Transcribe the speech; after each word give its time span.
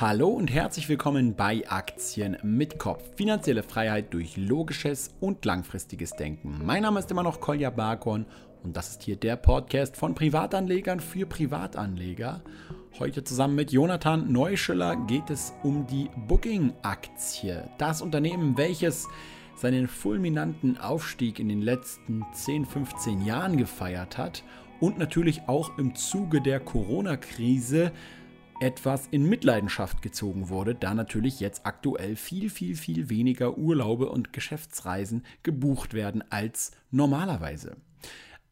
Hallo 0.00 0.28
und 0.28 0.50
herzlich 0.50 0.88
willkommen 0.88 1.34
bei 1.34 1.62
Aktien 1.68 2.38
mit 2.42 2.78
Kopf. 2.78 3.02
Finanzielle 3.16 3.62
Freiheit 3.62 4.14
durch 4.14 4.38
logisches 4.38 5.10
und 5.20 5.44
langfristiges 5.44 6.12
Denken. 6.12 6.58
Mein 6.64 6.84
Name 6.84 7.00
ist 7.00 7.10
immer 7.10 7.22
noch 7.22 7.38
Kolja 7.38 7.68
Barkon 7.68 8.24
und 8.62 8.74
das 8.74 8.92
ist 8.92 9.02
hier 9.02 9.16
der 9.16 9.36
Podcast 9.36 9.98
von 9.98 10.14
Privatanlegern 10.14 11.00
für 11.00 11.26
Privatanleger. 11.26 12.40
Heute 12.98 13.24
zusammen 13.24 13.56
mit 13.56 13.72
Jonathan 13.72 14.32
Neuschiller 14.32 14.96
geht 14.96 15.28
es 15.28 15.52
um 15.62 15.86
die 15.86 16.08
Booking-Aktie. 16.28 17.68
Das 17.76 18.00
Unternehmen, 18.00 18.56
welches 18.56 19.06
seinen 19.54 19.86
fulminanten 19.86 20.78
Aufstieg 20.78 21.38
in 21.38 21.50
den 21.50 21.60
letzten 21.60 22.24
10, 22.32 22.64
15 22.64 23.26
Jahren 23.26 23.58
gefeiert 23.58 24.16
hat 24.16 24.44
und 24.80 24.96
natürlich 24.96 25.42
auch 25.46 25.76
im 25.76 25.94
Zuge 25.94 26.40
der 26.40 26.58
Corona-Krise 26.58 27.92
etwas 28.60 29.08
in 29.10 29.28
Mitleidenschaft 29.28 30.02
gezogen 30.02 30.48
wurde, 30.48 30.74
da 30.74 30.94
natürlich 30.94 31.40
jetzt 31.40 31.66
aktuell 31.66 32.14
viel, 32.14 32.50
viel, 32.50 32.76
viel 32.76 33.08
weniger 33.08 33.58
Urlaube 33.58 34.10
und 34.10 34.32
Geschäftsreisen 34.32 35.24
gebucht 35.42 35.94
werden 35.94 36.22
als 36.30 36.72
normalerweise. 36.90 37.76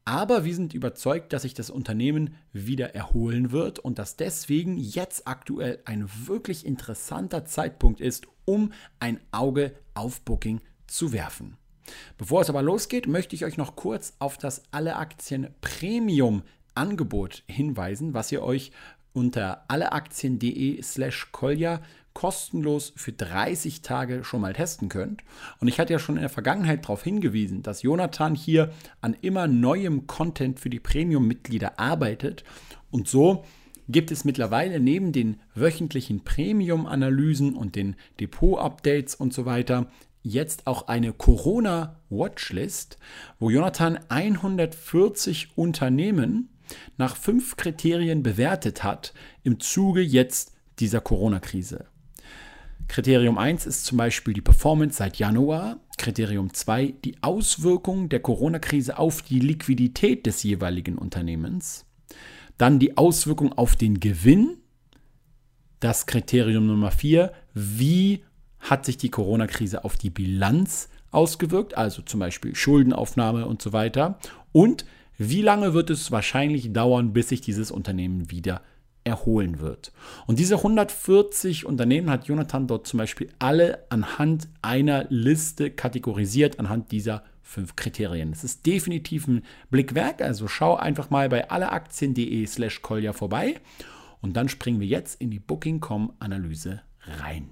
Aber 0.04 0.46
wir 0.46 0.54
sind 0.54 0.72
überzeugt, 0.72 1.34
dass 1.34 1.42
sich 1.42 1.52
das 1.52 1.68
Unternehmen 1.68 2.34
wieder 2.54 2.94
erholen 2.94 3.52
wird 3.52 3.78
und 3.78 3.98
dass 3.98 4.16
deswegen 4.16 4.78
jetzt 4.78 5.28
aktuell 5.28 5.80
ein 5.84 6.08
wirklich 6.24 6.64
interessanter 6.64 7.44
Zeitpunkt 7.44 8.00
ist, 8.00 8.26
um 8.46 8.72
ein 9.00 9.20
Auge 9.32 9.74
auf 9.92 10.22
Booking 10.22 10.62
zu 10.86 11.12
werfen. 11.12 11.58
Bevor 12.16 12.40
es 12.40 12.48
aber 12.48 12.62
losgeht, 12.62 13.06
möchte 13.06 13.36
ich 13.36 13.44
euch 13.44 13.58
noch 13.58 13.76
kurz 13.76 14.14
auf 14.18 14.38
das 14.38 14.62
Alle 14.70 14.96
Aktien 14.96 15.48
Premium 15.60 16.42
Angebot 16.74 17.42
hinweisen, 17.46 18.14
was 18.14 18.30
ihr 18.32 18.42
euch 18.42 18.70
unter 19.18 19.64
alleaktien.de 19.68 20.80
slash 20.82 21.28
kolja 21.32 21.80
kostenlos 22.14 22.92
für 22.96 23.12
30 23.12 23.82
Tage 23.82 24.24
schon 24.24 24.40
mal 24.40 24.52
testen 24.52 24.88
könnt. 24.88 25.22
Und 25.60 25.68
ich 25.68 25.78
hatte 25.78 25.92
ja 25.92 25.98
schon 25.98 26.16
in 26.16 26.22
der 26.22 26.30
Vergangenheit 26.30 26.84
darauf 26.84 27.02
hingewiesen, 27.04 27.62
dass 27.62 27.82
Jonathan 27.82 28.34
hier 28.34 28.72
an 29.00 29.16
immer 29.20 29.46
neuem 29.46 30.06
Content 30.06 30.58
für 30.58 30.70
die 30.70 30.80
Premium-Mitglieder 30.80 31.78
arbeitet. 31.78 32.44
Und 32.90 33.08
so 33.08 33.44
gibt 33.88 34.10
es 34.10 34.24
mittlerweile 34.24 34.80
neben 34.80 35.12
den 35.12 35.40
wöchentlichen 35.54 36.24
Premium-Analysen 36.24 37.54
und 37.54 37.76
den 37.76 37.96
Depot-Updates 38.20 39.14
und 39.14 39.32
so 39.32 39.46
weiter 39.46 39.86
jetzt 40.22 40.66
auch 40.66 40.88
eine 40.88 41.12
Corona-Watchlist, 41.12 42.98
wo 43.38 43.50
Jonathan 43.50 43.98
140 44.08 45.56
Unternehmen 45.56 46.48
nach 46.96 47.16
fünf 47.16 47.56
Kriterien 47.56 48.22
bewertet 48.22 48.84
hat 48.84 49.14
im 49.42 49.60
Zuge 49.60 50.00
jetzt 50.00 50.52
dieser 50.78 51.00
Corona-Krise. 51.00 51.86
Kriterium 52.88 53.36
1 53.36 53.66
ist 53.66 53.84
zum 53.84 53.98
Beispiel 53.98 54.32
die 54.32 54.40
Performance 54.40 54.96
seit 54.96 55.18
Januar. 55.18 55.78
Kriterium 55.98 56.54
2 56.54 56.94
die 57.04 57.22
Auswirkungen 57.22 58.08
der 58.08 58.20
Corona-Krise 58.20 58.98
auf 58.98 59.22
die 59.22 59.40
Liquidität 59.40 60.24
des 60.24 60.42
jeweiligen 60.42 60.96
Unternehmens. 60.96 61.84
Dann 62.56 62.78
die 62.78 62.96
Auswirkung 62.96 63.52
auf 63.52 63.76
den 63.76 64.00
Gewinn. 64.00 64.56
Das 65.80 66.06
Kriterium 66.06 66.66
Nummer 66.66 66.90
4, 66.90 67.32
wie 67.54 68.24
hat 68.58 68.84
sich 68.84 68.96
die 68.96 69.10
Corona-Krise 69.10 69.84
auf 69.84 69.96
die 69.96 70.10
Bilanz 70.10 70.88
ausgewirkt, 71.10 71.76
also 71.76 72.02
zum 72.02 72.20
Beispiel 72.20 72.54
Schuldenaufnahme 72.54 73.46
und 73.46 73.62
so 73.62 73.72
weiter. 73.72 74.18
Und 74.52 74.84
wie 75.18 75.42
lange 75.42 75.74
wird 75.74 75.90
es 75.90 76.12
wahrscheinlich 76.12 76.72
dauern, 76.72 77.12
bis 77.12 77.28
sich 77.28 77.40
dieses 77.40 77.72
Unternehmen 77.72 78.30
wieder 78.30 78.62
erholen 79.02 79.58
wird? 79.58 79.92
Und 80.26 80.38
diese 80.38 80.56
140 80.56 81.66
Unternehmen 81.66 82.08
hat 82.08 82.28
Jonathan 82.28 82.68
dort 82.68 82.86
zum 82.86 82.98
Beispiel 82.98 83.28
alle 83.40 83.84
anhand 83.90 84.48
einer 84.62 85.06
Liste 85.08 85.70
kategorisiert, 85.72 86.60
anhand 86.60 86.92
dieser 86.92 87.24
fünf 87.42 87.74
Kriterien. 87.74 88.30
Es 88.30 88.44
ist 88.44 88.64
definitiv 88.64 89.26
ein 89.26 89.42
Blick 89.70 89.94
wert, 89.94 90.22
also 90.22 90.46
schau 90.46 90.76
einfach 90.76 91.10
mal 91.10 91.28
bei 91.28 91.50
alleaktien.de 91.50 92.46
slash 92.46 92.82
kolja 92.82 93.12
vorbei 93.12 93.56
und 94.20 94.36
dann 94.36 94.48
springen 94.48 94.80
wir 94.80 94.86
jetzt 94.86 95.20
in 95.20 95.30
die 95.30 95.40
Booking.com-Analyse 95.40 96.82
rein. 97.20 97.48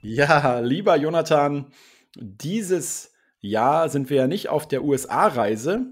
Ja, 0.00 0.60
lieber 0.60 0.96
Jonathan, 0.96 1.66
dieses 2.14 3.12
Jahr 3.40 3.88
sind 3.88 4.10
wir 4.10 4.18
ja 4.18 4.26
nicht 4.26 4.48
auf 4.48 4.68
der 4.68 4.84
USA-Reise, 4.84 5.86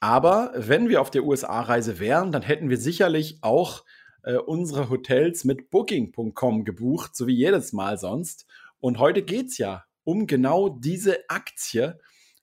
aber 0.00 0.52
wenn 0.56 0.88
wir 0.88 1.00
auf 1.00 1.10
der 1.10 1.24
USA-Reise 1.24 1.98
wären, 1.98 2.32
dann 2.32 2.42
hätten 2.42 2.70
wir 2.70 2.78
sicherlich 2.78 3.38
auch 3.42 3.84
äh, 4.22 4.36
unsere 4.36 4.88
Hotels 4.88 5.44
mit 5.44 5.70
Booking.com 5.70 6.64
gebucht, 6.64 7.14
so 7.14 7.26
wie 7.26 7.34
jedes 7.34 7.72
Mal 7.72 7.98
sonst. 7.98 8.46
Und 8.80 8.98
heute 8.98 9.22
geht 9.22 9.48
es 9.48 9.58
ja 9.58 9.84
um 10.04 10.26
genau 10.26 10.70
diese 10.70 11.28
Aktie, 11.28 11.98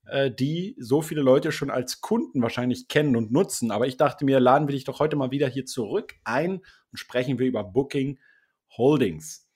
äh, 0.06 0.31
die 0.31 0.75
so 0.79 1.01
viele 1.01 1.22
Leute 1.22 1.51
schon 1.51 1.72
als 1.72 2.01
Kunden 2.01 2.44
wahrscheinlich 2.44 2.88
kennen 2.88 3.16
und 3.16 3.31
nutzen. 3.31 3.72
Aber 3.72 3.88
ich 3.88 3.97
dachte 3.97 4.24
mir, 4.24 4.39
laden 4.39 4.68
wir 4.68 4.74
dich 4.74 4.84
doch 4.84 5.00
heute 5.00 5.16
mal 5.16 5.31
wieder 5.31 5.47
hier 5.47 5.66
zurück 5.66 6.13
ein 6.24 6.62
und 6.91 6.97
sprechen 6.97 7.39
wir 7.39 7.47
über 7.47 7.63
Booking 7.63 8.19
Holdings. 8.78 9.47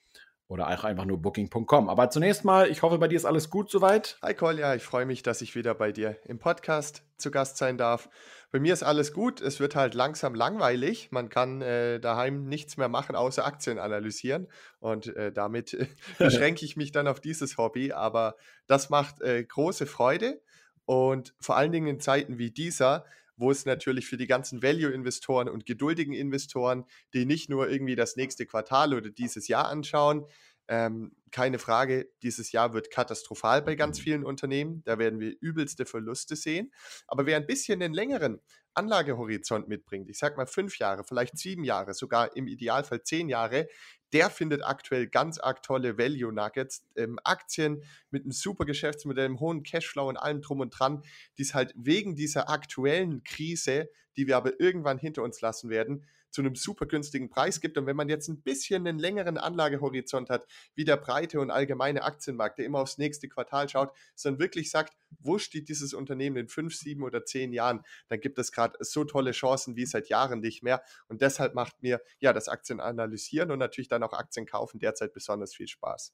Oder 0.51 0.67
auch 0.67 0.84
einfach 0.84 1.06
nur 1.06 1.17
booking.com. 1.22 1.88
Aber 1.88 2.09
zunächst 2.09 2.44
mal, 2.44 2.69
ich 2.69 2.81
hoffe, 2.81 2.97
bei 2.97 3.07
dir 3.07 3.16
ist 3.16 3.23
alles 3.23 3.50
gut 3.50 3.72
soweit. 3.72 4.17
Hi 4.22 4.34
Kolja, 4.34 4.75
ich 4.75 4.84
freue 4.84 5.06
mich, 5.06 5.23
dass 5.23 5.41
ich 5.41 5.56
wieder 5.56 5.73
bei 5.73 5.94
dir 5.94 6.17
im 6.25 6.39
Podcast 6.39 7.06
zu 7.16 7.31
Gast 7.31 7.56
sein 7.56 7.78
darf. 7.78 8.09
Bei 8.51 8.59
mir 8.59 8.73
ist 8.73 8.84
alles 8.84 9.13
gut. 9.13 9.39
Es 9.39 9.62
wird 9.62 9.78
halt 9.78 9.94
langsam 9.94 10.35
langweilig. 10.35 11.09
Man 11.09 11.29
kann 11.29 11.62
äh, 11.62 12.01
daheim 12.01 12.50
nichts 12.50 12.75
mehr 12.75 12.89
machen, 12.89 13.16
außer 13.16 13.45
Aktien 13.45 13.79
analysieren. 13.79 14.50
Und 14.81 15.16
äh, 15.16 15.31
damit 15.31 15.73
äh, 15.73 15.88
beschränke 16.17 16.66
ich 16.66 16.75
mich 16.75 16.91
dann 16.91 17.07
auf 17.07 17.22
dieses 17.22 17.57
Hobby. 17.57 17.94
Aber 17.94 18.35
das 18.68 18.89
macht 18.89 19.22
äh, 19.22 19.45
große 19.45 19.85
Freude. 19.85 20.41
Und 20.83 21.33
vor 21.39 21.56
allen 21.56 21.72
Dingen 21.72 21.88
in 21.88 22.01
Zeiten 22.01 22.39
wie 22.39 22.51
dieser 22.51 23.06
wo 23.41 23.52
es 23.52 23.66
natürlich 23.66 24.07
für 24.07 24.16
die 24.16 24.28
ganzen 24.28 24.63
Value-Investoren 24.63 25.50
und 25.50 25.66
geduldigen 25.66 26.13
Investoren, 26.13 26.85
die 27.13 27.25
nicht 27.25 27.50
nur 27.50 27.69
irgendwie 27.69 27.96
das 27.96 28.16
nächste 28.16 28.46
Quartal 28.46 28.94
oder 28.94 29.09
dieses 29.09 29.50
Jahr 29.50 29.68
anschauen, 29.68 30.25
ähm, 30.68 31.12
keine 31.31 31.59
Frage, 31.59 32.09
dieses 32.24 32.53
Jahr 32.53 32.74
wird 32.74 32.91
katastrophal 32.91 33.62
bei 33.62 33.75
ganz 33.75 34.00
mhm. 34.00 34.03
vielen 34.03 34.24
Unternehmen. 34.24 34.84
Da 34.85 35.00
werden 35.00 35.19
wir 35.19 35.35
übelste 35.41 35.85
Verluste 35.85 36.38
sehen. 36.38 36.72
Aber 37.07 37.25
wer 37.25 37.35
ein 37.35 37.46
bisschen 37.46 37.81
den 37.81 37.94
längeren 37.94 38.40
Anlagehorizont 38.74 39.68
mitbringt, 39.68 40.09
ich 40.09 40.18
sage 40.18 40.38
mal 40.38 40.48
fünf 40.48 40.78
Jahre, 40.78 41.04
vielleicht 41.04 41.38
sieben 41.38 41.64
Jahre, 41.64 41.94
sogar 41.94 42.36
im 42.36 42.48
Idealfall 42.48 43.04
zehn 43.04 43.30
Jahre, 43.30 43.68
der 44.14 44.30
findet 44.30 44.64
aktuell 44.64 45.08
ganz 45.08 45.40
arg 45.40 45.64
tolle 45.64 45.98
Value 45.98 46.34
Nuggets, 46.34 46.86
ähm, 46.96 47.20
Aktien 47.24 47.84
mit 48.10 48.24
einem 48.24 48.31
super 48.31 48.66
Geschäftsmodell, 48.66 49.26
einem 49.26 49.40
hohen 49.40 49.64
Cashflow 49.64 50.08
und 50.08 50.18
allem 50.18 50.42
drum 50.42 50.60
und 50.60 50.70
dran, 50.78 51.04
die 51.38 51.44
es 51.44 51.54
halt 51.54 51.74
wegen 51.76 52.16
dieser 52.16 52.50
aktuellen 52.50 53.24
Krise, 53.24 53.90
die 54.18 54.28
wir 54.28 54.38
aber 54.38 54.60
irgendwann 54.60 54.98
hinter 54.98 55.24
uns 55.24 55.42
lassen 55.42 55.70
werden, 55.70 56.06
zu 56.31 56.42
einem 56.42 56.56
super 56.56 56.86
günstigen 56.86 57.30
Preis 57.30 57.62
gibt. 57.62 57.78
Und 57.78 57.86
wenn 57.86 57.96
man 57.96 58.09
jetzt 58.09 58.28
ein 58.28 58.42
bisschen 58.42 58.88
einen 58.88 59.00
längeren 59.00 59.38
Anlagehorizont 59.38 60.30
hat, 60.30 60.47
wie 60.75 60.86
der 60.86 60.97
breite 60.97 61.40
und 61.40 61.52
allgemeine 61.52 62.03
Aktienmarkt, 62.03 62.58
der 62.58 62.66
immer 62.66 62.80
aufs 62.80 62.97
nächste 62.97 63.28
Quartal 63.28 63.69
schaut, 63.69 63.92
sondern 64.16 64.40
wirklich 64.40 64.72
sagt, 64.72 64.97
wo 65.19 65.38
steht 65.38 65.69
dieses 65.69 65.94
Unternehmen 65.94 66.38
in 66.38 66.47
fünf, 66.47 66.75
sieben 66.75 67.03
oder 67.03 67.25
zehn 67.25 67.53
Jahren, 67.53 67.81
dann 68.08 68.19
gibt 68.19 68.40
es 68.40 68.52
gerade 68.52 68.78
so 68.80 69.03
tolle 69.03 69.31
Chancen 69.31 69.75
wie 69.75 69.86
seit 69.86 70.09
Jahren 70.09 70.40
nicht 70.40 70.64
mehr. 70.64 70.81
Und 71.08 71.22
deshalb 71.22 71.53
macht 71.53 71.81
mir 71.81 72.02
ja 72.19 72.34
das 72.34 72.48
Aktien 72.48 72.80
analysieren 72.80 73.52
und 73.52 73.59
natürlich 73.59 73.90
dann 73.90 74.03
auch 74.03 74.13
Aktien 74.13 74.46
kaufen 74.46 74.80
derzeit 74.80 75.13
besonders 75.13 75.53
viel 75.53 75.68
Spaß. 75.68 76.13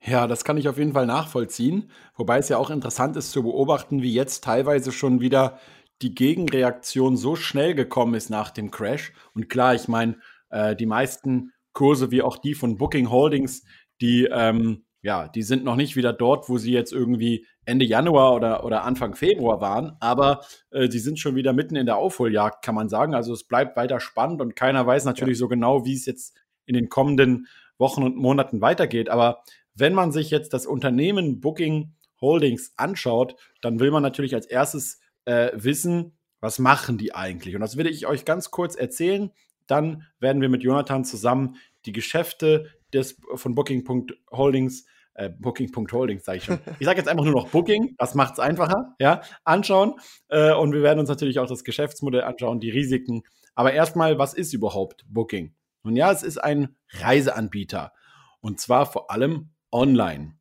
Ja, 0.00 0.26
das 0.26 0.44
kann 0.44 0.56
ich 0.56 0.68
auf 0.68 0.78
jeden 0.78 0.92
Fall 0.92 1.06
nachvollziehen. 1.06 1.90
Wobei 2.14 2.38
es 2.38 2.48
ja 2.48 2.58
auch 2.58 2.70
interessant 2.70 3.16
ist 3.16 3.32
zu 3.32 3.42
beobachten, 3.42 4.02
wie 4.02 4.12
jetzt 4.12 4.44
teilweise 4.44 4.92
schon 4.92 5.20
wieder 5.20 5.58
die 6.02 6.14
Gegenreaktion 6.14 7.16
so 7.16 7.36
schnell 7.36 7.74
gekommen 7.74 8.14
ist 8.14 8.30
nach 8.30 8.50
dem 8.50 8.70
Crash. 8.70 9.12
Und 9.34 9.48
klar, 9.48 9.74
ich 9.74 9.88
meine, 9.88 10.18
äh, 10.50 10.76
die 10.76 10.86
meisten 10.86 11.52
Kurse 11.72 12.10
wie 12.10 12.22
auch 12.22 12.38
die 12.38 12.54
von 12.54 12.76
Booking 12.76 13.10
Holdings, 13.10 13.64
die, 14.00 14.28
ähm, 14.30 14.84
ja, 15.02 15.28
die 15.28 15.42
sind 15.42 15.64
noch 15.64 15.76
nicht 15.76 15.96
wieder 15.96 16.12
dort, 16.12 16.48
wo 16.48 16.58
sie 16.58 16.72
jetzt 16.72 16.92
irgendwie 16.92 17.46
Ende 17.64 17.84
Januar 17.84 18.34
oder, 18.34 18.64
oder 18.64 18.84
Anfang 18.84 19.14
Februar 19.14 19.60
waren, 19.60 19.96
aber 20.00 20.40
äh, 20.70 20.88
sie 20.88 20.98
sind 20.98 21.18
schon 21.18 21.34
wieder 21.34 21.52
mitten 21.52 21.76
in 21.76 21.86
der 21.86 21.96
Aufholjagd, 21.96 22.62
kann 22.64 22.74
man 22.74 22.88
sagen. 22.88 23.14
Also 23.14 23.32
es 23.32 23.44
bleibt 23.44 23.76
weiter 23.76 24.00
spannend 24.00 24.40
und 24.40 24.56
keiner 24.56 24.86
weiß 24.86 25.04
natürlich 25.04 25.36
ja. 25.36 25.40
so 25.40 25.48
genau, 25.48 25.84
wie 25.84 25.94
es 25.94 26.06
jetzt 26.06 26.34
in 26.64 26.74
den 26.74 26.88
kommenden 26.88 27.46
Wochen 27.78 28.02
und 28.02 28.16
Monaten 28.16 28.60
weitergeht. 28.60 29.08
Aber 29.08 29.42
wenn 29.74 29.94
man 29.94 30.12
sich 30.12 30.30
jetzt 30.30 30.52
das 30.52 30.66
Unternehmen 30.66 31.40
Booking 31.40 31.94
Holdings 32.20 32.72
anschaut, 32.76 33.36
dann 33.60 33.80
will 33.80 33.90
man 33.90 34.02
natürlich 34.02 34.34
als 34.34 34.46
erstes 34.46 35.00
äh, 35.26 35.50
wissen, 35.54 36.16
was 36.40 36.58
machen 36.58 36.98
die 36.98 37.14
eigentlich? 37.14 37.54
Und 37.54 37.60
das 37.60 37.76
will 37.76 37.86
ich 37.86 38.06
euch 38.06 38.24
ganz 38.24 38.50
kurz 38.50 38.74
erzählen. 38.74 39.30
Dann 39.66 40.04
werden 40.20 40.40
wir 40.40 40.48
mit 40.48 40.62
Jonathan 40.62 41.04
zusammen 41.04 41.56
die 41.84 41.92
Geschäfte 41.92 42.70
des, 42.92 43.20
von 43.34 43.54
Booking.holdings 43.54 44.86
äh, 45.16 45.30
Booking.holdings, 45.30 46.24
sage 46.24 46.38
ich 46.38 46.44
schon. 46.44 46.58
Ich 46.78 46.86
sage 46.86 46.98
jetzt 46.98 47.08
einfach 47.08 47.24
nur 47.24 47.32
noch 47.32 47.48
Booking, 47.48 47.94
das 47.98 48.14
macht 48.14 48.34
es 48.34 48.38
einfacher, 48.38 48.94
ja, 48.98 49.22
anschauen. 49.44 49.94
Äh, 50.28 50.52
und 50.54 50.72
wir 50.72 50.82
werden 50.82 51.00
uns 51.00 51.08
natürlich 51.08 51.38
auch 51.38 51.46
das 51.46 51.64
Geschäftsmodell 51.64 52.22
anschauen, 52.22 52.60
die 52.60 52.70
Risiken 52.70 53.22
Aber 53.54 53.72
erstmal, 53.72 54.18
was 54.18 54.34
ist 54.34 54.52
überhaupt 54.52 55.06
Booking? 55.08 55.54
Nun 55.82 55.96
ja, 55.96 56.12
es 56.12 56.22
ist 56.22 56.38
ein 56.38 56.76
Reiseanbieter 56.90 57.92
und 58.40 58.60
zwar 58.60 58.86
vor 58.86 59.10
allem 59.10 59.50
online. 59.72 60.34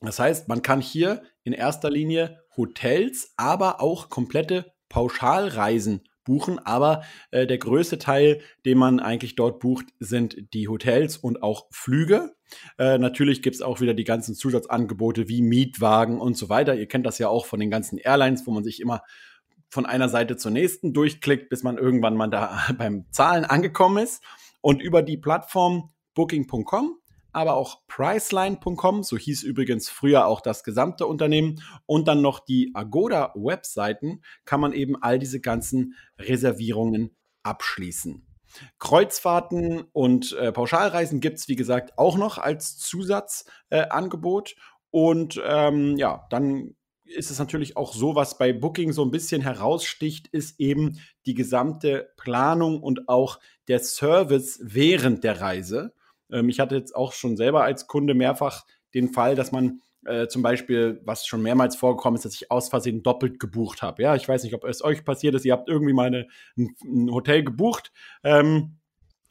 Das 0.00 0.18
heißt, 0.18 0.48
man 0.48 0.62
kann 0.62 0.80
hier 0.80 1.22
in 1.44 1.52
erster 1.52 1.90
Linie 1.90 2.41
Hotels, 2.56 3.32
aber 3.36 3.80
auch 3.80 4.08
komplette 4.08 4.72
Pauschalreisen 4.88 6.04
buchen. 6.24 6.58
Aber 6.58 7.02
äh, 7.30 7.46
der 7.46 7.58
größte 7.58 7.98
Teil, 7.98 8.40
den 8.64 8.78
man 8.78 9.00
eigentlich 9.00 9.34
dort 9.34 9.60
bucht, 9.60 9.86
sind 9.98 10.52
die 10.54 10.68
Hotels 10.68 11.16
und 11.16 11.42
auch 11.42 11.66
Flüge. 11.70 12.34
Äh, 12.78 12.98
natürlich 12.98 13.42
gibt 13.42 13.56
es 13.56 13.62
auch 13.62 13.80
wieder 13.80 13.94
die 13.94 14.04
ganzen 14.04 14.34
Zusatzangebote 14.34 15.28
wie 15.28 15.42
Mietwagen 15.42 16.20
und 16.20 16.36
so 16.36 16.48
weiter. 16.48 16.74
Ihr 16.74 16.88
kennt 16.88 17.06
das 17.06 17.18
ja 17.18 17.28
auch 17.28 17.46
von 17.46 17.60
den 17.60 17.70
ganzen 17.70 17.98
Airlines, 17.98 18.46
wo 18.46 18.50
man 18.50 18.64
sich 18.64 18.80
immer 18.80 19.02
von 19.68 19.86
einer 19.86 20.08
Seite 20.08 20.36
zur 20.36 20.50
nächsten 20.50 20.92
durchklickt, 20.92 21.48
bis 21.48 21.62
man 21.62 21.78
irgendwann 21.78 22.16
mal 22.16 22.28
da 22.28 22.60
beim 22.78 23.06
Zahlen 23.10 23.44
angekommen 23.44 24.02
ist. 24.02 24.22
Und 24.60 24.80
über 24.82 25.02
die 25.02 25.16
Plattform 25.16 25.90
Booking.com 26.14 26.98
aber 27.32 27.54
auch 27.54 27.86
Priceline.com, 27.86 29.02
so 29.02 29.16
hieß 29.16 29.42
übrigens 29.42 29.88
früher 29.88 30.26
auch 30.26 30.40
das 30.40 30.64
gesamte 30.64 31.06
Unternehmen, 31.06 31.62
und 31.86 32.08
dann 32.08 32.20
noch 32.20 32.40
die 32.40 32.70
Agoda-Webseiten, 32.74 34.22
kann 34.44 34.60
man 34.60 34.72
eben 34.72 35.00
all 35.02 35.18
diese 35.18 35.40
ganzen 35.40 35.94
Reservierungen 36.18 37.16
abschließen. 37.42 38.26
Kreuzfahrten 38.78 39.84
und 39.92 40.32
äh, 40.32 40.52
Pauschalreisen 40.52 41.20
gibt 41.20 41.38
es, 41.38 41.48
wie 41.48 41.56
gesagt, 41.56 41.98
auch 41.98 42.16
noch 42.16 42.38
als 42.38 42.78
Zusatzangebot. 42.78 44.50
Äh, 44.50 44.54
und 44.90 45.40
ähm, 45.44 45.96
ja, 45.96 46.26
dann 46.28 46.74
ist 47.04 47.30
es 47.30 47.38
natürlich 47.38 47.76
auch 47.76 47.94
so, 47.94 48.14
was 48.14 48.38
bei 48.38 48.52
Booking 48.52 48.92
so 48.92 49.04
ein 49.04 49.10
bisschen 49.10 49.42
heraussticht, 49.42 50.28
ist 50.28 50.60
eben 50.60 50.98
die 51.26 51.34
gesamte 51.34 52.10
Planung 52.16 52.82
und 52.82 53.08
auch 53.08 53.38
der 53.68 53.80
Service 53.80 54.60
während 54.62 55.24
der 55.24 55.40
Reise. 55.40 55.94
Ähm, 56.32 56.48
ich 56.48 56.60
hatte 56.60 56.76
jetzt 56.76 56.94
auch 56.94 57.12
schon 57.12 57.36
selber 57.36 57.62
als 57.62 57.86
Kunde 57.86 58.14
mehrfach 58.14 58.64
den 58.94 59.08
Fall, 59.08 59.34
dass 59.34 59.52
man 59.52 59.80
äh, 60.04 60.26
zum 60.26 60.42
Beispiel, 60.42 61.00
was 61.04 61.26
schon 61.26 61.42
mehrmals 61.42 61.76
vorgekommen 61.76 62.16
ist, 62.16 62.24
dass 62.24 62.34
ich 62.34 62.50
aus 62.50 62.68
Versehen 62.68 63.02
doppelt 63.02 63.38
gebucht 63.38 63.82
habe. 63.82 64.02
Ja, 64.02 64.16
ich 64.16 64.28
weiß 64.28 64.42
nicht, 64.42 64.54
ob 64.54 64.64
es 64.64 64.82
euch 64.82 65.04
passiert 65.04 65.34
ist. 65.34 65.44
Ihr 65.44 65.52
habt 65.52 65.68
irgendwie 65.68 65.92
mal 65.92 66.08
eine, 66.08 66.26
ein, 66.56 66.74
ein, 66.84 67.10
Hotel 67.12 67.44
gebucht 67.44 67.92
ähm, 68.24 68.78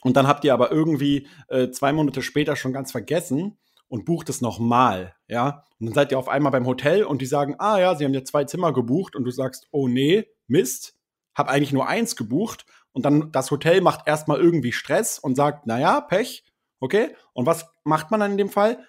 und 0.03 0.15
dann 0.15 0.27
habt 0.27 0.45
ihr 0.45 0.53
aber 0.53 0.71
irgendwie 0.71 1.27
äh, 1.49 1.69
zwei 1.71 1.91
Monate 1.91 2.21
später 2.21 2.55
schon 2.55 2.73
ganz 2.73 2.91
vergessen 2.91 3.57
und 3.89 4.05
bucht 4.05 4.29
es 4.29 4.39
nochmal. 4.39 5.13
Ja, 5.27 5.65
und 5.79 5.87
dann 5.87 5.93
seid 5.93 6.11
ihr 6.11 6.19
auf 6.19 6.29
einmal 6.29 6.51
beim 6.53 6.65
Hotel 6.65 7.03
und 7.03 7.21
die 7.21 7.25
sagen, 7.25 7.55
ah 7.59 7.79
ja, 7.79 7.95
sie 7.95 8.05
haben 8.05 8.13
ja 8.13 8.23
zwei 8.23 8.45
Zimmer 8.45 8.71
gebucht 8.71 9.15
und 9.15 9.25
du 9.25 9.31
sagst, 9.31 9.67
oh 9.71 9.89
nee, 9.89 10.27
Mist, 10.47 10.95
hab 11.35 11.49
eigentlich 11.49 11.73
nur 11.73 11.87
eins 11.87 12.15
gebucht 12.15 12.65
und 12.93 13.05
dann 13.05 13.31
das 13.31 13.51
Hotel 13.51 13.81
macht 13.81 14.07
erstmal 14.07 14.39
irgendwie 14.39 14.71
Stress 14.71 15.19
und 15.19 15.35
sagt, 15.35 15.67
naja, 15.67 15.99
Pech, 15.99 16.45
Okay? 16.81 17.15
Und 17.31 17.45
was 17.45 17.67
macht 17.85 18.11
man 18.11 18.19
dann 18.19 18.31
in 18.31 18.37
dem 18.37 18.49
Fall? 18.49 18.85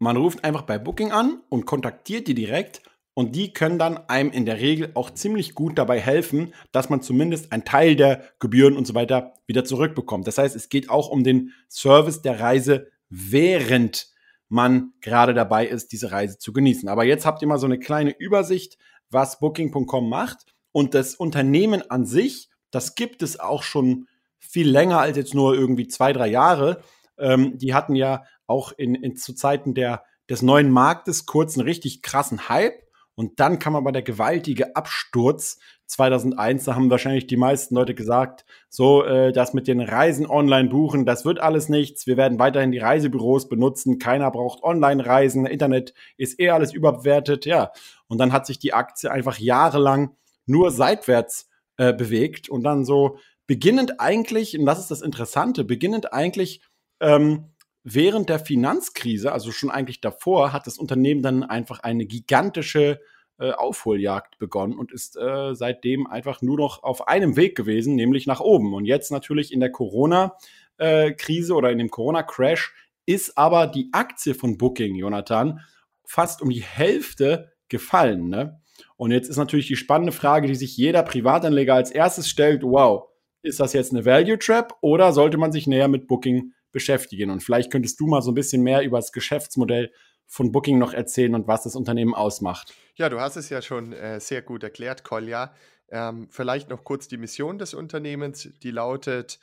Man 0.00 0.16
ruft 0.16 0.42
einfach 0.42 0.62
bei 0.62 0.78
Booking 0.78 1.12
an 1.12 1.42
und 1.48 1.66
kontaktiert 1.66 2.26
die 2.26 2.34
direkt 2.34 2.82
und 3.18 3.34
die 3.34 3.54
können 3.54 3.78
dann 3.78 3.96
einem 4.08 4.30
in 4.30 4.44
der 4.44 4.60
Regel 4.60 4.90
auch 4.92 5.10
ziemlich 5.10 5.54
gut 5.54 5.78
dabei 5.78 5.98
helfen, 5.98 6.52
dass 6.70 6.90
man 6.90 7.00
zumindest 7.00 7.50
einen 7.50 7.64
Teil 7.64 7.96
der 7.96 8.24
Gebühren 8.40 8.76
und 8.76 8.86
so 8.86 8.94
weiter 8.94 9.32
wieder 9.46 9.64
zurückbekommt. 9.64 10.26
Das 10.26 10.36
heißt, 10.36 10.54
es 10.54 10.68
geht 10.68 10.90
auch 10.90 11.08
um 11.08 11.24
den 11.24 11.54
Service 11.70 12.20
der 12.20 12.40
Reise, 12.40 12.88
während 13.08 14.08
man 14.48 14.92
gerade 15.00 15.32
dabei 15.32 15.66
ist, 15.66 15.92
diese 15.92 16.12
Reise 16.12 16.36
zu 16.36 16.52
genießen. 16.52 16.90
Aber 16.90 17.04
jetzt 17.04 17.24
habt 17.24 17.40
ihr 17.40 17.48
mal 17.48 17.58
so 17.58 17.64
eine 17.64 17.78
kleine 17.78 18.14
Übersicht, 18.18 18.76
was 19.08 19.38
Booking.com 19.38 20.10
macht. 20.10 20.44
Und 20.72 20.92
das 20.92 21.14
Unternehmen 21.14 21.90
an 21.90 22.04
sich, 22.04 22.50
das 22.70 22.96
gibt 22.96 23.22
es 23.22 23.40
auch 23.40 23.62
schon 23.62 24.08
viel 24.38 24.68
länger 24.68 25.00
als 25.00 25.16
jetzt 25.16 25.34
nur 25.34 25.54
irgendwie 25.54 25.88
zwei, 25.88 26.12
drei 26.12 26.28
Jahre. 26.28 26.82
Ähm, 27.18 27.58
die 27.58 27.74
hatten 27.74 27.94
ja 27.94 28.24
auch 28.46 28.72
in, 28.72 28.94
in, 28.94 29.16
zu 29.16 29.34
Zeiten 29.34 29.74
der, 29.74 30.04
des 30.28 30.42
neuen 30.42 30.70
Marktes 30.70 31.26
kurz 31.26 31.56
einen 31.56 31.66
richtig 31.66 32.02
krassen 32.02 32.48
Hype. 32.48 32.86
Und 33.14 33.40
dann 33.40 33.58
kam 33.58 33.76
aber 33.76 33.92
der 33.92 34.02
gewaltige 34.02 34.76
Absturz 34.76 35.58
2001. 35.86 36.64
Da 36.64 36.74
haben 36.74 36.90
wahrscheinlich 36.90 37.26
die 37.26 37.38
meisten 37.38 37.74
Leute 37.74 37.94
gesagt, 37.94 38.44
so, 38.68 39.04
äh, 39.04 39.32
das 39.32 39.54
mit 39.54 39.68
den 39.68 39.80
Reisen 39.80 40.26
online 40.26 40.68
buchen, 40.68 41.06
das 41.06 41.24
wird 41.24 41.40
alles 41.40 41.70
nichts. 41.70 42.06
Wir 42.06 42.18
werden 42.18 42.38
weiterhin 42.38 42.72
die 42.72 42.78
Reisebüros 42.78 43.48
benutzen. 43.48 43.98
Keiner 43.98 44.30
braucht 44.30 44.62
Online-Reisen. 44.62 45.46
Internet 45.46 45.94
ist 46.18 46.38
eh 46.38 46.50
alles 46.50 46.74
überbewertet. 46.74 47.46
Ja. 47.46 47.72
Und 48.06 48.18
dann 48.18 48.32
hat 48.32 48.46
sich 48.46 48.58
die 48.58 48.74
Aktie 48.74 49.10
einfach 49.10 49.38
jahrelang 49.38 50.14
nur 50.44 50.70
seitwärts 50.70 51.48
äh, 51.78 51.92
bewegt 51.92 52.48
und 52.48 52.62
dann 52.64 52.84
so 52.84 53.18
beginnend 53.46 54.00
eigentlich, 54.00 54.58
und 54.58 54.66
das 54.66 54.78
ist 54.78 54.90
das 54.90 55.02
Interessante, 55.02 55.64
beginnend 55.64 56.12
eigentlich 56.12 56.60
ähm, 57.00 57.52
während 57.82 58.28
der 58.28 58.38
Finanzkrise, 58.38 59.32
also 59.32 59.52
schon 59.52 59.70
eigentlich 59.70 60.00
davor, 60.00 60.52
hat 60.52 60.66
das 60.66 60.78
Unternehmen 60.78 61.22
dann 61.22 61.44
einfach 61.44 61.80
eine 61.80 62.06
gigantische 62.06 63.00
äh, 63.38 63.52
Aufholjagd 63.52 64.38
begonnen 64.38 64.78
und 64.78 64.92
ist 64.92 65.16
äh, 65.16 65.54
seitdem 65.54 66.06
einfach 66.06 66.42
nur 66.42 66.56
noch 66.56 66.82
auf 66.82 67.06
einem 67.06 67.36
Weg 67.36 67.56
gewesen, 67.56 67.94
nämlich 67.94 68.26
nach 68.26 68.40
oben. 68.40 68.74
Und 68.74 68.86
jetzt 68.86 69.12
natürlich 69.12 69.52
in 69.52 69.60
der 69.60 69.70
Corona-Krise 69.70 71.52
äh, 71.52 71.56
oder 71.56 71.70
in 71.70 71.78
dem 71.78 71.90
Corona-Crash 71.90 72.74
ist 73.04 73.36
aber 73.38 73.66
die 73.66 73.90
Aktie 73.92 74.34
von 74.34 74.58
Booking, 74.58 74.94
Jonathan, 74.94 75.60
fast 76.04 76.42
um 76.42 76.50
die 76.50 76.62
Hälfte 76.62 77.52
gefallen. 77.68 78.28
Ne? 78.28 78.60
Und 78.96 79.12
jetzt 79.12 79.28
ist 79.28 79.36
natürlich 79.36 79.68
die 79.68 79.76
spannende 79.76 80.12
Frage, 80.12 80.48
die 80.48 80.54
sich 80.54 80.76
jeder 80.76 81.02
Privatanleger 81.02 81.74
als 81.74 81.90
erstes 81.90 82.28
stellt: 82.28 82.62
Wow, 82.62 83.08
ist 83.42 83.60
das 83.60 83.74
jetzt 83.74 83.92
eine 83.92 84.04
Value 84.04 84.38
Trap 84.38 84.74
oder 84.80 85.12
sollte 85.12 85.38
man 85.38 85.52
sich 85.52 85.66
näher 85.66 85.88
mit 85.88 86.06
Booking 86.06 86.52
beschäftigen. 86.76 87.30
Und 87.30 87.42
vielleicht 87.42 87.72
könntest 87.72 87.98
du 88.00 88.06
mal 88.06 88.20
so 88.20 88.32
ein 88.32 88.34
bisschen 88.34 88.62
mehr 88.62 88.82
über 88.82 88.98
das 88.98 89.10
Geschäftsmodell 89.10 89.90
von 90.26 90.52
Booking 90.52 90.78
noch 90.78 90.92
erzählen 90.92 91.34
und 91.34 91.48
was 91.48 91.62
das 91.62 91.74
Unternehmen 91.74 92.14
ausmacht. 92.14 92.74
Ja, 92.96 93.08
du 93.08 93.18
hast 93.18 93.36
es 93.36 93.48
ja 93.48 93.62
schon 93.62 93.94
äh, 93.94 94.20
sehr 94.20 94.42
gut 94.42 94.62
erklärt, 94.62 95.02
Kolja. 95.02 95.54
Ähm, 95.88 96.28
vielleicht 96.30 96.68
noch 96.68 96.84
kurz 96.84 97.08
die 97.08 97.16
Mission 97.16 97.58
des 97.58 97.72
Unternehmens, 97.72 98.50
die 98.62 98.70
lautet, 98.70 99.40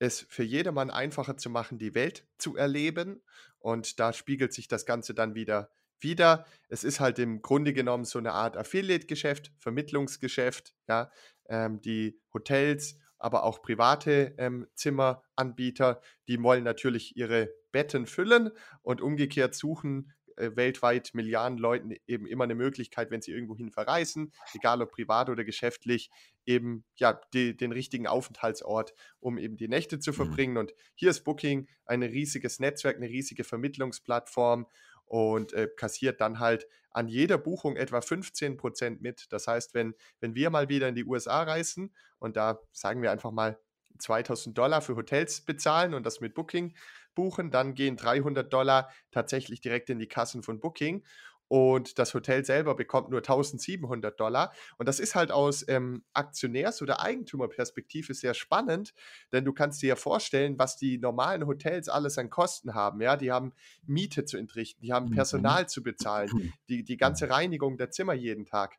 es 0.00 0.26
für 0.28 0.42
jedermann 0.42 0.90
einfacher 0.90 1.36
zu 1.36 1.48
machen, 1.48 1.78
die 1.78 1.94
Welt 1.94 2.26
zu 2.38 2.56
erleben. 2.56 3.22
Und 3.60 4.00
da 4.00 4.12
spiegelt 4.12 4.52
sich 4.52 4.66
das 4.66 4.84
Ganze 4.84 5.14
dann 5.14 5.36
wieder 5.36 5.70
wieder. 6.00 6.44
Es 6.68 6.82
ist 6.82 6.98
halt 6.98 7.20
im 7.20 7.40
Grunde 7.40 7.72
genommen 7.72 8.04
so 8.04 8.18
eine 8.18 8.32
Art 8.32 8.56
Affiliate-Geschäft, 8.56 9.52
Vermittlungsgeschäft. 9.60 10.74
Ja, 10.88 11.08
ähm, 11.48 11.80
die 11.80 12.20
Hotels 12.34 12.98
aber 13.18 13.44
auch 13.44 13.62
private 13.62 14.34
ähm, 14.38 14.66
Zimmeranbieter, 14.74 16.00
die 16.28 16.42
wollen 16.42 16.64
natürlich 16.64 17.16
ihre 17.16 17.50
Betten 17.72 18.06
füllen 18.06 18.50
und 18.82 19.00
umgekehrt 19.00 19.54
suchen 19.54 20.12
äh, 20.36 20.56
weltweit 20.56 21.14
Milliarden 21.14 21.58
Leuten 21.58 21.94
eben 22.06 22.26
immer 22.26 22.44
eine 22.44 22.54
Möglichkeit, 22.54 23.10
wenn 23.10 23.22
sie 23.22 23.30
irgendwohin 23.30 23.70
verreisen, 23.70 24.32
egal 24.52 24.82
ob 24.82 24.90
privat 24.90 25.28
oder 25.28 25.44
geschäftlich, 25.44 26.10
eben 26.44 26.84
ja 26.96 27.20
die, 27.32 27.56
den 27.56 27.72
richtigen 27.72 28.06
Aufenthaltsort, 28.06 28.94
um 29.20 29.38
eben 29.38 29.56
die 29.56 29.68
Nächte 29.68 30.00
zu 30.00 30.10
mhm. 30.10 30.16
verbringen. 30.16 30.52
Mhm. 30.54 30.58
Und 30.58 30.74
hier 30.94 31.10
ist 31.10 31.22
Booking 31.22 31.68
ein 31.86 32.02
riesiges 32.02 32.58
Netzwerk, 32.58 32.96
eine 32.96 33.08
riesige 33.08 33.44
Vermittlungsplattform 33.44 34.66
und 35.06 35.52
äh, 35.52 35.68
kassiert 35.76 36.20
dann 36.20 36.40
halt 36.40 36.66
an 36.94 37.08
jeder 37.08 37.36
Buchung 37.36 37.76
etwa 37.76 38.00
15 38.00 38.56
Prozent 38.56 39.02
mit. 39.02 39.26
Das 39.30 39.46
heißt, 39.46 39.74
wenn, 39.74 39.94
wenn 40.20 40.34
wir 40.34 40.48
mal 40.50 40.68
wieder 40.68 40.88
in 40.88 40.94
die 40.94 41.04
USA 41.04 41.42
reisen 41.42 41.94
und 42.18 42.36
da 42.36 42.60
sagen 42.72 43.02
wir 43.02 43.10
einfach 43.10 43.32
mal 43.32 43.58
2000 43.98 44.56
Dollar 44.56 44.80
für 44.80 44.96
Hotels 44.96 45.42
bezahlen 45.42 45.94
und 45.94 46.06
das 46.06 46.20
mit 46.20 46.34
Booking 46.34 46.74
buchen, 47.14 47.50
dann 47.50 47.74
gehen 47.74 47.96
300 47.96 48.52
Dollar 48.52 48.90
tatsächlich 49.10 49.60
direkt 49.60 49.90
in 49.90 49.98
die 49.98 50.08
Kassen 50.08 50.42
von 50.42 50.60
Booking 50.60 51.04
und 51.54 52.00
das 52.00 52.14
Hotel 52.14 52.44
selber 52.44 52.74
bekommt 52.74 53.10
nur 53.10 53.20
1700 53.20 54.18
Dollar. 54.18 54.52
Und 54.76 54.88
das 54.88 54.98
ist 54.98 55.14
halt 55.14 55.30
aus 55.30 55.64
ähm, 55.68 56.02
Aktionärs- 56.12 56.82
oder 56.82 57.00
Eigentümerperspektive 57.00 58.12
sehr 58.12 58.34
spannend, 58.34 58.92
denn 59.30 59.44
du 59.44 59.52
kannst 59.52 59.80
dir 59.80 59.90
ja 59.90 59.94
vorstellen, 59.94 60.58
was 60.58 60.76
die 60.76 60.98
normalen 60.98 61.46
Hotels 61.46 61.88
alles 61.88 62.18
an 62.18 62.28
Kosten 62.28 62.74
haben. 62.74 63.00
Ja, 63.00 63.16
die 63.16 63.30
haben 63.30 63.52
Miete 63.86 64.24
zu 64.24 64.36
entrichten, 64.36 64.82
die 64.82 64.92
haben 64.92 65.10
mhm. 65.10 65.14
Personal 65.14 65.68
zu 65.68 65.84
bezahlen, 65.84 66.28
die, 66.68 66.82
die 66.82 66.96
ganze 66.96 67.30
Reinigung 67.30 67.76
der 67.76 67.92
Zimmer 67.92 68.14
jeden 68.14 68.46
Tag. 68.46 68.76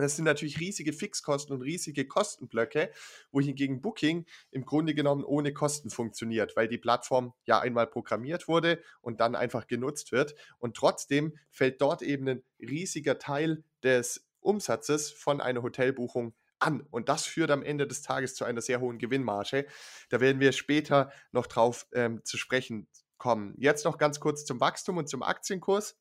Das 0.00 0.16
sind 0.16 0.24
natürlich 0.24 0.60
riesige 0.60 0.92
Fixkosten 0.92 1.54
und 1.54 1.62
riesige 1.62 2.06
Kostenblöcke, 2.06 2.90
wohingegen 3.30 3.80
Booking 3.80 4.26
im 4.50 4.64
Grunde 4.64 4.94
genommen 4.94 5.24
ohne 5.24 5.52
Kosten 5.52 5.90
funktioniert, 5.90 6.56
weil 6.56 6.68
die 6.68 6.78
Plattform 6.78 7.32
ja 7.44 7.60
einmal 7.60 7.86
programmiert 7.86 8.48
wurde 8.48 8.82
und 9.00 9.20
dann 9.20 9.34
einfach 9.34 9.66
genutzt 9.66 10.12
wird. 10.12 10.34
Und 10.58 10.76
trotzdem 10.76 11.36
fällt 11.50 11.80
dort 11.80 12.02
eben 12.02 12.28
ein 12.28 12.42
riesiger 12.60 13.18
Teil 13.18 13.64
des 13.82 14.26
Umsatzes 14.40 15.10
von 15.10 15.40
einer 15.40 15.62
Hotelbuchung 15.62 16.34
an. 16.58 16.86
Und 16.90 17.08
das 17.08 17.26
führt 17.26 17.50
am 17.50 17.62
Ende 17.62 17.86
des 17.86 18.02
Tages 18.02 18.34
zu 18.34 18.44
einer 18.44 18.60
sehr 18.60 18.80
hohen 18.80 18.98
Gewinnmarge. 18.98 19.66
Da 20.10 20.20
werden 20.20 20.40
wir 20.40 20.52
später 20.52 21.10
noch 21.32 21.46
drauf 21.46 21.86
ähm, 21.92 22.20
zu 22.24 22.36
sprechen 22.36 22.86
kommen. 23.18 23.54
Jetzt 23.58 23.84
noch 23.84 23.98
ganz 23.98 24.20
kurz 24.20 24.44
zum 24.44 24.60
Wachstum 24.60 24.96
und 24.96 25.08
zum 25.08 25.22
Aktienkurs. 25.22 25.99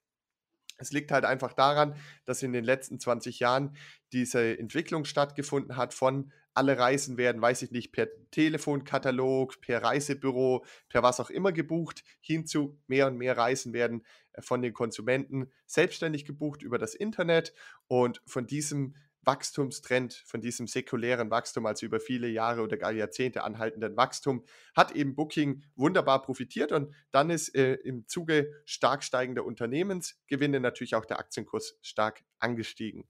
Es 0.79 0.91
liegt 0.91 1.12
halt 1.12 1.25
einfach 1.25 1.53
daran, 1.53 1.95
dass 2.25 2.41
in 2.41 2.53
den 2.53 2.63
letzten 2.63 3.00
20 3.00 3.39
Jahren 3.39 3.75
diese 4.12 4.57
Entwicklung 4.57 5.05
stattgefunden 5.05 5.77
hat 5.77 5.93
von 5.93 6.31
alle 6.53 6.77
Reisen 6.77 7.17
werden, 7.17 7.41
weiß 7.41 7.62
ich 7.62 7.71
nicht, 7.71 7.91
per 7.91 8.07
Telefonkatalog, 8.31 9.62
per 9.62 9.83
Reisebüro, 9.83 10.65
per 10.89 11.03
was 11.03 11.19
auch 11.19 11.29
immer 11.29 11.51
gebucht, 11.51 12.03
hinzu 12.19 12.77
mehr 12.88 13.07
und 13.07 13.17
mehr 13.17 13.38
Reisen 13.38 13.71
werden 13.71 14.03
äh, 14.33 14.41
von 14.41 14.62
den 14.62 14.74
Konsumenten 14.74 15.51
selbstständig 15.65 16.25
gebucht 16.25 16.62
über 16.62 16.77
das 16.77 16.95
Internet. 16.95 17.53
Und 17.88 18.21
von 18.25 18.45
diesem 18.48 18.95
Wachstumstrend, 19.23 20.23
von 20.25 20.41
diesem 20.41 20.67
säkulären 20.67 21.29
Wachstum, 21.29 21.65
also 21.65 21.85
über 21.85 21.99
viele 21.99 22.27
Jahre 22.27 22.61
oder 22.61 22.77
gar 22.77 22.91
Jahrzehnte 22.91 23.43
anhaltenden 23.43 23.97
Wachstum, 23.97 24.45
hat 24.75 24.91
eben 24.91 25.15
Booking 25.15 25.63
wunderbar 25.75 26.21
profitiert 26.21 26.71
und 26.71 26.93
dann 27.11 27.29
ist 27.29 27.55
äh, 27.55 27.73
im 27.75 28.07
Zuge 28.07 28.51
stark 28.65 29.03
steigender 29.03 29.45
Unternehmensgewinne 29.45 30.59
natürlich 30.59 30.95
auch 30.95 31.05
der 31.05 31.19
Aktienkurs 31.19 31.77
stark 31.81 32.23
angestiegen. 32.39 33.07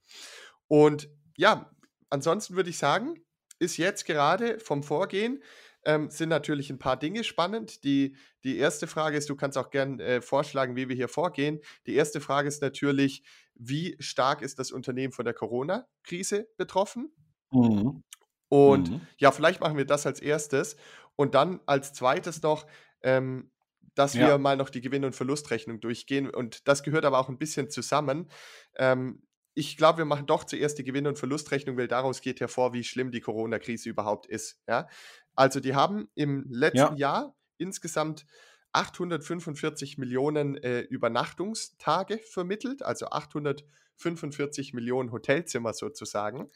Und 0.67 1.09
ja, 1.37 1.71
ansonsten 2.09 2.55
würde 2.55 2.69
ich 2.69 2.77
sagen, 2.77 3.23
ist 3.59 3.77
jetzt 3.77 4.05
gerade 4.05 4.59
vom 4.59 4.83
Vorgehen 4.83 5.43
ähm, 5.85 6.09
sind 6.09 6.29
natürlich 6.29 6.69
ein 6.69 6.79
paar 6.79 6.97
Dinge 6.97 7.23
spannend. 7.23 7.83
Die, 7.83 8.15
die 8.43 8.57
erste 8.57 8.87
Frage 8.87 9.17
ist, 9.17 9.29
du 9.29 9.35
kannst 9.35 9.57
auch 9.57 9.69
gerne 9.69 10.03
äh, 10.03 10.21
vorschlagen, 10.21 10.75
wie 10.75 10.89
wir 10.89 10.95
hier 10.95 11.07
vorgehen. 11.07 11.61
Die 11.87 11.95
erste 11.95 12.19
Frage 12.19 12.47
ist 12.47 12.61
natürlich, 12.61 13.23
wie 13.59 13.95
stark 13.99 14.41
ist 14.41 14.57
das 14.57 14.71
Unternehmen 14.71 15.13
von 15.13 15.25
der 15.25 15.33
Corona-Krise 15.33 16.47
betroffen? 16.57 17.13
Mhm. 17.51 18.03
Und 18.47 18.89
mhm. 18.89 19.01
ja, 19.17 19.31
vielleicht 19.31 19.59
machen 19.61 19.77
wir 19.77 19.85
das 19.85 20.07
als 20.07 20.21
erstes. 20.21 20.75
Und 21.15 21.35
dann 21.35 21.59
als 21.65 21.93
zweites 21.93 22.41
noch, 22.41 22.65
ähm, 23.03 23.51
dass 23.93 24.13
ja. 24.13 24.27
wir 24.27 24.37
mal 24.37 24.55
noch 24.55 24.69
die 24.69 24.81
Gewinn- 24.81 25.05
und 25.05 25.15
Verlustrechnung 25.15 25.81
durchgehen. 25.81 26.29
Und 26.29 26.67
das 26.67 26.81
gehört 26.83 27.05
aber 27.05 27.19
auch 27.19 27.29
ein 27.29 27.37
bisschen 27.37 27.69
zusammen. 27.69 28.31
Ähm, 28.75 29.21
ich 29.53 29.75
glaube, 29.75 29.99
wir 29.99 30.05
machen 30.05 30.25
doch 30.25 30.45
zuerst 30.45 30.77
die 30.79 30.85
Gewinn- 30.85 31.07
und 31.07 31.19
Verlustrechnung, 31.19 31.77
weil 31.77 31.89
daraus 31.89 32.21
geht 32.21 32.39
hervor, 32.39 32.71
wie 32.71 32.85
schlimm 32.85 33.11
die 33.11 33.19
Corona-Krise 33.19 33.89
überhaupt 33.89 34.25
ist. 34.25 34.61
Ja? 34.67 34.87
Also 35.35 35.59
die 35.59 35.75
haben 35.75 36.09
im 36.15 36.45
letzten 36.49 36.77
ja. 36.77 36.95
Jahr 36.95 37.35
insgesamt 37.57 38.25
845 38.73 39.97
Millionen 39.97 40.57
äh, 40.57 40.81
Übernachtungstage 40.81 42.19
vermittelt, 42.19 42.83
also 42.83 43.07
845 43.07 44.73
Millionen 44.73 45.11
Hotelzimmer 45.11 45.73
sozusagen. 45.73 46.49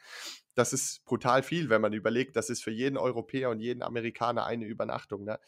Das 0.56 0.74
ist 0.74 1.04
brutal 1.06 1.44
viel, 1.44 1.70
wenn 1.70 1.82
man 1.82 1.94
überlegt, 1.94 2.36
das 2.36 2.50
ist 2.50 2.64
für 2.64 2.72
jeden 2.72 2.98
Europäer 2.98 3.50
und 3.50 3.60
jeden 3.60 3.82
Amerikaner 3.82 4.46
eine 4.46 4.66
Übernachtung. 4.66 5.24
Ne? 5.24 5.40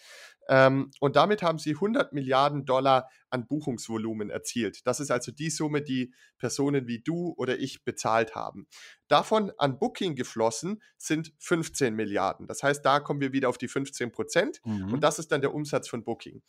Ähm, 0.48 0.92
und 1.00 1.16
damit 1.16 1.42
haben 1.42 1.60
sie 1.60 1.72
100 1.72 2.14
Milliarden 2.14 2.66
Dollar 2.66 3.10
an 3.30 3.48
Buchungsvolumen 3.48 4.30
erzielt. 4.30 4.86
Das 4.88 5.00
ist 5.00 5.12
also 5.12 5.32
die 5.32 5.50
Summe, 5.50 5.82
die 5.82 6.14
Personen 6.38 6.88
wie 6.88 7.00
du 7.00 7.34
oder 7.38 7.60
ich 7.60 7.84
bezahlt 7.84 8.36
haben. 8.36 8.68
Davon 9.08 9.52
an 9.58 9.78
Booking 9.78 10.16
geflossen 10.16 10.82
sind 10.98 11.34
15 11.40 11.96
Milliarden. 11.96 12.48
Das 12.48 12.64
heißt, 12.64 12.84
da 12.86 13.00
kommen 13.00 13.22
wir 13.22 13.34
wieder 13.34 13.50
auf 13.50 13.58
die 13.58 13.68
15 13.68 14.12
Prozent 14.12 14.62
mhm. 14.66 14.94
und 14.94 15.02
das 15.02 15.20
ist 15.20 15.32
dann 15.32 15.42
der 15.42 15.54
Umsatz 15.54 15.88
von 15.88 16.04
Booking. 16.04 16.42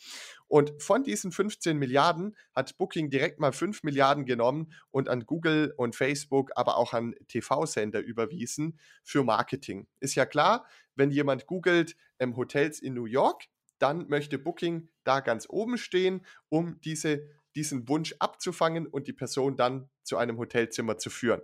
Und 0.49 0.83
von 0.83 1.03
diesen 1.03 1.33
15 1.33 1.77
Milliarden 1.77 2.37
hat 2.55 2.77
Booking 2.77 3.11
direkt 3.11 3.41
mal 3.41 3.53
5 3.53 3.83
Milliarden 3.83 4.25
genommen 4.25 4.73
und 4.91 5.09
an 5.09 5.27
Google 5.27 5.75
und 5.77 5.97
Facebook, 5.97 6.51
aber 6.55 6.77
auch 6.77 6.93
an 6.93 7.15
TV-Sender 7.29 8.01
überwiesen 8.01 8.46
für 9.03 9.25
Marketing. 9.25 9.87
Ist 10.01 10.15
ja 10.15 10.27
klar, 10.27 10.67
wenn 10.95 11.11
jemand 11.11 11.47
googelt 11.47 11.97
ähm, 12.19 12.37
Hotels 12.37 12.81
in 12.81 12.95
New 12.95 13.05
York, 13.05 13.45
dann 13.79 14.09
möchte 14.09 14.39
Booking 14.39 14.89
da 15.05 15.21
ganz 15.21 15.47
oben 15.49 15.79
stehen, 15.79 16.25
um 16.49 16.81
diese, 16.81 17.29
diesen 17.55 17.89
Wunsch 17.89 18.15
abzufangen 18.19 18.87
und 18.87 19.07
die 19.07 19.13
Person 19.13 19.57
dann 19.57 19.89
zu 20.03 20.17
einem 20.17 20.39
Hotelzimmer 20.39 20.99
zu 20.99 21.11
führen. 21.11 21.43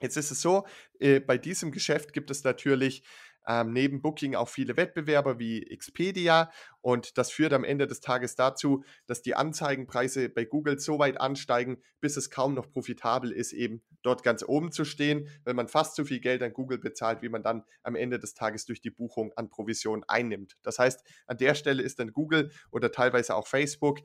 Jetzt 0.00 0.16
ist 0.16 0.30
es 0.30 0.40
so, 0.40 0.66
äh, 0.98 1.20
bei 1.20 1.38
diesem 1.38 1.70
Geschäft 1.70 2.12
gibt 2.12 2.30
es 2.30 2.44
natürlich 2.44 3.04
ähm, 3.46 3.72
neben 3.72 4.02
Booking 4.02 4.34
auch 4.34 4.48
viele 4.48 4.76
Wettbewerber 4.76 5.38
wie 5.38 5.62
Expedia 5.62 6.50
und 6.80 7.16
das 7.16 7.30
führt 7.30 7.52
am 7.52 7.64
Ende 7.64 7.86
des 7.86 8.00
Tages 8.00 8.36
dazu, 8.36 8.84
dass 9.06 9.22
die 9.22 9.34
Anzeigenpreise 9.34 10.28
bei 10.28 10.44
Google 10.44 10.78
so 10.78 10.98
weit 10.98 11.20
ansteigen, 11.20 11.82
bis 12.00 12.16
es 12.16 12.30
kaum 12.30 12.54
noch 12.54 12.70
profitabel 12.70 13.32
ist, 13.32 13.52
eben 13.52 13.82
dort 14.02 14.22
ganz 14.22 14.44
oben 14.46 14.70
zu 14.70 14.84
stehen, 14.84 15.28
wenn 15.44 15.56
man 15.56 15.68
fast 15.68 15.96
so 15.96 16.04
viel 16.04 16.20
Geld 16.20 16.42
an 16.42 16.52
Google 16.52 16.78
bezahlt, 16.78 17.22
wie 17.22 17.30
man 17.30 17.42
dann 17.42 17.64
am 17.82 17.96
Ende 17.96 18.18
des 18.18 18.34
Tages 18.34 18.66
durch 18.66 18.80
die 18.80 18.90
Buchung 18.90 19.32
an 19.36 19.48
Provision 19.48 20.04
einnimmt. 20.06 20.58
Das 20.62 20.78
heißt, 20.78 21.02
an 21.26 21.38
der 21.38 21.54
Stelle 21.54 21.82
ist 21.82 21.98
dann 21.98 22.12
Google 22.12 22.50
oder 22.70 22.92
teilweise 22.92 23.34
auch 23.34 23.46
Facebook 23.46 24.00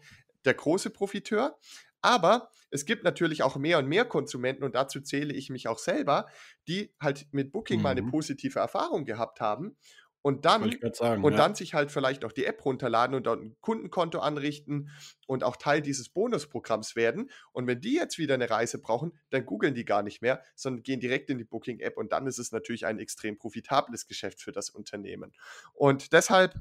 der 0.45 0.53
große 0.53 0.89
Profiteur. 0.89 1.57
Aber 2.01 2.49
es 2.71 2.85
gibt 2.85 3.03
natürlich 3.03 3.43
auch 3.43 3.55
mehr 3.57 3.79
und 3.79 3.87
mehr 3.87 4.05
Konsumenten 4.05 4.63
und 4.63 4.75
dazu 4.75 5.01
zähle 5.01 5.33
ich 5.33 5.49
mich 5.49 5.67
auch 5.67 5.79
selber, 5.79 6.27
die 6.67 6.93
halt 6.99 7.27
mit 7.31 7.51
Booking 7.51 7.77
mhm. 7.77 7.83
mal 7.83 7.89
eine 7.89 8.01
mhm. 8.03 8.11
positive 8.11 8.59
Erfahrung 8.59 9.05
gehabt 9.05 9.41
haben 9.41 9.75
und 10.21 10.45
dann 10.45 10.75
sagen, 10.93 11.23
und 11.23 11.31
ja. 11.33 11.37
dann 11.37 11.55
sich 11.55 11.73
halt 11.73 11.91
vielleicht 11.91 12.25
auch 12.25 12.31
die 12.31 12.45
App 12.45 12.63
runterladen 12.65 13.15
und 13.15 13.25
dort 13.25 13.41
ein 13.41 13.55
Kundenkonto 13.61 14.19
anrichten 14.19 14.89
und 15.27 15.43
auch 15.43 15.55
Teil 15.55 15.81
dieses 15.81 16.09
Bonusprogramms 16.09 16.95
werden. 16.95 17.29
Und 17.53 17.67
wenn 17.67 17.79
die 17.79 17.95
jetzt 17.95 18.17
wieder 18.17 18.33
eine 18.33 18.49
Reise 18.49 18.79
brauchen, 18.79 19.17
dann 19.29 19.45
googeln 19.45 19.73
die 19.73 19.85
gar 19.85 20.03
nicht 20.03 20.21
mehr, 20.21 20.43
sondern 20.55 20.83
gehen 20.83 20.99
direkt 20.99 21.29
in 21.29 21.37
die 21.37 21.45
Booking-App 21.45 21.97
und 21.97 22.11
dann 22.11 22.27
ist 22.27 22.37
es 22.37 22.51
natürlich 22.51 22.85
ein 22.85 22.99
extrem 22.99 23.37
profitables 23.37 24.07
Geschäft 24.07 24.41
für 24.41 24.51
das 24.51 24.69
Unternehmen. 24.69 25.31
Und 25.73 26.11
deshalb 26.11 26.53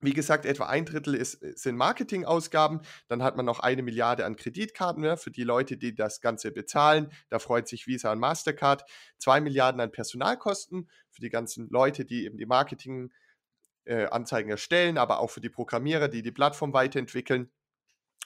wie 0.00 0.12
gesagt, 0.12 0.44
etwa 0.44 0.66
ein 0.66 0.84
Drittel 0.84 1.14
ist, 1.14 1.42
äh, 1.42 1.52
sind 1.56 1.76
Marketingausgaben. 1.76 2.80
Dann 3.08 3.22
hat 3.22 3.36
man 3.36 3.46
noch 3.46 3.60
eine 3.60 3.82
Milliarde 3.82 4.26
an 4.26 4.36
Kreditkarten 4.36 5.04
ja, 5.04 5.16
für 5.16 5.30
die 5.30 5.44
Leute, 5.44 5.76
die 5.76 5.94
das 5.94 6.20
Ganze 6.20 6.52
bezahlen. 6.52 7.12
Da 7.28 7.38
freut 7.38 7.68
sich 7.68 7.86
Visa 7.86 8.12
und 8.12 8.18
Mastercard. 8.18 8.84
Zwei 9.18 9.40
Milliarden 9.40 9.80
an 9.80 9.92
Personalkosten 9.92 10.88
für 11.10 11.20
die 11.20 11.30
ganzen 11.30 11.68
Leute, 11.70 12.04
die 12.04 12.24
eben 12.24 12.36
die 12.36 12.46
Marketinganzeigen 12.46 14.50
äh, 14.50 14.52
erstellen, 14.52 14.98
aber 14.98 15.20
auch 15.20 15.30
für 15.30 15.40
die 15.40 15.50
Programmierer, 15.50 16.08
die 16.08 16.22
die 16.22 16.32
Plattform 16.32 16.72
weiterentwickeln 16.72 17.50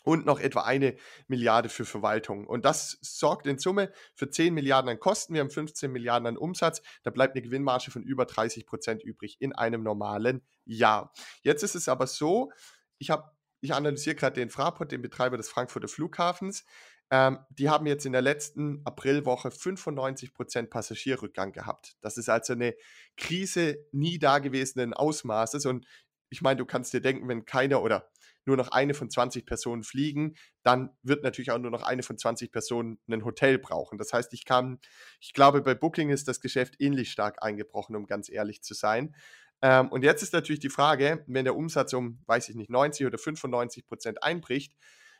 und 0.03 0.27
noch 0.27 0.41
etwa 0.41 0.63
eine 0.63 0.97
Milliarde 1.29 1.69
für 1.69 1.85
Verwaltung. 1.85 2.47
Und 2.47 2.65
das 2.65 2.99
sorgt 3.03 3.47
in 3.47 3.59
Summe 3.59 3.93
für 4.15 4.31
10 4.31 4.55
Milliarden 4.55 4.91
an 4.91 4.99
Kosten. 4.99 5.35
Wir 5.35 5.41
haben 5.41 5.51
15 5.51 5.93
Milliarden 5.93 6.27
an 6.27 6.37
Umsatz. 6.37 6.83
Da 7.03 7.11
bleibt 7.11 7.35
eine 7.35 7.43
Gewinnmarge 7.43 7.91
von 7.91 8.03
über 8.03 8.25
30 8.25 8.67
Prozent 8.67 9.03
übrig 9.03 9.37
in 9.41 9.53
einem 9.53 9.83
normalen 9.83 10.43
Jahr. 10.65 11.13
Jetzt 11.43 11.63
ist 11.63 11.75
es 11.75 11.89
aber 11.89 12.07
so, 12.07 12.51
ich 12.99 13.11
habe 13.11 13.31
ich 13.63 13.75
analysiere 13.75 14.17
gerade 14.17 14.41
den 14.41 14.49
Fraport, 14.49 14.91
den 14.91 15.03
Betreiber 15.03 15.37
des 15.37 15.51
Frankfurter 15.51 15.89
Flughafens. 15.89 16.65
Ähm, 17.11 17.41
die 17.51 17.69
haben 17.69 17.87
jetzt 17.87 18.07
in 18.07 18.13
der 18.13 18.23
letzten 18.23 18.81
Aprilwoche 18.85 19.49
95% 19.49 20.69
Passagierrückgang 20.69 21.53
gehabt. 21.53 21.97
Das 22.01 22.17
ist 22.17 22.29
also 22.29 22.55
eine 22.55 22.75
Krise 23.17 23.85
nie 23.93 24.19
dagewesenen 24.19 24.95
Ausmaßes. 24.95 25.67
Und 25.67 25.87
ich 26.31 26.41
meine, 26.41 26.57
du 26.57 26.65
kannst 26.65 26.93
dir 26.95 27.01
denken, 27.01 27.29
wenn 27.29 27.45
keiner 27.45 27.83
oder 27.83 28.09
nur 28.51 28.57
noch 28.57 28.73
eine 28.73 28.95
von 28.95 29.09
20 29.09 29.47
Personen 29.47 29.83
fliegen, 29.83 30.35
dann 30.63 30.91
wird 31.03 31.23
natürlich 31.23 31.51
auch 31.51 31.59
nur 31.59 31.71
noch 31.71 31.83
eine 31.83 32.03
von 32.03 32.19
20 32.19 32.53
Personen 32.53 32.99
ein 33.09 33.25
Hotel 33.25 33.59
brauchen. 33.59 33.97
Das 33.97 34.13
heißt, 34.13 34.33
ich 34.33 34.45
kann, 34.45 34.81
ich 35.21 35.33
glaube, 35.33 35.63
bei 35.63 35.75
Booking 35.75 36.11
ist 36.11 36.29
das 36.29 36.41
Geschäft 36.41 36.75
ähnlich 36.79 37.11
stark 37.13 37.43
eingebrochen, 37.43 37.97
um 37.97 38.07
ganz 38.07 38.29
ehrlich 38.29 38.63
zu 38.63 38.75
sein. 38.75 39.15
Ähm, 39.63 39.89
und 39.89 40.03
jetzt 40.03 40.23
ist 40.23 40.33
natürlich 40.33 40.61
die 40.61 40.69
Frage, 40.69 41.25
wenn 41.27 41.45
der 41.45 41.57
Umsatz 41.57 41.93
um, 41.93 42.23
weiß 42.27 42.49
ich 42.49 42.57
nicht, 42.57 42.71
90 42.71 43.07
oder 43.07 43.19
95 43.19 43.87
Prozent 43.87 44.23
einbricht, 44.23 44.75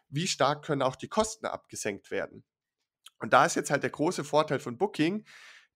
wie 0.09 0.27
stark 0.27 0.65
können 0.65 0.83
auch 0.83 0.97
die 0.97 1.09
Kosten 1.09 1.47
abgesenkt 1.47 2.11
werden? 2.11 2.43
Und 3.21 3.33
da 3.33 3.45
ist 3.45 3.55
jetzt 3.55 3.71
halt 3.71 3.83
der 3.83 3.91
große 3.91 4.25
Vorteil 4.25 4.59
von 4.59 4.79
Booking, 4.79 5.25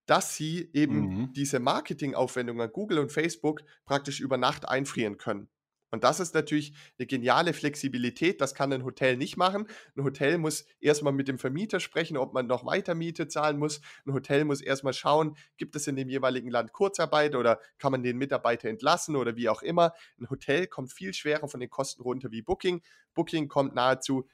dass 0.07 0.35
sie 0.35 0.71
eben 0.73 1.01
mhm. 1.01 1.33
diese 1.33 1.61
Marketingaufwendungen 1.61 2.67
an 2.67 2.73
Google 2.73 2.99
und 2.99 3.13
Facebook 3.13 3.63
praktisch 3.85 4.21
über 4.21 4.37
Nacht 4.37 4.69
einfrieren 4.69 5.19
können. 5.19 5.49
Und 5.95 6.05
das 6.05 6.21
ist 6.21 6.35
natürlich 6.35 6.75
eine 6.99 7.07
geniale 7.07 7.55
Flexibilität. 7.55 8.41
Das 8.41 8.55
kann 8.55 8.73
ein 8.73 8.85
Hotel 8.85 9.17
nicht 9.17 9.37
machen. 9.37 9.67
Ein 9.97 10.05
Hotel 10.05 10.39
muss 10.39 10.67
erstmal 10.81 11.13
mit 11.13 11.29
dem 11.29 11.39
Vermieter 11.39 11.81
sprechen, 11.81 12.17
ob 12.17 12.35
man 12.35 12.47
noch 12.47 12.67
weiter 12.67 12.95
Miete 12.95 13.29
zahlen 13.29 13.59
muss. 13.59 13.81
Ein 14.05 14.13
Hotel 14.13 14.45
muss 14.45 14.61
erstmal 14.61 14.93
schauen, 14.93 15.37
gibt 15.57 15.77
es 15.77 15.87
in 15.87 15.97
dem 15.97 16.09
jeweiligen 16.09 16.51
Land 16.51 16.73
Kurzarbeit 16.73 17.35
oder 17.37 17.61
kann 17.79 17.93
man 17.93 18.03
den 18.03 18.19
Mitarbeiter 18.19 18.69
entlassen 18.69 19.17
oder 19.17 19.37
wie 19.37 19.49
auch 19.49 19.63
immer. 19.63 19.95
Ein 20.19 20.29
Hotel 20.29 20.67
kommt 20.67 20.93
viel 20.93 21.15
schwerer 21.15 21.49
von 21.49 21.61
den 21.61 21.71
Kosten 21.71 22.03
runter 22.03 22.31
wie 22.31 22.43
Booking. 22.43 22.83
Booking 23.15 23.49
kommt 23.49 23.75
nahezu 23.75 24.29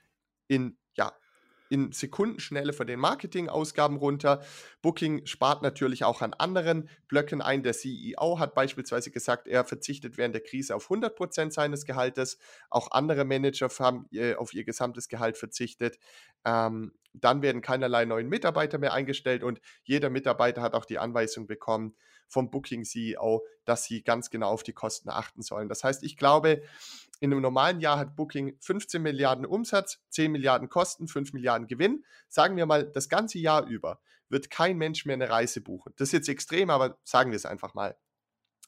in 0.49 0.79
ja, 0.97 1.13
in 1.71 1.93
Sekundenschnelle 1.93 2.73
von 2.73 2.87
den 2.87 3.01
Marketingausgaben 3.01 3.97
runter. 3.97 4.43
Booking 4.83 5.25
spart 5.25 5.63
natürlich 5.63 6.05
auch 6.05 6.21
an 6.21 6.35
anderen 6.35 6.91
Blöcken 7.09 7.41
ein. 7.41 7.63
Der 7.63 7.73
CEO 7.73 8.39
hat 8.39 8.55
beispielsweise 8.55 9.11
gesagt, 9.11 9.47
er 9.47 9.65
verzichtet 9.65 10.19
während 10.19 10.35
der 10.35 10.43
Krise 10.43 10.75
auf 10.75 10.85
100 10.85 11.17
Prozent 11.17 11.53
seines 11.55 11.87
Gehaltes. 11.87 12.39
Auch 12.69 12.91
andere 12.91 13.25
Manager 13.25 13.69
haben 13.79 14.07
äh, 14.13 14.35
auf 14.35 14.53
ihr 14.53 14.65
gesamtes 14.65 15.09
Gehalt 15.09 15.39
verzichtet. 15.39 15.99
Ähm, 16.45 16.93
dann 17.13 17.43
werden 17.43 17.63
keinerlei 17.63 18.05
neuen 18.05 18.29
Mitarbeiter 18.29 18.79
mehr 18.79 18.93
eingestellt 18.93 19.43
und 19.43 19.61
jeder 19.85 20.11
Mitarbeiter 20.11 20.63
hat 20.63 20.75
auch 20.75 20.85
die 20.85 20.99
Anweisung 20.99 21.47
bekommen 21.47 21.95
vom 22.29 22.51
Booking 22.51 22.85
CEO, 22.85 23.45
dass 23.65 23.85
sie 23.85 24.03
ganz 24.03 24.31
genau 24.31 24.51
auf 24.51 24.63
die 24.63 24.73
Kosten 24.73 25.11
achten 25.11 25.43
sollen. 25.43 25.69
Das 25.69 25.85
heißt, 25.85 26.03
ich 26.05 26.17
glaube, 26.17 26.63
in 27.19 27.33
einem 27.33 27.43
normalen 27.43 27.81
Jahr 27.81 27.99
hat 27.99 28.17
Booking 28.17 28.57
15 28.61 29.03
Milliarden 29.03 29.45
Umsatz, 29.45 30.01
10 30.11 30.33
Milliarden 30.33 30.69
Kosten, 30.69 31.09
5 31.09 31.33
Milliarden 31.33 31.67
Gewinn. 31.67 32.05
Sagen 32.29 32.57
wir 32.57 32.67
mal, 32.67 32.87
das 32.91 33.09
ganze 33.09 33.39
Jahr 33.39 33.67
über 33.67 34.01
wird 34.29 34.49
kein 34.49 34.79
Mensch 34.79 35.05
mehr 35.05 35.15
eine 35.15 35.29
Reise 35.29 35.61
buchen. 35.61 35.93
Das 35.97 36.09
ist 36.09 36.13
jetzt 36.13 36.29
extrem, 36.29 36.71
aber 36.71 36.99
sagen 37.05 37.33
wir 37.33 37.37
es 37.37 37.45
einfach 37.45 37.75
mal. 37.75 37.97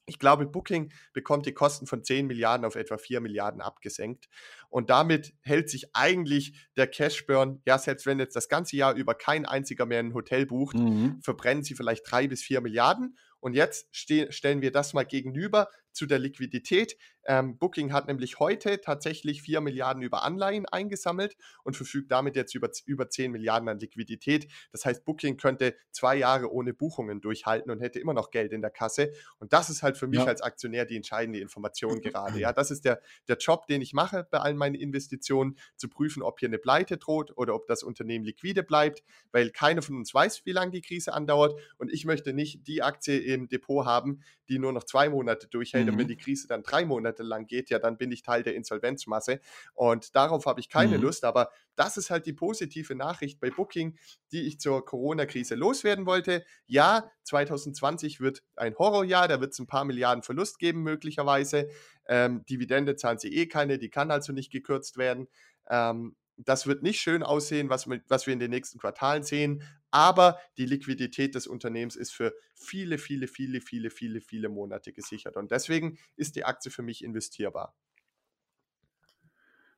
Ich 0.07 0.19
glaube, 0.19 0.47
Booking 0.47 0.93
bekommt 1.13 1.47
die 1.47 1.55
Kosten 1.55 1.87
von 1.87 2.03
10 2.03 2.27
Milliarden 2.27 2.67
auf 2.67 2.75
etwa 2.75 2.99
4 2.99 3.21
Milliarden 3.21 3.61
abgesenkt. 3.61 4.29
Und 4.69 4.91
damit 4.91 5.35
hält 5.43 5.71
sich 5.71 5.95
eigentlich 5.95 6.55
der 6.77 6.89
Cashburn, 6.89 7.63
ja, 7.67 7.79
selbst 7.79 8.07
wenn 8.07 8.19
jetzt 8.19 8.35
das 8.35 8.49
ganze 8.49 8.77
Jahr 8.77 8.95
über 8.95 9.15
kein 9.15 9.47
einziger 9.47 9.87
mehr 9.87 10.01
ein 10.01 10.15
Hotel 10.15 10.47
bucht, 10.47 10.77
mhm. 10.77 11.21
verbrennen 11.23 11.63
sie 11.63 11.75
vielleicht 11.75 12.11
3 12.11 12.29
bis 12.29 12.43
4 12.43 12.61
Milliarden. 12.61 13.17
Und 13.39 13.55
jetzt 13.55 13.89
stellen 13.93 14.63
wir 14.63 14.73
das 14.73 14.93
mal 14.93 15.05
gegenüber 15.05 15.69
zu 15.93 16.07
der 16.07 16.19
Liquidität. 16.19 16.97
Ähm, 17.25 17.57
Booking 17.57 17.93
hat 17.93 18.09
nämlich 18.09 18.41
heute 18.41 18.81
tatsächlich 18.81 19.43
4 19.43 19.61
Milliarden 19.61 20.03
über 20.03 20.25
Anleihen 20.25 20.67
eingesammelt 20.67 21.37
und 21.63 21.77
verfügt 21.77 22.11
damit 22.11 22.35
jetzt 22.37 22.55
über, 22.55 22.71
über 22.87 23.09
10 23.09 23.31
Milliarden 23.31 23.69
an 23.69 23.79
Liquidität. 23.79 24.49
Das 24.73 24.85
heißt, 24.85 25.05
Booking 25.05 25.37
könnte 25.37 25.77
zwei 25.93 26.17
Jahre 26.17 26.51
ohne 26.53 26.75
Buchungen 26.75 27.21
durchhalten 27.21 27.71
und 27.71 27.81
hätte 27.81 28.01
immer 28.01 28.15
noch 28.15 28.31
Geld 28.31 28.53
in 28.53 28.61
der 28.61 28.71
Kasse. 28.71 29.13
Und 29.39 29.53
das 29.53 29.71
ist 29.71 29.83
halt 29.83 29.97
für 29.97 30.09
mich 30.09 30.21
ja. 30.21 30.27
als 30.27 30.41
Aktionär 30.41 30.85
die 30.85 30.97
entscheidende 30.97 31.39
Information 31.39 32.01
gerade. 32.01 32.39
Ja, 32.39 32.53
das 32.53 32.71
ist 32.71 32.85
der, 32.85 33.01
der 33.29 33.37
Job, 33.37 33.67
den 33.67 33.83
ich 33.83 33.93
mache 33.93 34.27
bei 34.31 34.39
allen 34.39 34.57
meinen 34.57 34.75
Investitionen, 34.75 35.57
zu 35.77 35.89
prüfen, 35.89 36.23
ob 36.23 36.41
hier 36.41 36.49
eine 36.49 36.59
Pleite 36.59 36.97
droht 36.97 37.37
oder 37.37 37.55
ob 37.55 37.67
das 37.67 37.83
Unternehmen 37.83 38.25
liquide 38.25 38.63
bleibt, 38.63 39.03
weil 39.31 39.51
keiner 39.51 39.83
von 39.83 39.97
uns 39.97 40.13
weiß, 40.13 40.45
wie 40.45 40.53
lange 40.53 40.73
die 40.73 40.83
Krise 40.83 41.13
andauert. 41.13 41.59
Und 41.79 41.93
ich 41.93 42.05
möchte 42.05 42.33
nicht 42.33 42.67
die 42.67 42.83
Aktie 42.83 43.19
im 43.19 43.49
Depot 43.49 43.85
haben, 43.85 44.23
die 44.49 44.59
nur 44.59 44.73
noch 44.73 44.85
zwei 44.85 45.09
Monate 45.09 45.49
durchhält. 45.49 45.82
Mhm. 45.87 45.93
Und 45.93 45.99
wenn 45.99 46.07
mhm. 46.07 46.11
die 46.11 46.17
Krise 46.17 46.49
dann 46.49 46.63
drei 46.63 46.85
Monate 46.85 47.23
lang 47.23 47.47
geht, 47.47 47.71
ja, 47.71 47.79
dann 47.79 47.97
bin 47.97 48.13
ich 48.13 48.23
Teil 48.23 48.43
der 48.43 48.55
Insolvenzmasse. 48.55 49.41
Und 49.75 50.15
darauf 50.15 50.47
habe 50.47 50.61
ich 50.61 50.69
keine 50.69 50.97
mhm. 50.97 51.05
Lust. 51.05 51.25
Aber 51.25 51.51
das 51.77 51.97
ist 51.97 52.11
halt 52.11 52.27
die 52.27 52.33
positive 52.33 52.95
Nachricht 52.95 53.41
bei 53.41 53.51
Booking, 53.51 53.97
die 54.33 54.43
ich 54.43 54.61
zur 54.61 54.85
Corona-Krise 54.85 55.55
loswerden 55.55 56.07
wollte. 56.07 56.45
Ja, 56.67 57.11
2020 57.25 58.21
wird 58.21 58.43
ein 58.57 58.77
Horrorjahr, 58.77 59.29
da 59.29 59.41
wird 59.41 59.53
es 59.53 59.59
ein 59.59 59.67
paar 59.67 59.85
Milliarden 59.85 60.23
Verlust 60.23 60.59
geben, 60.59 60.83
möglicherweise. 60.83 61.69
Ähm, 62.07 62.45
Dividende 62.47 62.97
zahlen 62.97 63.19
sie 63.19 63.35
eh 63.35 63.47
keine, 63.47 63.79
die 63.79 63.91
kann 63.91 64.11
also 64.11 64.33
nicht 64.33 64.51
gekürzt 64.51 64.97
werden. 64.97 65.29
Ähm, 65.69 66.17
das 66.37 66.67
wird 66.67 66.83
nicht 66.83 67.01
schön 67.01 67.23
aussehen, 67.23 67.69
was, 67.69 67.89
was 68.09 68.27
wir 68.27 68.33
in 68.33 68.41
den 68.41 68.51
nächsten 68.51 68.79
Quartalen 68.79 69.23
sehen, 69.23 69.63
aber 69.91 70.39
die 70.57 70.67
Liquidität 70.67 71.35
des 71.35 71.47
Unternehmens 71.47 71.97
ist 71.97 72.13
für 72.13 72.33
viele, 72.55 72.99
viele, 72.99 73.29
viele, 73.29 73.61
viele, 73.61 73.91
viele, 73.91 74.21
viele 74.21 74.49
Monate 74.49 74.93
gesichert. 74.93 75.37
Und 75.37 75.51
deswegen 75.51 75.99
ist 76.17 76.37
die 76.37 76.45
Aktie 76.45 76.71
für 76.71 76.83
mich 76.83 77.05
investierbar. 77.05 77.75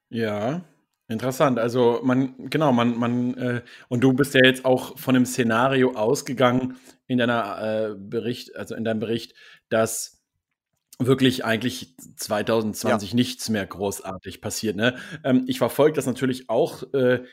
Ja, 0.09 0.65
interessant. 1.09 1.59
Also 1.59 2.01
man, 2.05 2.49
genau, 2.51 2.73
man, 2.73 2.97
man, 2.97 3.35
äh, 3.37 3.63
und 3.89 4.03
du 4.03 4.13
bist 4.13 4.35
ja 4.35 4.41
jetzt 4.45 4.65
auch 4.65 4.97
von 4.99 5.15
dem 5.15 5.27
Szenario 5.27 5.95
ausgegangen 5.95 6.77
in 7.07 7.19
deiner 7.19 7.91
äh, 7.91 7.95
Bericht, 7.97 8.55
also 8.55 8.77
in 8.77 8.85
deinem 8.85 9.01
Bericht, 9.01 9.35
dass 9.69 10.14
wirklich 10.99 11.45
eigentlich 11.45 11.95
2020 12.17 13.11
ja. 13.11 13.17
nichts 13.17 13.49
mehr 13.49 13.67
großartig 13.67 14.41
passiert. 14.41 14.77
Ne? 14.77 14.97
Ähm, 15.25 15.45
ich 15.47 15.59
verfolge 15.59 15.97
das 15.97 16.07
natürlich 16.07 16.49
auch 16.49 16.83
äh, 16.93 17.25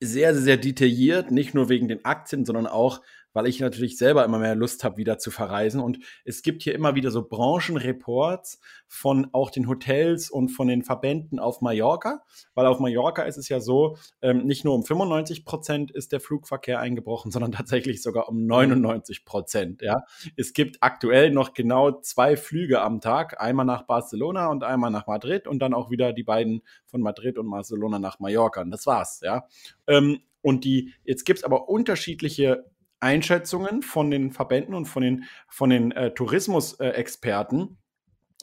sehr, 0.00 0.34
sehr 0.34 0.56
detailliert, 0.56 1.30
nicht 1.30 1.54
nur 1.54 1.68
wegen 1.68 1.88
den 1.88 2.04
Aktien, 2.04 2.44
sondern 2.44 2.66
auch 2.66 3.02
weil 3.32 3.46
ich 3.46 3.60
natürlich 3.60 3.98
selber 3.98 4.24
immer 4.24 4.38
mehr 4.38 4.54
Lust 4.54 4.84
habe, 4.84 4.96
wieder 4.96 5.18
zu 5.18 5.30
verreisen. 5.30 5.80
Und 5.80 5.98
es 6.24 6.42
gibt 6.42 6.62
hier 6.62 6.74
immer 6.74 6.94
wieder 6.94 7.10
so 7.10 7.26
Branchenreports 7.26 8.60
von 8.86 9.28
auch 9.32 9.50
den 9.50 9.68
Hotels 9.68 10.30
und 10.30 10.48
von 10.48 10.68
den 10.68 10.82
Verbänden 10.82 11.38
auf 11.38 11.60
Mallorca, 11.60 12.22
weil 12.54 12.66
auf 12.66 12.80
Mallorca 12.80 13.22
ist 13.22 13.36
es 13.36 13.48
ja 13.48 13.60
so, 13.60 13.96
ähm, 14.22 14.44
nicht 14.44 14.64
nur 14.64 14.74
um 14.74 14.84
95 14.84 15.44
Prozent 15.44 15.90
ist 15.90 16.12
der 16.12 16.20
Flugverkehr 16.20 16.80
eingebrochen, 16.80 17.30
sondern 17.30 17.52
tatsächlich 17.58 18.02
sogar 18.02 18.28
um 18.28 18.46
99 18.46 19.24
Prozent. 19.24 19.82
Ja, 19.82 20.04
es 20.36 20.52
gibt 20.52 20.78
aktuell 20.82 21.30
noch 21.30 21.54
genau 21.54 22.00
zwei 22.00 22.36
Flüge 22.36 22.80
am 22.80 23.00
Tag, 23.00 23.40
einmal 23.40 23.66
nach 23.66 23.82
Barcelona 23.82 24.48
und 24.48 24.64
einmal 24.64 24.90
nach 24.90 25.06
Madrid 25.06 25.46
und 25.46 25.60
dann 25.60 25.74
auch 25.74 25.90
wieder 25.90 26.12
die 26.12 26.22
beiden 26.22 26.62
von 26.86 27.00
Madrid 27.02 27.38
und 27.38 27.50
Barcelona 27.50 27.98
nach 27.98 28.18
Mallorca. 28.18 28.62
Und 28.62 28.70
das 28.70 28.86
war's. 28.86 29.20
Ja. 29.22 29.46
Ähm, 29.86 30.20
und 30.40 30.64
die, 30.64 30.94
jetzt 31.04 31.24
gibt 31.24 31.40
es 31.40 31.44
aber 31.44 31.68
unterschiedliche 31.68 32.64
Einschätzungen 33.00 33.82
von 33.82 34.10
den 34.10 34.32
Verbänden 34.32 34.74
und 34.74 34.86
von 34.86 35.02
den, 35.02 35.24
von 35.48 35.70
den 35.70 35.92
äh, 35.92 36.12
Tourismusexperten, 36.12 37.78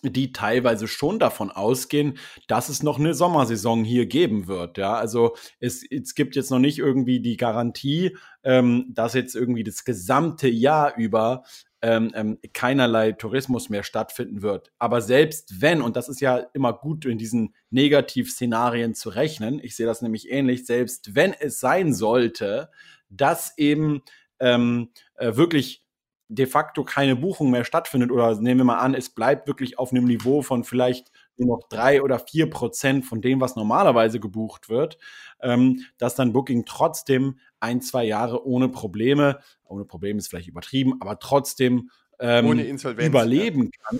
die 0.04 0.32
teilweise 0.34 0.88
schon 0.88 1.20
davon 1.20 1.52
ausgehen, 1.52 2.18
dass 2.48 2.70
es 2.70 2.84
noch 2.84 3.00
eine 3.00 3.14
Sommersaison 3.14 3.84
hier 3.84 4.06
geben 4.06 4.48
wird. 4.48 4.78
Ja, 4.78 4.94
also 4.94 5.36
es, 5.60 5.84
es 5.90 6.16
gibt 6.16 6.36
jetzt 6.36 6.52
noch 6.52 6.60
nicht 6.60 6.80
irgendwie 6.80 7.20
die 7.20 7.38
Garantie, 7.38 8.16
ähm, 8.44 8.92
dass 8.94 9.14
jetzt 9.14 9.36
irgendwie 9.36 9.64
das 9.64 9.84
gesamte 9.84 10.48
Jahr 10.48 10.96
über 10.96 11.44
ähm, 11.82 12.12
ähm, 12.16 12.40
keinerlei 12.54 13.12
Tourismus 13.12 13.70
mehr 13.70 13.84
stattfinden 13.84 14.42
wird. 14.42 14.72
Aber 14.80 15.02
selbst 15.02 15.62
wenn, 15.62 15.82
und 15.82 15.96
das 15.96 16.10
ist 16.10 16.20
ja 16.20 16.38
immer 16.54 16.74
gut 16.74 17.06
in 17.06 17.18
diesen 17.18 17.54
Negativszenarien 17.70 18.96
zu 18.96 19.10
rechnen, 19.10 19.60
ich 19.62 19.76
sehe 19.76 19.86
das 19.86 20.02
nämlich 20.02 20.32
ähnlich, 20.32 20.66
selbst 20.66 21.14
wenn 21.14 21.34
es 21.34 21.60
sein 21.60 21.94
sollte, 21.94 22.70
dass 23.10 23.58
eben 23.58 24.02
ähm, 24.46 24.90
äh, 25.16 25.36
wirklich 25.36 25.84
de 26.28 26.48
facto 26.48 26.84
keine 26.84 27.16
Buchung 27.16 27.52
mehr 27.52 27.66
stattfindet 27.66 28.12
oder 28.12 28.40
nehmen 28.40 28.62
wir 28.62 28.66
mal 28.66 28.80
an, 28.80 28.96
es 28.96 29.10
bleibt 29.10 29.48
wirklich 29.48 29.78
auf 29.78 29.92
einem 29.92 30.06
Niveau 30.06 30.42
von 30.42 30.64
vielleicht 30.64 31.12
nur 31.38 31.58
noch 31.58 31.68
drei 31.70 32.02
oder 32.02 32.18
vier 32.20 32.50
Prozent 32.50 33.06
von 33.06 33.22
dem, 33.22 33.42
was 33.42 33.56
normalerweise 33.56 34.20
gebucht 34.20 34.70
wird, 34.70 34.98
ähm, 35.42 35.82
dass 35.98 36.16
dann 36.16 36.34
Booking 36.34 36.66
trotzdem 36.66 37.40
ein, 37.60 37.82
zwei 37.82 38.06
Jahre 38.06 38.46
ohne 38.46 38.70
Probleme, 38.70 39.40
ohne 39.66 39.86
Probleme 39.86 40.18
ist 40.18 40.30
vielleicht 40.30 40.48
übertrieben, 40.48 40.96
aber 41.00 41.20
trotzdem 41.20 41.92
ähm, 42.20 42.60
überleben 42.98 43.64
ja. 43.64 43.70
kann. 43.84 44.00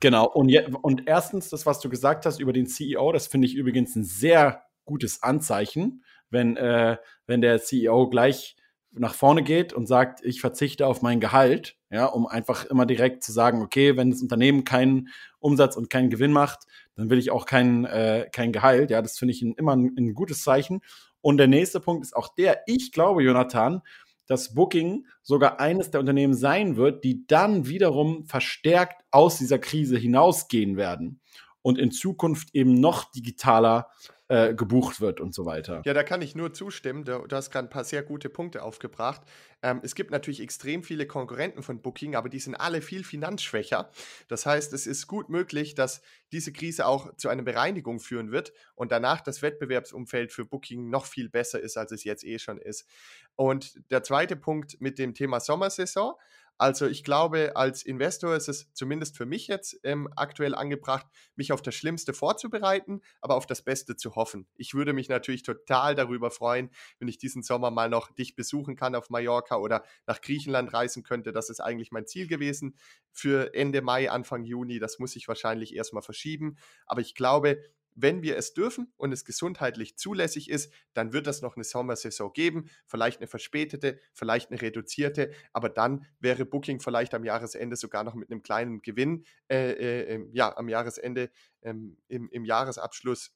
Genau, 0.00 0.26
und, 0.26 0.50
und 0.82 1.02
erstens, 1.06 1.50
das, 1.50 1.66
was 1.66 1.78
du 1.78 1.90
gesagt 1.90 2.24
hast 2.24 2.40
über 2.40 2.54
den 2.54 2.66
CEO, 2.66 3.12
das 3.12 3.26
finde 3.26 3.46
ich 3.46 3.54
übrigens 3.54 3.94
ein 3.94 4.04
sehr 4.04 4.62
gutes 4.86 5.22
Anzeichen, 5.22 6.02
wenn, 6.30 6.56
äh, 6.56 6.96
wenn 7.26 7.42
der 7.42 7.60
CEO 7.60 8.08
gleich 8.08 8.56
nach 8.92 9.14
vorne 9.14 9.42
geht 9.42 9.72
und 9.72 9.86
sagt, 9.86 10.24
ich 10.24 10.40
verzichte 10.40 10.86
auf 10.86 11.02
mein 11.02 11.20
Gehalt, 11.20 11.76
ja, 11.90 12.06
um 12.06 12.26
einfach 12.26 12.64
immer 12.66 12.86
direkt 12.86 13.22
zu 13.22 13.32
sagen, 13.32 13.62
okay, 13.62 13.96
wenn 13.96 14.10
das 14.10 14.22
Unternehmen 14.22 14.64
keinen 14.64 15.08
Umsatz 15.38 15.76
und 15.76 15.90
keinen 15.90 16.10
Gewinn 16.10 16.32
macht, 16.32 16.66
dann 16.96 17.10
will 17.10 17.18
ich 17.18 17.30
auch 17.30 17.46
kein, 17.46 17.84
äh, 17.84 18.28
kein 18.32 18.52
Gehalt. 18.52 18.90
Ja, 18.90 19.00
das 19.00 19.18
finde 19.18 19.32
ich 19.32 19.42
immer 19.42 19.76
ein, 19.76 19.94
ein 19.96 20.14
gutes 20.14 20.42
Zeichen. 20.42 20.80
Und 21.20 21.38
der 21.38 21.46
nächste 21.46 21.80
Punkt 21.80 22.04
ist 22.04 22.16
auch 22.16 22.34
der, 22.34 22.62
ich 22.66 22.92
glaube, 22.92 23.22
Jonathan, 23.22 23.82
dass 24.26 24.54
Booking 24.54 25.06
sogar 25.22 25.60
eines 25.60 25.90
der 25.90 26.00
Unternehmen 26.00 26.34
sein 26.34 26.76
wird, 26.76 27.04
die 27.04 27.26
dann 27.26 27.66
wiederum 27.66 28.26
verstärkt 28.26 29.02
aus 29.10 29.38
dieser 29.38 29.58
Krise 29.58 29.98
hinausgehen 29.98 30.76
werden 30.76 31.20
und 31.62 31.78
in 31.78 31.90
Zukunft 31.90 32.54
eben 32.54 32.74
noch 32.74 33.10
digitaler 33.10 33.88
äh, 34.30 34.54
gebucht 34.54 35.00
wird 35.00 35.20
und 35.20 35.34
so 35.34 35.44
weiter. 35.44 35.82
Ja, 35.84 35.92
da 35.92 36.04
kann 36.04 36.22
ich 36.22 36.36
nur 36.36 36.54
zustimmen. 36.54 37.04
Du, 37.04 37.26
du 37.26 37.34
hast 37.34 37.50
gerade 37.50 37.66
ein 37.66 37.70
paar 37.70 37.82
sehr 37.82 38.04
gute 38.04 38.28
Punkte 38.28 38.62
aufgebracht. 38.62 39.22
Ähm, 39.60 39.80
es 39.82 39.96
gibt 39.96 40.12
natürlich 40.12 40.40
extrem 40.40 40.84
viele 40.84 41.04
Konkurrenten 41.04 41.64
von 41.64 41.82
Booking, 41.82 42.14
aber 42.14 42.28
die 42.28 42.38
sind 42.38 42.54
alle 42.54 42.80
viel 42.80 43.02
finanzschwächer. 43.02 43.90
Das 44.28 44.46
heißt, 44.46 44.72
es 44.72 44.86
ist 44.86 45.08
gut 45.08 45.30
möglich, 45.30 45.74
dass 45.74 46.00
diese 46.30 46.52
Krise 46.52 46.86
auch 46.86 47.16
zu 47.16 47.28
einer 47.28 47.42
Bereinigung 47.42 47.98
führen 47.98 48.30
wird 48.30 48.52
und 48.76 48.92
danach 48.92 49.20
das 49.20 49.42
Wettbewerbsumfeld 49.42 50.32
für 50.32 50.44
Booking 50.44 50.90
noch 50.90 51.06
viel 51.06 51.28
besser 51.28 51.58
ist, 51.58 51.76
als 51.76 51.90
es 51.90 52.04
jetzt 52.04 52.22
eh 52.22 52.38
schon 52.38 52.58
ist. 52.58 52.86
Und 53.34 53.90
der 53.90 54.04
zweite 54.04 54.36
Punkt 54.36 54.80
mit 54.80 55.00
dem 55.00 55.12
Thema 55.12 55.40
Sommersaison. 55.40 56.14
Also 56.60 56.86
ich 56.86 57.04
glaube, 57.04 57.56
als 57.56 57.82
Investor 57.82 58.36
ist 58.36 58.46
es 58.46 58.70
zumindest 58.74 59.16
für 59.16 59.24
mich 59.24 59.46
jetzt 59.46 59.80
ähm, 59.82 60.10
aktuell 60.14 60.54
angebracht, 60.54 61.06
mich 61.34 61.52
auf 61.52 61.62
das 61.62 61.74
Schlimmste 61.74 62.12
vorzubereiten, 62.12 63.00
aber 63.22 63.36
auf 63.36 63.46
das 63.46 63.62
Beste 63.62 63.96
zu 63.96 64.14
hoffen. 64.14 64.46
Ich 64.56 64.74
würde 64.74 64.92
mich 64.92 65.08
natürlich 65.08 65.42
total 65.42 65.94
darüber 65.94 66.30
freuen, 66.30 66.68
wenn 66.98 67.08
ich 67.08 67.16
diesen 67.16 67.42
Sommer 67.42 67.70
mal 67.70 67.88
noch 67.88 68.12
dich 68.14 68.36
besuchen 68.36 68.76
kann 68.76 68.94
auf 68.94 69.08
Mallorca 69.08 69.56
oder 69.56 69.84
nach 70.06 70.20
Griechenland 70.20 70.74
reisen 70.74 71.02
könnte. 71.02 71.32
Das 71.32 71.48
ist 71.48 71.60
eigentlich 71.60 71.92
mein 71.92 72.06
Ziel 72.06 72.26
gewesen 72.26 72.76
für 73.10 73.54
Ende 73.54 73.80
Mai, 73.80 74.10
Anfang 74.10 74.44
Juni. 74.44 74.78
Das 74.78 74.98
muss 74.98 75.16
ich 75.16 75.28
wahrscheinlich 75.28 75.74
erstmal 75.74 76.02
verschieben. 76.02 76.58
Aber 76.84 77.00
ich 77.00 77.14
glaube, 77.14 77.62
wenn 77.94 78.22
wir 78.22 78.36
es 78.36 78.54
dürfen 78.54 78.92
und 78.96 79.12
es 79.12 79.24
gesundheitlich 79.24 79.96
zulässig 79.96 80.48
ist, 80.50 80.72
dann 80.94 81.12
wird 81.12 81.26
es 81.26 81.42
noch 81.42 81.56
eine 81.56 81.64
Sommersaison 81.64 82.32
geben, 82.32 82.70
vielleicht 82.86 83.18
eine 83.20 83.26
verspätete, 83.26 83.98
vielleicht 84.12 84.50
eine 84.50 84.60
reduzierte, 84.60 85.32
aber 85.52 85.68
dann 85.68 86.06
wäre 86.18 86.44
Booking 86.44 86.80
vielleicht 86.80 87.14
am 87.14 87.24
Jahresende 87.24 87.76
sogar 87.76 88.04
noch 88.04 88.14
mit 88.14 88.30
einem 88.30 88.42
kleinen 88.42 88.82
Gewinn, 88.82 89.24
äh, 89.50 89.72
äh, 90.14 90.26
ja, 90.32 90.56
am 90.56 90.68
Jahresende 90.68 91.30
ähm, 91.62 91.98
im, 92.08 92.28
im 92.30 92.44
Jahresabschluss 92.44 93.32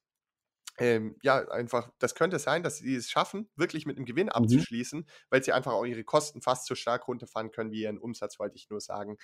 ähm, 0.78 1.16
ja, 1.22 1.38
einfach, 1.50 1.90
das 2.00 2.16
könnte 2.16 2.38
sein, 2.40 2.64
dass 2.64 2.78
sie 2.78 2.96
es 2.96 3.08
schaffen, 3.08 3.48
wirklich 3.54 3.86
mit 3.86 3.96
einem 3.96 4.06
Gewinn 4.06 4.28
Mhm. 4.38 4.64
abzuschließen, 4.64 5.06
weil 5.30 5.44
sie 5.44 5.52
einfach 5.52 5.72
auch 5.72 5.84
ihre 5.84 6.02
Kosten 6.02 6.42
fast 6.42 6.66
so 6.66 6.74
stark 6.74 7.06
runterfahren 7.06 7.52
können 7.52 7.70
wie 7.70 7.82
ihren 7.82 7.98
Umsatz, 7.98 8.40
wollte 8.40 8.56
ich 8.56 8.68
nur 8.70 8.80
sagen. 8.80 9.16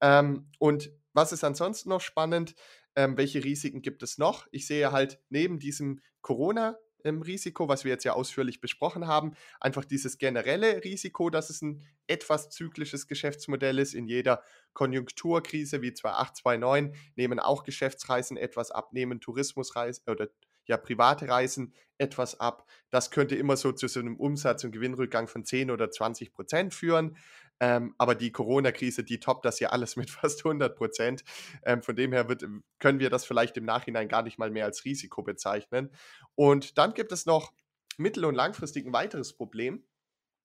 Ähm, 0.00 0.50
und 0.58 0.90
was 1.12 1.32
ist 1.32 1.42
ansonsten 1.44 1.88
noch 1.90 2.00
spannend? 2.00 2.54
Ähm, 2.96 3.16
welche 3.16 3.42
Risiken 3.44 3.82
gibt 3.82 4.02
es 4.02 4.18
noch? 4.18 4.46
Ich 4.50 4.66
sehe 4.66 4.92
halt 4.92 5.20
neben 5.30 5.58
diesem 5.58 6.00
Corona- 6.20 6.78
Risiko, 7.04 7.68
was 7.68 7.84
wir 7.84 7.90
jetzt 7.90 8.04
ja 8.04 8.12
ausführlich 8.12 8.60
besprochen 8.60 9.06
haben, 9.06 9.34
einfach 9.60 9.84
dieses 9.84 10.18
generelle 10.18 10.84
Risiko, 10.84 11.30
dass 11.30 11.50
es 11.50 11.62
ein 11.62 11.82
etwas 12.06 12.50
zyklisches 12.50 13.06
Geschäftsmodell 13.06 13.78
ist. 13.78 13.94
In 13.94 14.06
jeder 14.06 14.42
Konjunkturkrise 14.72 15.82
wie 15.82 15.92
2008, 15.92 16.36
2009 16.36 16.94
nehmen 17.16 17.40
auch 17.40 17.64
Geschäftsreisen 17.64 18.36
etwas 18.36 18.70
ab, 18.70 18.92
nehmen 18.92 19.20
Tourismusreisen 19.20 20.04
oder 20.08 20.28
ja, 20.66 20.76
private 20.76 21.28
Reisen 21.28 21.74
etwas 21.98 22.38
ab. 22.38 22.68
Das 22.90 23.10
könnte 23.10 23.34
immer 23.34 23.56
so 23.56 23.72
zu 23.72 23.88
so 23.88 24.00
einem 24.00 24.16
Umsatz- 24.16 24.62
und 24.64 24.70
Gewinnrückgang 24.72 25.26
von 25.26 25.44
10 25.44 25.70
oder 25.70 25.90
20 25.90 26.32
Prozent 26.32 26.72
führen. 26.72 27.16
Ähm, 27.60 27.94
aber 27.98 28.14
die 28.14 28.32
Corona-Krise, 28.32 29.04
die 29.04 29.20
toppt 29.20 29.44
das 29.44 29.60
ja 29.60 29.70
alles 29.70 29.96
mit 29.96 30.10
fast 30.10 30.44
100 30.44 30.76
Prozent. 30.76 31.24
Ähm, 31.64 31.82
von 31.82 31.96
dem 31.96 32.12
her 32.12 32.28
wird, 32.28 32.44
können 32.78 32.98
wir 32.98 33.10
das 33.10 33.24
vielleicht 33.24 33.56
im 33.56 33.64
Nachhinein 33.64 34.08
gar 34.08 34.22
nicht 34.22 34.38
mal 34.38 34.50
mehr 34.50 34.64
als 34.64 34.84
Risiko 34.84 35.22
bezeichnen. 35.22 35.90
Und 36.34 36.78
dann 36.78 36.94
gibt 36.94 37.12
es 37.12 37.26
noch 37.26 37.52
mittel- 37.98 38.24
und 38.24 38.34
langfristig 38.34 38.86
ein 38.86 38.92
weiteres 38.92 39.34
Problem. 39.36 39.84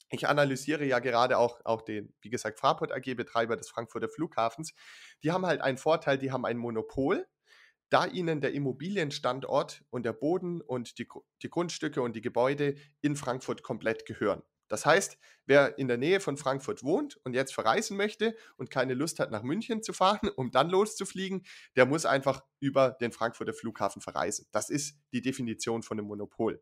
Ich 0.09 0.27
analysiere 0.27 0.85
ja 0.85 0.99
gerade 0.99 1.37
auch, 1.37 1.59
auch 1.65 1.81
den, 1.81 2.13
wie 2.21 2.29
gesagt, 2.29 2.59
Fraport 2.59 2.93
AG, 2.93 3.15
Betreiber 3.15 3.57
des 3.57 3.69
Frankfurter 3.69 4.07
Flughafens. 4.07 4.73
Die 5.23 5.31
haben 5.31 5.45
halt 5.45 5.61
einen 5.61 5.77
Vorteil, 5.77 6.17
die 6.17 6.31
haben 6.31 6.45
ein 6.45 6.57
Monopol 6.57 7.27
da 7.89 8.05
ihnen 8.05 8.41
der 8.41 8.53
Immobilienstandort 8.53 9.83
und 9.89 10.05
der 10.05 10.13
Boden 10.13 10.61
und 10.61 10.99
die, 10.99 11.07
die 11.41 11.49
Grundstücke 11.49 12.01
und 12.01 12.15
die 12.15 12.21
Gebäude 12.21 12.75
in 13.01 13.15
Frankfurt 13.15 13.63
komplett 13.63 14.05
gehören. 14.05 14.43
Das 14.67 14.85
heißt, 14.85 15.17
wer 15.45 15.77
in 15.77 15.87
der 15.87 15.97
Nähe 15.97 16.19
von 16.19 16.37
Frankfurt 16.37 16.83
wohnt 16.83 17.17
und 17.23 17.33
jetzt 17.33 17.53
verreisen 17.53 17.97
möchte 17.97 18.35
und 18.57 18.69
keine 18.69 18.93
Lust 18.93 19.19
hat, 19.19 19.31
nach 19.31 19.43
München 19.43 19.81
zu 19.81 19.93
fahren, 19.93 20.29
um 20.35 20.51
dann 20.51 20.69
loszufliegen, 20.69 21.45
der 21.75 21.85
muss 21.85 22.05
einfach 22.05 22.43
über 22.59 22.91
den 22.91 23.11
Frankfurter 23.11 23.53
Flughafen 23.53 24.01
verreisen. 24.01 24.47
Das 24.51 24.69
ist 24.69 24.97
die 25.13 25.21
Definition 25.21 25.83
von 25.83 25.97
einem 25.97 26.07
Monopol. 26.07 26.61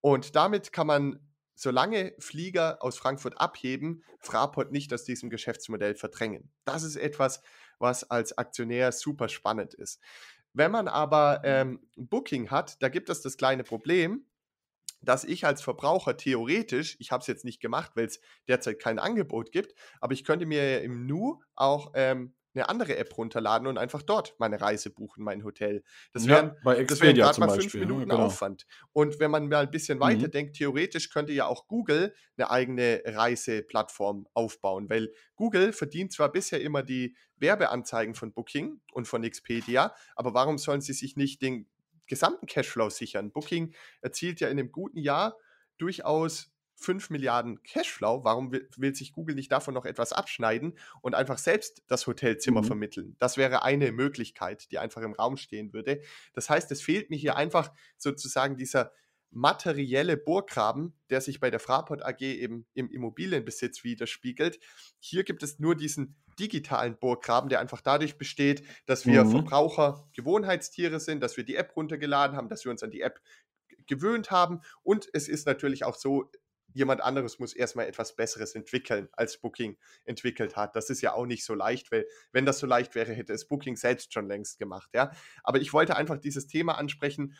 Und 0.00 0.36
damit 0.36 0.72
kann 0.72 0.86
man, 0.86 1.20
solange 1.54 2.14
Flieger 2.18 2.82
aus 2.82 2.98
Frankfurt 2.98 3.40
abheben, 3.40 4.04
Fraport 4.20 4.72
nicht 4.72 4.92
aus 4.92 5.04
diesem 5.04 5.30
Geschäftsmodell 5.30 5.94
verdrängen. 5.94 6.52
Das 6.64 6.82
ist 6.82 6.96
etwas, 6.96 7.42
was 7.78 8.10
als 8.10 8.36
Aktionär 8.36 8.92
super 8.92 9.28
spannend 9.28 9.74
ist. 9.74 10.00
Wenn 10.52 10.70
man 10.70 10.88
aber 10.88 11.42
ähm, 11.44 11.80
Booking 11.96 12.50
hat, 12.50 12.82
da 12.82 12.88
gibt 12.88 13.10
es 13.10 13.20
das 13.20 13.36
kleine 13.36 13.62
Problem, 13.62 14.24
dass 15.06 15.24
ich 15.24 15.44
als 15.46 15.62
Verbraucher 15.62 16.16
theoretisch, 16.16 16.96
ich 17.00 17.12
habe 17.12 17.20
es 17.22 17.26
jetzt 17.26 17.44
nicht 17.44 17.60
gemacht, 17.60 17.92
weil 17.94 18.06
es 18.06 18.20
derzeit 18.48 18.78
kein 18.80 18.98
Angebot 18.98 19.52
gibt, 19.52 19.74
aber 20.00 20.12
ich 20.12 20.24
könnte 20.24 20.46
mir 20.46 20.82
im 20.82 21.06
Nu 21.06 21.40
auch 21.54 21.92
ähm, 21.94 22.34
eine 22.54 22.68
andere 22.70 22.96
App 22.96 23.16
runterladen 23.18 23.66
und 23.68 23.76
einfach 23.78 24.02
dort 24.02 24.34
meine 24.38 24.60
Reise 24.60 24.90
buchen, 24.90 25.22
mein 25.22 25.44
Hotel. 25.44 25.82
Das 26.12 26.26
Ja, 26.26 26.28
wären 26.28 26.56
bei 26.62 26.84
das 26.86 27.02
wären 27.02 27.18
gerade 27.18 27.38
mal 27.38 27.48
fünf 27.50 27.66
Beispiel. 27.66 27.80
ja, 27.82 27.86
Minuten 27.86 28.06
genau. 28.06 28.26
Aufwand. 28.26 28.66
Und 28.92 29.18
wenn 29.20 29.30
man 29.30 29.48
mal 29.48 29.64
ein 29.64 29.70
bisschen 29.70 30.00
weiter 30.00 30.28
Mhm. 30.28 30.30
denkt, 30.30 30.56
theoretisch 30.56 31.10
könnte 31.10 31.32
ja 31.32 31.46
auch 31.46 31.66
Google 31.68 32.14
eine 32.36 32.50
eigene 32.50 33.02
Reiseplattform 33.04 34.26
aufbauen, 34.34 34.88
weil 34.88 35.12
Google 35.34 35.72
verdient 35.72 36.12
zwar 36.12 36.32
bisher 36.32 36.60
immer 36.60 36.82
die 36.82 37.16
Werbeanzeigen 37.36 38.14
von 38.14 38.32
Booking 38.32 38.80
und 38.92 39.06
von 39.06 39.22
Expedia, 39.24 39.94
aber 40.14 40.32
warum 40.32 40.56
sollen 40.58 40.80
sie 40.80 40.94
sich 40.94 41.16
nicht 41.16 41.42
den 41.42 41.68
gesamten 42.06 42.46
Cashflow 42.46 42.90
sichern? 42.90 43.32
Booking 43.32 43.74
erzielt 44.00 44.40
ja 44.40 44.48
in 44.48 44.58
einem 44.58 44.72
guten 44.72 44.98
Jahr 44.98 45.36
durchaus 45.78 46.52
5 46.78 47.08
Milliarden 47.08 47.62
Cashflow. 47.62 48.22
Warum 48.24 48.52
will, 48.52 48.68
will 48.76 48.94
sich 48.94 49.12
Google 49.12 49.34
nicht 49.34 49.50
davon 49.50 49.72
noch 49.72 49.86
etwas 49.86 50.12
abschneiden 50.12 50.76
und 51.00 51.14
einfach 51.14 51.38
selbst 51.38 51.82
das 51.86 52.06
Hotelzimmer 52.06 52.60
Mhm. 52.60 52.66
vermitteln? 52.66 53.16
Das 53.18 53.36
wäre 53.38 53.62
eine 53.62 53.92
Möglichkeit, 53.92 54.70
die 54.70 54.78
einfach 54.78 55.00
im 55.02 55.14
Raum 55.14 55.38
stehen 55.38 55.72
würde. 55.72 56.02
Das 56.34 56.50
heißt, 56.50 56.70
es 56.72 56.82
fehlt 56.82 57.08
mir 57.08 57.16
hier 57.16 57.36
einfach 57.36 57.72
sozusagen 57.96 58.56
dieser 58.56 58.92
materielle 59.30 60.16
Burggraben, 60.16 60.94
der 61.10 61.20
sich 61.20 61.40
bei 61.40 61.50
der 61.50 61.60
Fraport 61.60 62.04
AG 62.04 62.20
eben 62.20 62.66
im 62.74 62.90
Immobilienbesitz 62.90 63.84
widerspiegelt. 63.84 64.58
Hier 64.98 65.24
gibt 65.24 65.42
es 65.42 65.58
nur 65.58 65.74
diesen 65.74 66.16
digitalen 66.38 66.98
Burggraben, 66.98 67.48
der 67.48 67.60
einfach 67.60 67.80
dadurch 67.80 68.18
besteht, 68.18 68.62
dass 68.86 69.06
wir 69.06 69.24
Mhm. 69.24 69.30
Verbraucher 69.30 70.08
Gewohnheitstiere 70.14 71.00
sind, 71.00 71.22
dass 71.22 71.36
wir 71.36 71.44
die 71.44 71.56
App 71.56 71.74
runtergeladen 71.76 72.36
haben, 72.36 72.48
dass 72.48 72.64
wir 72.64 72.70
uns 72.70 72.82
an 72.82 72.90
die 72.90 73.00
App 73.00 73.20
gewöhnt 73.86 74.30
haben. 74.30 74.60
Und 74.82 75.08
es 75.12 75.28
ist 75.28 75.46
natürlich 75.46 75.84
auch 75.84 75.96
so, 75.96 76.30
jemand 76.72 77.00
anderes 77.00 77.38
muss 77.38 77.54
erstmal 77.54 77.86
etwas 77.86 78.16
Besseres 78.16 78.54
entwickeln, 78.54 79.08
als 79.12 79.38
Booking 79.40 79.78
entwickelt 80.04 80.56
hat. 80.56 80.76
Das 80.76 80.90
ist 80.90 81.00
ja 81.00 81.14
auch 81.14 81.24
nicht 81.24 81.44
so 81.44 81.54
leicht, 81.54 81.90
weil 81.90 82.06
wenn 82.32 82.44
das 82.44 82.58
so 82.58 82.66
leicht 82.66 82.94
wäre, 82.94 83.14
hätte 83.14 83.32
es 83.32 83.48
Booking 83.48 83.76
selbst 83.76 84.12
schon 84.12 84.28
längst 84.28 84.58
gemacht. 84.58 84.90
Ja? 84.92 85.10
Aber 85.42 85.58
ich 85.58 85.72
wollte 85.72 85.96
einfach 85.96 86.18
dieses 86.18 86.46
Thema 86.46 86.76
ansprechen. 86.76 87.34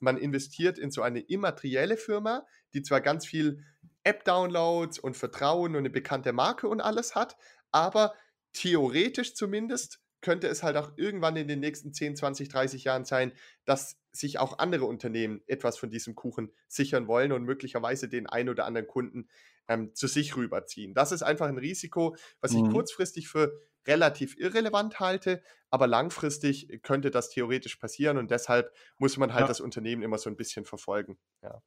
Man 0.00 0.16
investiert 0.16 0.78
in 0.78 0.90
so 0.90 1.02
eine 1.02 1.20
immaterielle 1.20 1.96
Firma, 1.96 2.46
die 2.74 2.82
zwar 2.82 3.00
ganz 3.00 3.26
viel 3.26 3.64
App-Downloads 4.04 4.98
und 4.98 5.16
Vertrauen 5.16 5.72
und 5.72 5.78
eine 5.78 5.90
bekannte 5.90 6.32
Marke 6.32 6.68
und 6.68 6.80
alles 6.80 7.14
hat, 7.14 7.36
aber 7.70 8.14
theoretisch 8.52 9.34
zumindest 9.34 10.00
könnte 10.22 10.48
es 10.48 10.62
halt 10.62 10.76
auch 10.76 10.92
irgendwann 10.96 11.36
in 11.36 11.48
den 11.48 11.60
nächsten 11.60 11.94
10, 11.94 12.14
20, 12.16 12.48
30 12.50 12.84
Jahren 12.84 13.04
sein, 13.04 13.32
dass 13.64 13.98
sich 14.12 14.38
auch 14.38 14.58
andere 14.58 14.84
Unternehmen 14.84 15.40
etwas 15.46 15.78
von 15.78 15.90
diesem 15.90 16.14
Kuchen 16.14 16.52
sichern 16.68 17.06
wollen 17.06 17.32
und 17.32 17.44
möglicherweise 17.44 18.08
den 18.08 18.26
ein 18.26 18.48
oder 18.48 18.66
anderen 18.66 18.86
Kunden 18.86 19.28
ähm, 19.68 19.94
zu 19.94 20.08
sich 20.08 20.36
rüberziehen. 20.36 20.94
Das 20.94 21.12
ist 21.12 21.22
einfach 21.22 21.46
ein 21.48 21.58
Risiko, 21.58 22.16
was 22.40 22.54
ich 22.54 22.64
Mhm. 22.64 22.66
kurzfristig 22.66 23.28
für 23.28 23.52
relativ 23.86 24.36
irrelevant 24.38 25.00
halte, 25.00 25.42
aber 25.70 25.86
langfristig 25.86 26.82
könnte 26.82 27.10
das 27.10 27.30
theoretisch 27.30 27.76
passieren 27.76 28.18
und 28.18 28.30
deshalb 28.30 28.72
muss 28.98 29.16
man 29.16 29.32
halt 29.32 29.42
Ja. 29.42 29.48
das 29.48 29.60
Unternehmen 29.60 30.02
immer 30.02 30.18
so 30.18 30.28
ein 30.30 30.36
bisschen 30.36 30.64
verfolgen. 30.64 31.18
Ja. 31.42 31.62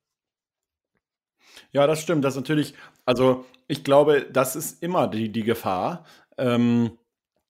Ja, 1.72 1.88
das 1.88 2.02
stimmt. 2.02 2.24
Das 2.24 2.34
ist 2.34 2.40
natürlich, 2.42 2.74
also 3.06 3.46
ich 3.68 3.84
glaube, 3.84 4.26
das 4.32 4.56
ist 4.56 4.82
immer 4.82 5.08
die, 5.08 5.32
die 5.32 5.44
Gefahr. 5.44 6.06
Ähm, 6.38 6.98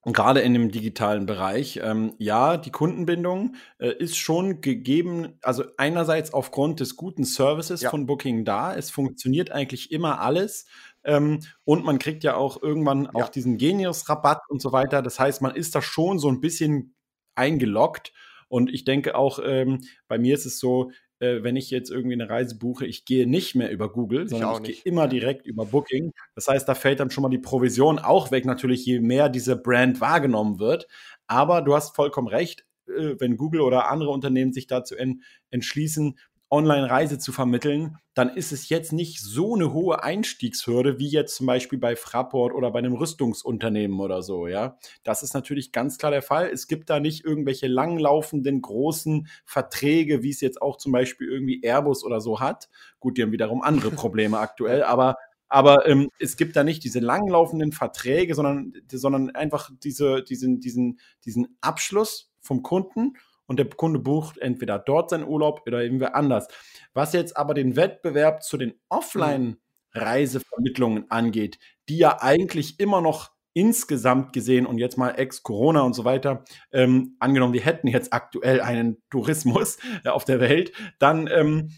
gerade 0.05 0.41
in 0.41 0.53
dem 0.53 0.71
digitalen 0.71 1.25
Bereich. 1.25 1.79
Ähm, 1.81 2.13
ja, 2.17 2.57
die 2.57 2.71
Kundenbindung 2.71 3.55
äh, 3.79 3.89
ist 3.93 4.17
schon 4.17 4.59
gegeben, 4.59 5.37
also 5.41 5.63
einerseits 5.77 6.33
aufgrund 6.33 6.81
des 6.81 6.97
guten 6.97 7.23
Services 7.23 7.81
Ja. 7.81 7.89
von 7.89 8.05
Booking 8.05 8.43
da. 8.43 8.75
Es 8.75 8.91
funktioniert 8.91 9.51
eigentlich 9.51 9.91
immer 9.91 10.19
alles. 10.19 10.65
Ähm, 11.03 11.39
und 11.65 11.83
man 11.85 11.99
kriegt 11.99 12.23
ja 12.23 12.35
auch 12.35 12.61
irgendwann 12.61 13.05
Ja. 13.05 13.25
auch 13.25 13.29
diesen 13.29 13.57
Genius-Rabatt 13.57 14.41
und 14.49 14.61
so 14.61 14.71
weiter. 14.71 15.01
Das 15.01 15.19
heißt, 15.19 15.41
man 15.41 15.55
ist 15.55 15.75
da 15.75 15.81
schon 15.81 16.19
so 16.19 16.29
ein 16.29 16.41
bisschen 16.41 16.95
eingeloggt. 17.35 18.13
Und 18.47 18.71
ich 18.71 18.85
denke 18.85 19.15
auch, 19.15 19.39
ähm, 19.43 19.81
bei 20.07 20.17
mir 20.19 20.35
ist 20.35 20.45
es 20.45 20.59
so, 20.59 20.91
äh, 21.19 21.41
wenn 21.41 21.55
ich 21.55 21.71
jetzt 21.71 21.89
irgendwie 21.89 22.13
eine 22.13 22.29
Reise 22.29 22.57
buche, 22.57 22.85
ich 22.85 23.05
gehe 23.05 23.27
nicht 23.27 23.55
mehr 23.55 23.71
über 23.71 23.91
Google, 23.91 24.23
Ich 24.25 24.29
sondern 24.29 24.63
ich 24.65 24.83
gehe 24.83 24.91
immer 24.91 25.07
direkt 25.07 25.47
über 25.47 25.65
Booking. 25.65 26.11
Das 26.35 26.47
heißt, 26.47 26.67
da 26.67 26.75
fällt 26.75 26.99
dann 26.99 27.09
schon 27.09 27.23
mal 27.23 27.29
die 27.29 27.39
Provision 27.39 27.97
auch 27.99 28.29
weg, 28.31 28.45
natürlich, 28.45 28.85
je 28.85 28.99
mehr 28.99 29.29
diese 29.29 29.55
Brand 29.55 30.01
wahrgenommen 30.01 30.59
wird. 30.59 30.87
Aber 31.27 31.61
du 31.61 31.73
hast 31.75 31.95
vollkommen 31.95 32.27
recht, 32.27 32.65
äh, 32.87 33.15
wenn 33.19 33.37
Google 33.37 33.61
oder 33.61 33.89
andere 33.89 34.11
Unternehmen 34.11 34.53
sich 34.53 34.67
dazu 34.67 34.95
en 34.95 35.23
entschließen, 35.49 36.17
Online-Reise 36.53 37.17
zu 37.17 37.31
vermitteln, 37.31 37.97
dann 38.13 38.29
ist 38.29 38.51
es 38.51 38.69
jetzt 38.69 38.93
nicht 38.93 39.19
so 39.19 39.55
eine 39.55 39.73
hohe 39.73 40.03
Einstiegshürde 40.03 40.99
wie 40.99 41.07
jetzt 41.07 41.35
zum 41.35 41.47
Beispiel 41.47 41.79
bei 41.79 41.95
Fraport 41.95 42.53
oder 42.53 42.69
bei 42.69 42.77
einem 42.77 42.93
Rüstungsunternehmen 42.93 43.99
oder 43.99 44.21
so, 44.21 44.45
ja. 44.45 44.77
Das 45.03 45.23
ist 45.23 45.33
natürlich 45.33 45.71
ganz 45.71 45.97
klar 45.97 46.11
der 46.11 46.21
Fall. 46.21 46.47
Es 46.53 46.67
gibt 46.67 46.91
da 46.91 46.99
nicht 46.99 47.25
irgendwelche 47.25 47.65
langlaufenden 47.65 48.61
großen 48.61 49.27
Verträge, 49.45 50.21
wie 50.21 50.29
es 50.29 50.41
jetzt 50.41 50.61
auch 50.61 50.77
zum 50.77 50.91
Beispiel 50.91 51.27
irgendwie 51.27 51.63
Airbus 51.63 52.05
oder 52.05 52.21
so 52.21 52.39
hat. 52.39 52.69
Gut, 52.99 53.17
die 53.17 53.23
haben 53.23 53.31
wiederum 53.31 53.63
andere 53.63 53.89
Probleme 53.91 54.37
aktuell, 54.37 54.83
aber 54.83 55.17
aber 55.49 55.87
ähm, 55.87 56.09
es 56.17 56.35
gibt 56.35 56.55
da 56.55 56.63
nicht 56.63 56.83
diese 56.83 56.99
langlaufenden 56.99 57.73
Verträge, 57.73 58.33
sondern, 58.33 58.73
sondern 58.91 59.29
einfach 59.35 59.69
diese, 59.83 60.23
diesen, 60.23 60.59
diesen, 60.59 60.99
diesen 61.25 61.57
Abschluss 61.61 62.31
vom 62.41 62.63
Kunden 62.63 63.13
und 63.47 63.59
der 63.59 63.69
Kunde 63.69 63.99
bucht 63.99 64.37
entweder 64.37 64.79
dort 64.79 65.09
seinen 65.09 65.27
Urlaub 65.27 65.63
oder 65.67 65.83
irgendwo 65.83 66.05
anders. 66.05 66.47
Was 66.93 67.11
jetzt 67.13 67.35
aber 67.37 67.53
den 67.53 67.75
Wettbewerb 67.75 68.43
zu 68.43 68.57
den 68.57 68.73
Offline-Reisevermittlungen 68.89 71.11
angeht, 71.11 71.59
die 71.89 71.97
ja 71.97 72.21
eigentlich 72.21 72.79
immer 72.79 73.01
noch 73.01 73.33
insgesamt 73.53 74.33
gesehen 74.33 74.65
und 74.65 74.79
jetzt 74.79 74.97
mal 74.97 75.11
ex-Corona 75.11 75.81
und 75.81 75.93
so 75.93 76.05
weiter, 76.05 76.43
ähm, 76.71 77.15
angenommen, 77.19 77.53
wir 77.53 77.61
hätten 77.61 77.87
jetzt 77.87 78.11
aktuell 78.11 78.61
einen 78.61 78.97
Tourismus 79.09 79.77
äh, 80.03 80.09
auf 80.09 80.25
der 80.25 80.39
Welt, 80.39 80.73
dann, 80.99 81.27
ähm, 81.27 81.69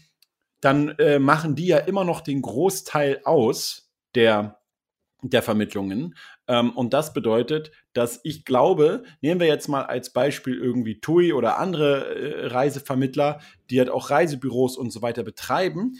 dann 0.60 0.90
äh, 0.98 1.18
machen 1.18 1.54
die 1.54 1.66
ja 1.66 1.78
immer 1.78 2.04
noch 2.04 2.22
den 2.22 2.42
Großteil 2.42 3.20
aus 3.24 3.92
der, 4.14 4.58
der 5.22 5.42
Vermittlungen. 5.42 6.14
Ähm, 6.48 6.70
und 6.70 6.94
das 6.94 7.12
bedeutet, 7.12 7.72
dass 7.96 8.20
ich 8.24 8.44
glaube, 8.44 9.04
nehmen 9.20 9.40
wir 9.40 9.46
jetzt 9.46 9.68
mal 9.68 9.84
als 9.84 10.10
Beispiel 10.10 10.54
irgendwie 10.54 11.00
TUI 11.00 11.32
oder 11.32 11.58
andere 11.58 12.14
äh, 12.14 12.46
Reisevermittler, 12.48 13.40
die 13.70 13.78
halt 13.78 13.90
auch 13.90 14.10
Reisebüros 14.10 14.76
und 14.76 14.90
so 14.90 15.02
weiter 15.02 15.22
betreiben. 15.22 15.94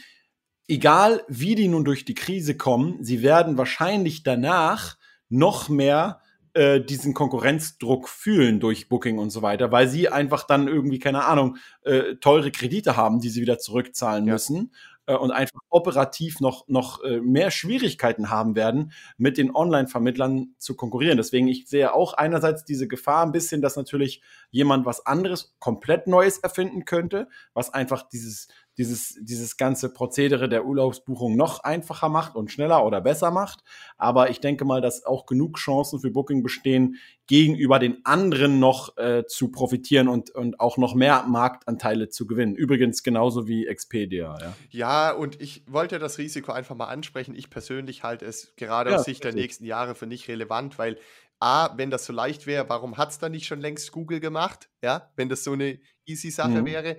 Egal 0.67 1.23
wie 1.27 1.55
die 1.55 1.67
nun 1.67 1.85
durch 1.85 2.05
die 2.05 2.15
Krise 2.15 2.55
kommen, 2.55 3.03
sie 3.03 3.21
werden 3.21 3.57
wahrscheinlich 3.57 4.23
danach 4.23 4.97
noch 5.29 5.69
mehr 5.69 6.21
äh, 6.53 6.81
diesen 6.81 7.13
Konkurrenzdruck 7.13 8.09
fühlen 8.09 8.59
durch 8.59 8.89
Booking 8.89 9.17
und 9.17 9.29
so 9.29 9.41
weiter, 9.41 9.71
weil 9.71 9.87
sie 9.87 10.09
einfach 10.09 10.43
dann 10.43 10.67
irgendwie, 10.67 10.99
keine 10.99 11.25
Ahnung, 11.25 11.57
äh, 11.83 12.15
teure 12.15 12.51
Kredite 12.51 12.97
haben, 12.97 13.19
die 13.19 13.29
sie 13.29 13.41
wieder 13.41 13.59
zurückzahlen 13.59 14.27
ja. 14.27 14.33
müssen 14.33 14.71
äh, 15.07 15.15
und 15.15 15.31
einfach 15.31 15.59
operativ 15.69 16.39
noch, 16.39 16.67
noch 16.67 17.03
äh, 17.03 17.19
mehr 17.19 17.49
Schwierigkeiten 17.49 18.29
haben 18.29 18.55
werden, 18.55 18.91
mit 19.17 19.37
den 19.37 19.55
Online-Vermittlern 19.55 20.53
zu 20.59 20.75
konkurrieren. 20.75 21.17
Deswegen, 21.17 21.47
ich 21.47 21.67
sehe 21.67 21.93
auch 21.93 22.13
einerseits 22.13 22.63
diese 22.63 22.87
Gefahr 22.87 23.25
ein 23.25 23.31
bisschen, 23.31 23.61
dass 23.61 23.75
natürlich 23.75 24.21
jemand 24.51 24.85
was 24.85 25.05
anderes, 25.05 25.55
komplett 25.59 26.07
Neues 26.07 26.37
erfinden 26.37 26.85
könnte, 26.85 27.27
was 27.53 27.73
einfach 27.73 28.07
dieses, 28.07 28.47
dieses, 28.77 29.17
dieses 29.21 29.57
ganze 29.57 29.91
Prozedere 29.91 30.47
der 30.47 30.65
Urlaubsbuchung 30.65 31.35
noch 31.35 31.63
einfacher 31.63 32.09
macht 32.09 32.35
und 32.35 32.51
schneller 32.51 32.85
oder 32.85 33.01
besser 33.01 33.31
macht. 33.31 33.63
Aber 33.97 34.29
ich 34.29 34.39
denke 34.39 34.65
mal, 34.65 34.81
dass 34.81 35.05
auch 35.05 35.25
genug 35.25 35.57
Chancen 35.57 35.99
für 35.99 36.11
Booking 36.11 36.43
bestehen, 36.43 36.97
gegenüber 37.25 37.79
den 37.79 38.05
anderen 38.05 38.59
noch 38.59 38.97
äh, 38.97 39.25
zu 39.27 39.49
profitieren 39.49 40.07
und, 40.07 40.29
und 40.29 40.59
auch 40.59 40.77
noch 40.77 40.95
mehr 40.95 41.23
Marktanteile 41.27 42.09
zu 42.09 42.25
gewinnen. 42.25 42.55
Übrigens 42.55 43.03
genauso 43.03 43.47
wie 43.47 43.67
Expedia. 43.67 44.37
Ja, 44.39 44.53
ja 44.69 45.11
und 45.11 45.41
ich 45.41 45.63
wollte 45.67 45.99
das 45.99 46.19
Risiko 46.19 46.51
einfach 46.51 46.75
mal 46.75 46.85
ansprechen. 46.85 47.35
Ich 47.35 47.49
persönlich 47.49 48.03
halte 48.03 48.25
es 48.25 48.55
gerade 48.55 48.91
ja, 48.91 48.97
aus 48.97 49.05
Sicht 49.05 49.23
der 49.23 49.33
nächsten 49.33 49.65
Jahre 49.65 49.95
für 49.95 50.07
nicht 50.07 50.27
relevant, 50.27 50.77
weil 50.79 50.97
A, 51.39 51.77
wenn 51.77 51.91
das 51.91 52.05
so 52.05 52.13
leicht 52.13 52.47
wäre, 52.47 52.67
warum 52.69 52.97
hat 52.97 53.11
es 53.11 53.19
dann 53.19 53.31
nicht 53.31 53.45
schon 53.45 53.61
längst 53.61 53.91
Google 53.91 54.19
gemacht? 54.19 54.69
Ja, 54.81 55.11
wenn 55.15 55.29
das 55.29 55.43
so 55.43 55.51
eine 55.51 55.79
easy 56.07 56.31
Sache 56.31 56.61
mhm. 56.61 56.65
wäre. 56.65 56.97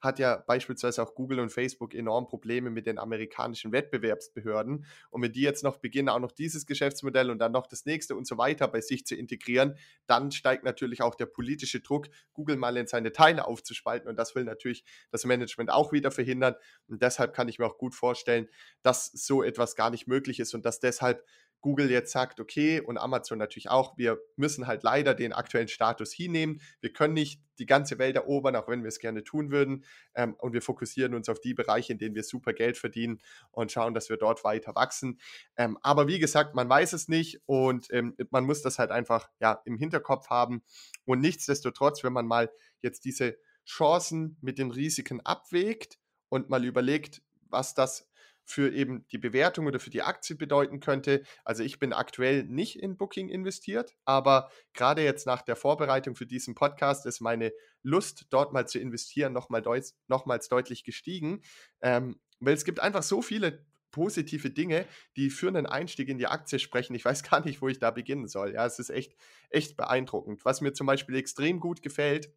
Hat 0.00 0.18
ja 0.18 0.36
beispielsweise 0.36 1.02
auch 1.02 1.14
Google 1.14 1.40
und 1.40 1.50
Facebook 1.50 1.94
enorm 1.94 2.26
Probleme 2.26 2.70
mit 2.70 2.86
den 2.86 2.98
amerikanischen 2.98 3.72
Wettbewerbsbehörden. 3.72 4.84
Und 5.10 5.22
wenn 5.22 5.32
die 5.32 5.42
jetzt 5.42 5.62
noch 5.62 5.78
beginnen, 5.78 6.08
auch 6.08 6.18
noch 6.18 6.32
dieses 6.32 6.66
Geschäftsmodell 6.66 7.30
und 7.30 7.38
dann 7.38 7.52
noch 7.52 7.66
das 7.66 7.86
nächste 7.86 8.16
und 8.16 8.26
so 8.26 8.38
weiter 8.38 8.68
bei 8.68 8.80
sich 8.80 9.06
zu 9.06 9.14
integrieren, 9.14 9.76
dann 10.06 10.32
steigt 10.32 10.64
natürlich 10.64 11.02
auch 11.02 11.14
der 11.14 11.26
politische 11.26 11.80
Druck, 11.80 12.08
Google 12.32 12.56
mal 12.56 12.76
in 12.76 12.86
seine 12.86 13.12
Teile 13.12 13.46
aufzuspalten. 13.46 14.08
Und 14.08 14.16
das 14.16 14.34
will 14.34 14.44
natürlich 14.44 14.84
das 15.10 15.24
Management 15.24 15.70
auch 15.70 15.92
wieder 15.92 16.10
verhindern. 16.10 16.54
Und 16.88 17.02
deshalb 17.02 17.34
kann 17.34 17.48
ich 17.48 17.58
mir 17.58 17.66
auch 17.66 17.78
gut 17.78 17.94
vorstellen, 17.94 18.48
dass 18.82 19.06
so 19.06 19.42
etwas 19.42 19.76
gar 19.76 19.90
nicht 19.90 20.06
möglich 20.06 20.40
ist 20.40 20.54
und 20.54 20.64
dass 20.64 20.80
deshalb 20.80 21.24
Google 21.62 21.90
jetzt 21.90 22.12
sagt, 22.12 22.40
okay, 22.40 22.80
und 22.80 22.98
Amazon 22.98 23.38
natürlich 23.38 23.70
auch, 23.70 23.96
wir 23.96 24.20
müssen 24.36 24.66
halt 24.66 24.82
leider 24.82 25.14
den 25.14 25.32
aktuellen 25.32 25.68
Status 25.68 26.12
hinnehmen. 26.12 26.60
Wir 26.80 26.92
können 26.92 27.14
nicht 27.14 27.40
die 27.58 27.66
ganze 27.66 27.98
Welt 27.98 28.16
erobern, 28.16 28.56
auch 28.56 28.68
wenn 28.68 28.82
wir 28.82 28.88
es 28.88 28.98
gerne 28.98 29.22
tun 29.24 29.50
würden. 29.50 29.84
Ähm, 30.14 30.34
und 30.34 30.52
wir 30.52 30.60
fokussieren 30.60 31.14
uns 31.14 31.28
auf 31.28 31.40
die 31.40 31.54
Bereiche, 31.54 31.92
in 31.92 31.98
denen 31.98 32.14
wir 32.14 32.24
super 32.24 32.52
Geld 32.52 32.76
verdienen 32.76 33.20
und 33.52 33.72
schauen, 33.72 33.94
dass 33.94 34.10
wir 34.10 34.16
dort 34.16 34.44
weiter 34.44 34.74
wachsen. 34.74 35.20
Ähm, 35.56 35.78
aber 35.82 36.08
wie 36.08 36.18
gesagt, 36.18 36.54
man 36.54 36.68
weiß 36.68 36.92
es 36.92 37.08
nicht 37.08 37.40
und 37.46 37.86
ähm, 37.90 38.16
man 38.30 38.44
muss 38.44 38.62
das 38.62 38.78
halt 38.78 38.90
einfach 38.90 39.30
ja, 39.40 39.62
im 39.64 39.76
Hinterkopf 39.76 40.28
haben. 40.28 40.62
Und 41.04 41.20
nichtsdestotrotz, 41.20 42.02
wenn 42.02 42.12
man 42.12 42.26
mal 42.26 42.50
jetzt 42.82 43.04
diese 43.04 43.36
Chancen 43.64 44.36
mit 44.40 44.58
den 44.58 44.72
Risiken 44.72 45.20
abwägt 45.20 45.98
und 46.28 46.50
mal 46.50 46.64
überlegt, 46.64 47.22
was 47.48 47.74
das 47.74 48.08
für 48.44 48.72
eben 48.72 49.06
die 49.08 49.18
Bewertung 49.18 49.66
oder 49.66 49.80
für 49.80 49.90
die 49.90 50.02
Aktie 50.02 50.36
bedeuten 50.36 50.80
könnte. 50.80 51.22
Also 51.44 51.62
ich 51.62 51.78
bin 51.78 51.92
aktuell 51.92 52.44
nicht 52.44 52.78
in 52.78 52.96
Booking 52.96 53.28
investiert, 53.28 53.94
aber 54.04 54.50
gerade 54.74 55.02
jetzt 55.02 55.26
nach 55.26 55.42
der 55.42 55.56
Vorbereitung 55.56 56.14
für 56.16 56.26
diesen 56.26 56.54
Podcast 56.54 57.06
ist 57.06 57.20
meine 57.20 57.52
Lust, 57.82 58.26
dort 58.30 58.52
mal 58.52 58.66
zu 58.66 58.78
investieren, 58.78 59.32
nochmal 59.32 59.62
deut 59.62 59.84
nochmals 60.06 60.48
deutlich 60.48 60.84
gestiegen, 60.84 61.42
ähm, 61.80 62.20
weil 62.40 62.54
es 62.54 62.64
gibt 62.64 62.80
einfach 62.80 63.02
so 63.02 63.22
viele 63.22 63.64
positive 63.92 64.50
Dinge, 64.50 64.86
die 65.16 65.30
für 65.30 65.48
einen 65.48 65.66
Einstieg 65.66 66.08
in 66.08 66.18
die 66.18 66.26
Aktie 66.26 66.58
sprechen. 66.58 66.94
Ich 66.94 67.04
weiß 67.04 67.22
gar 67.22 67.44
nicht, 67.44 67.62
wo 67.62 67.68
ich 67.68 67.78
da 67.78 67.90
beginnen 67.90 68.26
soll. 68.26 68.54
Ja, 68.54 68.66
es 68.66 68.78
ist 68.78 68.90
echt, 68.90 69.14
echt 69.50 69.76
beeindruckend. 69.76 70.44
Was 70.44 70.60
mir 70.60 70.72
zum 70.72 70.86
Beispiel 70.86 71.14
extrem 71.14 71.60
gut 71.60 71.82
gefällt, 71.82 72.32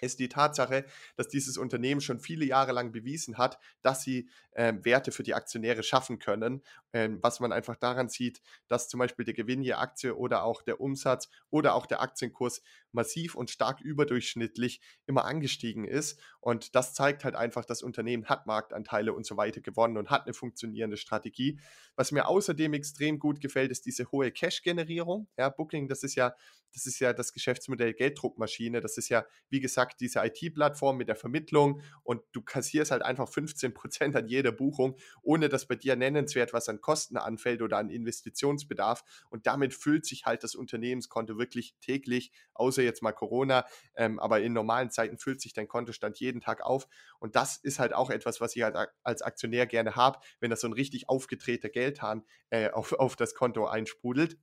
ist 0.00 0.18
die 0.18 0.28
Tatsache, 0.28 0.84
dass 1.16 1.28
dieses 1.28 1.58
Unternehmen 1.58 2.00
schon 2.00 2.20
viele 2.20 2.44
Jahre 2.44 2.72
lang 2.72 2.92
bewiesen 2.92 3.38
hat, 3.38 3.58
dass 3.82 4.02
sie 4.02 4.28
äh, 4.52 4.74
Werte 4.82 5.12
für 5.12 5.22
die 5.22 5.34
Aktionäre 5.34 5.82
schaffen 5.82 6.18
können, 6.18 6.62
äh, 6.92 7.08
was 7.20 7.40
man 7.40 7.52
einfach 7.52 7.76
daran 7.76 8.08
sieht, 8.08 8.40
dass 8.66 8.88
zum 8.88 8.98
Beispiel 8.98 9.24
der 9.24 9.34
Gewinn 9.34 9.62
je 9.62 9.74
Aktie 9.74 10.16
oder 10.16 10.42
auch 10.42 10.62
der 10.62 10.80
Umsatz 10.80 11.28
oder 11.50 11.74
auch 11.74 11.86
der 11.86 12.00
Aktienkurs 12.00 12.62
massiv 12.92 13.34
und 13.34 13.50
stark 13.50 13.80
überdurchschnittlich 13.80 14.80
immer 15.06 15.24
angestiegen 15.24 15.84
ist. 15.84 16.20
Und 16.40 16.74
das 16.74 16.94
zeigt 16.94 17.24
halt 17.24 17.34
einfach, 17.34 17.64
das 17.64 17.82
Unternehmen 17.82 18.26
hat 18.26 18.46
Marktanteile 18.46 19.12
und 19.12 19.26
so 19.26 19.36
weiter 19.36 19.60
gewonnen 19.60 19.96
und 19.96 20.10
hat 20.10 20.24
eine 20.24 20.34
funktionierende 20.34 20.96
Strategie. 20.96 21.60
Was 21.96 22.12
mir 22.12 22.26
außerdem 22.26 22.72
extrem 22.74 23.18
gut 23.18 23.40
gefällt, 23.40 23.70
ist 23.70 23.86
diese 23.86 24.10
hohe 24.10 24.32
Cash-Generierung. 24.32 25.28
Ja, 25.36 25.48
Booking, 25.48 25.88
das 25.88 26.02
ist 26.02 26.14
ja, 26.14 26.34
das 26.72 26.86
ist 26.86 27.00
ja 27.00 27.12
das 27.12 27.32
Geschäftsmodell 27.32 27.94
Gelddruckmaschine. 27.94 28.80
Das 28.80 28.96
ist 28.98 29.08
ja, 29.08 29.24
wie 29.48 29.60
gesagt, 29.60 30.00
diese 30.00 30.20
IT-Plattform 30.24 30.96
mit 30.96 31.08
der 31.08 31.16
Vermittlung 31.16 31.82
und 32.02 32.22
du 32.32 32.42
kassierst 32.42 32.90
halt 32.90 33.02
einfach 33.02 33.28
15 33.28 33.74
Prozent 33.74 34.16
an 34.16 34.28
jeder 34.28 34.52
Buchung, 34.52 34.96
ohne 35.22 35.48
dass 35.48 35.66
bei 35.66 35.76
dir 35.76 35.96
nennenswert 35.96 36.52
was 36.52 36.68
an 36.68 36.80
Kosten 36.80 37.16
anfällt 37.16 37.62
oder 37.62 37.78
an 37.78 37.90
Investitionsbedarf. 37.90 39.02
Und 39.30 39.46
damit 39.46 39.74
füllt 39.74 40.06
sich 40.06 40.26
halt 40.26 40.44
das 40.44 40.54
Unternehmenskonto 40.54 41.38
wirklich 41.38 41.74
täglich, 41.80 42.32
außer 42.54 42.82
jetzt 42.82 43.02
mal 43.02 43.12
Corona. 43.12 43.64
Ähm, 43.96 44.18
aber 44.18 44.40
in 44.40 44.52
normalen 44.52 44.90
Zeiten 44.90 45.18
füllt 45.18 45.40
sich 45.40 45.52
dein 45.52 45.68
Kontostand 45.68 46.18
jeden 46.20 46.40
Tag 46.40 46.62
auf. 46.62 46.86
Und 47.18 47.36
das 47.36 47.56
ist 47.56 47.78
halt 47.78 47.92
auch 47.92 48.10
etwas, 48.10 48.40
was 48.40 48.54
ich 48.56 48.62
halt 48.62 48.76
als 49.02 49.22
Aktionär 49.22 49.66
gerne 49.66 49.96
habe, 49.96 50.18
wenn 50.40 50.50
das 50.50 50.60
so 50.60 50.68
ein 50.68 50.72
richtig 50.72 51.08
aufgetreter 51.08 51.68
Geldhahn 51.68 52.24
äh, 52.50 52.70
auf, 52.70 52.92
auf 52.92 53.16
das 53.16 53.34
Konto 53.34 53.66
einsprudelt. 53.66 54.38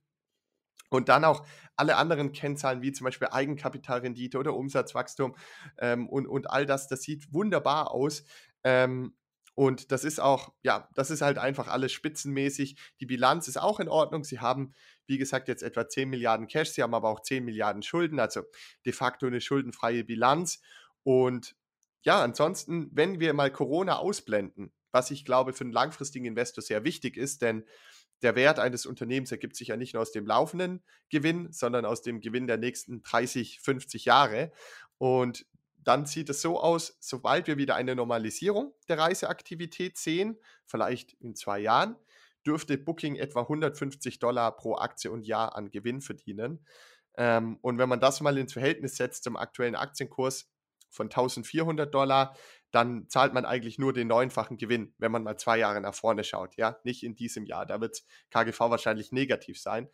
Und 0.88 1.08
dann 1.08 1.24
auch 1.24 1.44
alle 1.76 1.96
anderen 1.96 2.32
Kennzahlen, 2.32 2.82
wie 2.82 2.92
zum 2.92 3.04
Beispiel 3.04 3.28
Eigenkapitalrendite 3.28 4.38
oder 4.38 4.54
Umsatzwachstum 4.54 5.36
ähm, 5.78 6.08
und, 6.08 6.26
und 6.26 6.50
all 6.50 6.64
das, 6.64 6.88
das 6.88 7.02
sieht 7.02 7.32
wunderbar 7.32 7.90
aus. 7.90 8.24
Ähm, 8.64 9.14
und 9.56 9.90
das 9.90 10.04
ist 10.04 10.20
auch, 10.20 10.52
ja, 10.62 10.88
das 10.94 11.10
ist 11.10 11.22
halt 11.22 11.38
einfach 11.38 11.68
alles 11.68 11.90
spitzenmäßig. 11.90 12.76
Die 13.00 13.06
Bilanz 13.06 13.48
ist 13.48 13.56
auch 13.56 13.80
in 13.80 13.88
Ordnung. 13.88 14.22
Sie 14.22 14.38
haben, 14.38 14.74
wie 15.06 15.16
gesagt, 15.16 15.48
jetzt 15.48 15.62
etwa 15.62 15.88
10 15.88 16.10
Milliarden 16.10 16.46
Cash, 16.46 16.70
sie 16.70 16.82
haben 16.82 16.92
aber 16.92 17.08
auch 17.08 17.20
10 17.20 17.42
Milliarden 17.42 17.82
Schulden, 17.82 18.20
also 18.20 18.42
de 18.84 18.92
facto 18.92 19.26
eine 19.26 19.40
schuldenfreie 19.40 20.04
Bilanz. 20.04 20.60
Und 21.04 21.56
ja, 22.02 22.22
ansonsten, 22.22 22.90
wenn 22.92 23.18
wir 23.18 23.32
mal 23.32 23.50
Corona 23.50 23.96
ausblenden, 23.96 24.72
was 24.92 25.10
ich 25.10 25.24
glaube 25.24 25.54
für 25.54 25.64
einen 25.64 25.72
langfristigen 25.72 26.26
Investor 26.26 26.62
sehr 26.62 26.84
wichtig 26.84 27.16
ist, 27.16 27.40
denn 27.40 27.64
der 28.22 28.34
Wert 28.34 28.58
eines 28.58 28.86
Unternehmens 28.86 29.30
ergibt 29.30 29.56
sich 29.56 29.68
ja 29.68 29.76
nicht 29.76 29.94
nur 29.94 30.02
aus 30.02 30.12
dem 30.12 30.26
laufenden 30.26 30.82
Gewinn, 31.10 31.52
sondern 31.52 31.84
aus 31.84 32.02
dem 32.02 32.20
Gewinn 32.20 32.46
der 32.46 32.56
nächsten 32.56 33.02
30, 33.02 33.60
50 33.60 34.04
Jahre. 34.06 34.52
Und 34.98 35.46
dann 35.76 36.06
sieht 36.06 36.28
es 36.30 36.40
so 36.40 36.60
aus, 36.60 36.96
sobald 37.00 37.46
wir 37.46 37.58
wieder 37.58 37.76
eine 37.76 37.94
Normalisierung 37.94 38.74
der 38.88 38.98
Reiseaktivität 38.98 39.98
sehen, 39.98 40.38
vielleicht 40.64 41.12
in 41.14 41.36
zwei 41.36 41.60
Jahren, 41.60 41.96
dürfte 42.44 42.78
Booking 42.78 43.16
etwa 43.16 43.42
150 43.42 44.18
Dollar 44.18 44.56
pro 44.56 44.76
Aktie 44.76 45.10
und 45.10 45.26
Jahr 45.26 45.56
an 45.56 45.70
Gewinn 45.70 46.00
verdienen. 46.00 46.64
Ähm, 47.16 47.58
und 47.62 47.78
wenn 47.78 47.88
man 47.88 48.00
das 48.00 48.20
mal 48.20 48.36
ins 48.38 48.52
Verhältnis 48.52 48.96
setzt 48.96 49.24
zum 49.24 49.36
aktuellen 49.36 49.74
Aktienkurs 49.74 50.50
von 50.90 51.06
1400 51.06 51.92
Dollar, 51.92 52.36
dann 52.76 53.08
zahlt 53.08 53.32
man 53.32 53.46
eigentlich 53.46 53.78
nur 53.78 53.94
den 53.94 54.06
neunfachen 54.06 54.58
Gewinn, 54.58 54.92
wenn 54.98 55.10
man 55.10 55.22
mal 55.22 55.38
zwei 55.38 55.58
Jahre 55.58 55.80
nach 55.80 55.94
vorne 55.94 56.24
schaut. 56.24 56.56
Ja, 56.56 56.78
nicht 56.84 57.02
in 57.02 57.16
diesem 57.16 57.46
Jahr. 57.46 57.64
Da 57.64 57.80
wird 57.80 58.02
KGV 58.30 58.60
wahrscheinlich 58.60 59.12
negativ 59.12 59.58
sein. 59.58 59.88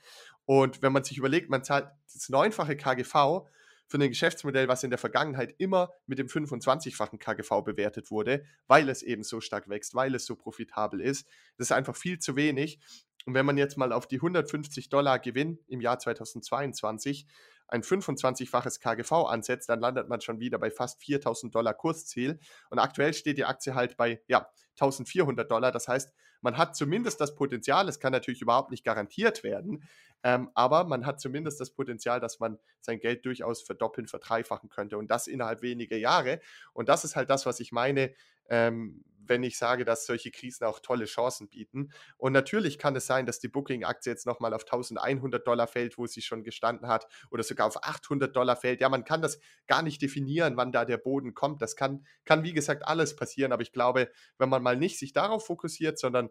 Und 0.46 0.82
wenn 0.82 0.92
man 0.92 1.04
sich 1.04 1.16
überlegt, 1.16 1.48
man 1.48 1.62
zahlt 1.62 1.86
das 2.12 2.28
neunfache 2.28 2.76
KGV 2.76 3.46
für 3.86 3.98
ein 3.98 4.08
Geschäftsmodell, 4.08 4.66
was 4.66 4.82
in 4.82 4.90
der 4.90 4.98
Vergangenheit 4.98 5.54
immer 5.58 5.90
mit 6.06 6.18
dem 6.18 6.26
25-fachen 6.26 7.20
KGV 7.20 7.62
bewertet 7.62 8.10
wurde, 8.10 8.44
weil 8.66 8.88
es 8.88 9.04
eben 9.04 9.22
so 9.22 9.40
stark 9.40 9.68
wächst, 9.68 9.94
weil 9.94 10.16
es 10.16 10.26
so 10.26 10.34
profitabel 10.34 11.00
ist. 11.00 11.28
Das 11.58 11.68
ist 11.68 11.72
einfach 11.72 11.94
viel 11.94 12.18
zu 12.18 12.34
wenig. 12.34 12.80
Und 13.26 13.34
wenn 13.34 13.46
man 13.46 13.58
jetzt 13.58 13.78
mal 13.78 13.92
auf 13.92 14.08
die 14.08 14.16
150 14.16 14.88
Dollar 14.88 15.20
Gewinn 15.20 15.60
im 15.68 15.80
Jahr 15.80 16.00
2022 16.00 17.28
ein 17.72 17.82
25-faches 17.82 18.80
KGV 18.80 19.12
ansetzt, 19.28 19.68
dann 19.70 19.80
landet 19.80 20.08
man 20.08 20.20
schon 20.20 20.40
wieder 20.40 20.58
bei 20.58 20.70
fast 20.70 21.02
4000 21.02 21.54
Dollar 21.54 21.72
Kursziel. 21.72 22.38
Und 22.68 22.78
aktuell 22.78 23.14
steht 23.14 23.38
die 23.38 23.46
Aktie 23.46 23.74
halt 23.74 23.96
bei 23.96 24.20
ja, 24.28 24.46
1400 24.74 25.50
Dollar. 25.50 25.72
Das 25.72 25.88
heißt, 25.88 26.12
man 26.42 26.58
hat 26.58 26.76
zumindest 26.76 27.20
das 27.20 27.34
Potenzial, 27.34 27.88
es 27.88 27.98
kann 27.98 28.12
natürlich 28.12 28.42
überhaupt 28.42 28.70
nicht 28.70 28.84
garantiert 28.84 29.42
werden, 29.42 29.84
ähm, 30.24 30.50
aber 30.54 30.84
man 30.84 31.06
hat 31.06 31.20
zumindest 31.20 31.60
das 31.60 31.70
Potenzial, 31.70 32.20
dass 32.20 32.40
man 32.40 32.58
sein 32.80 32.98
Geld 32.98 33.24
durchaus 33.24 33.62
verdoppeln, 33.62 34.06
verdreifachen 34.06 34.68
könnte 34.68 34.98
und 34.98 35.10
das 35.10 35.26
innerhalb 35.26 35.62
weniger 35.62 35.96
Jahre. 35.96 36.40
Und 36.74 36.88
das 36.88 37.04
ist 37.04 37.16
halt 37.16 37.30
das, 37.30 37.46
was 37.46 37.60
ich 37.60 37.72
meine. 37.72 38.12
Ähm, 38.48 39.04
wenn 39.26 39.42
ich 39.42 39.58
sage, 39.58 39.84
dass 39.84 40.06
solche 40.06 40.30
Krisen 40.30 40.64
auch 40.64 40.80
tolle 40.80 41.04
Chancen 41.04 41.48
bieten. 41.48 41.92
Und 42.16 42.32
natürlich 42.32 42.78
kann 42.78 42.96
es 42.96 43.06
sein, 43.06 43.26
dass 43.26 43.38
die 43.38 43.48
Booking-Aktie 43.48 44.12
jetzt 44.12 44.26
nochmal 44.26 44.54
auf 44.54 44.62
1100 44.62 45.46
Dollar 45.46 45.66
fällt, 45.66 45.98
wo 45.98 46.06
sie 46.06 46.22
schon 46.22 46.44
gestanden 46.44 46.88
hat, 46.88 47.06
oder 47.30 47.42
sogar 47.42 47.66
auf 47.66 47.82
800 47.82 48.34
Dollar 48.34 48.56
fällt. 48.56 48.80
Ja, 48.80 48.88
man 48.88 49.04
kann 49.04 49.22
das 49.22 49.38
gar 49.66 49.82
nicht 49.82 50.02
definieren, 50.02 50.56
wann 50.56 50.72
da 50.72 50.84
der 50.84 50.98
Boden 50.98 51.34
kommt. 51.34 51.62
Das 51.62 51.76
kann, 51.76 52.06
kann 52.24 52.42
wie 52.42 52.52
gesagt, 52.52 52.86
alles 52.86 53.16
passieren. 53.16 53.52
Aber 53.52 53.62
ich 53.62 53.72
glaube, 53.72 54.10
wenn 54.38 54.48
man 54.48 54.62
mal 54.62 54.76
nicht 54.76 54.98
sich 54.98 55.12
darauf 55.12 55.46
fokussiert, 55.46 55.98
sondern 55.98 56.30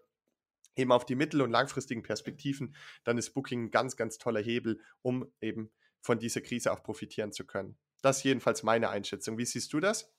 eben 0.75 0.91
auf 0.91 1.05
die 1.05 1.15
mittel- 1.15 1.41
und 1.41 1.51
langfristigen 1.51 2.03
Perspektiven, 2.03 2.75
dann 3.03 3.17
ist 3.17 3.33
Booking 3.33 3.65
ein 3.65 3.71
ganz, 3.71 3.95
ganz 3.95 4.17
toller 4.17 4.41
Hebel, 4.41 4.79
um 5.01 5.31
eben 5.41 5.71
von 6.01 6.19
dieser 6.19 6.41
Krise 6.41 6.71
auch 6.71 6.83
profitieren 6.83 7.31
zu 7.31 7.45
können. 7.45 7.77
Das 8.01 8.17
ist 8.17 8.23
jedenfalls 8.23 8.63
meine 8.63 8.89
Einschätzung. 8.89 9.37
Wie 9.37 9.45
siehst 9.45 9.71
du 9.73 9.79
das? 9.79 10.11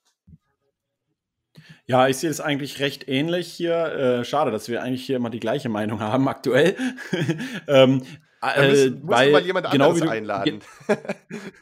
Ja, 1.87 2.09
ich 2.09 2.17
sehe 2.17 2.31
das 2.31 2.41
eigentlich 2.41 2.81
recht 2.81 3.09
ähnlich 3.09 3.49
hier. 3.49 3.75
Äh, 3.75 4.25
schade, 4.25 4.51
dass 4.51 4.69
wir 4.69 4.83
eigentlich 4.83 5.05
hier 5.05 5.17
immer 5.17 5.31
die 5.31 5.41
gleiche 5.41 5.69
Meinung 5.69 6.01
haben 6.01 6.29
aktuell. 6.29 6.77
ähm, 7.69 8.03
äh, 8.43 8.69
müssen, 8.69 9.01
weil, 9.05 9.31
mal 9.31 9.45
jemand 9.45 9.71
genau 9.71 9.91
anderes 9.91 10.03
du, 10.03 10.11
einladen. 10.11 10.61
Ge 10.88 10.97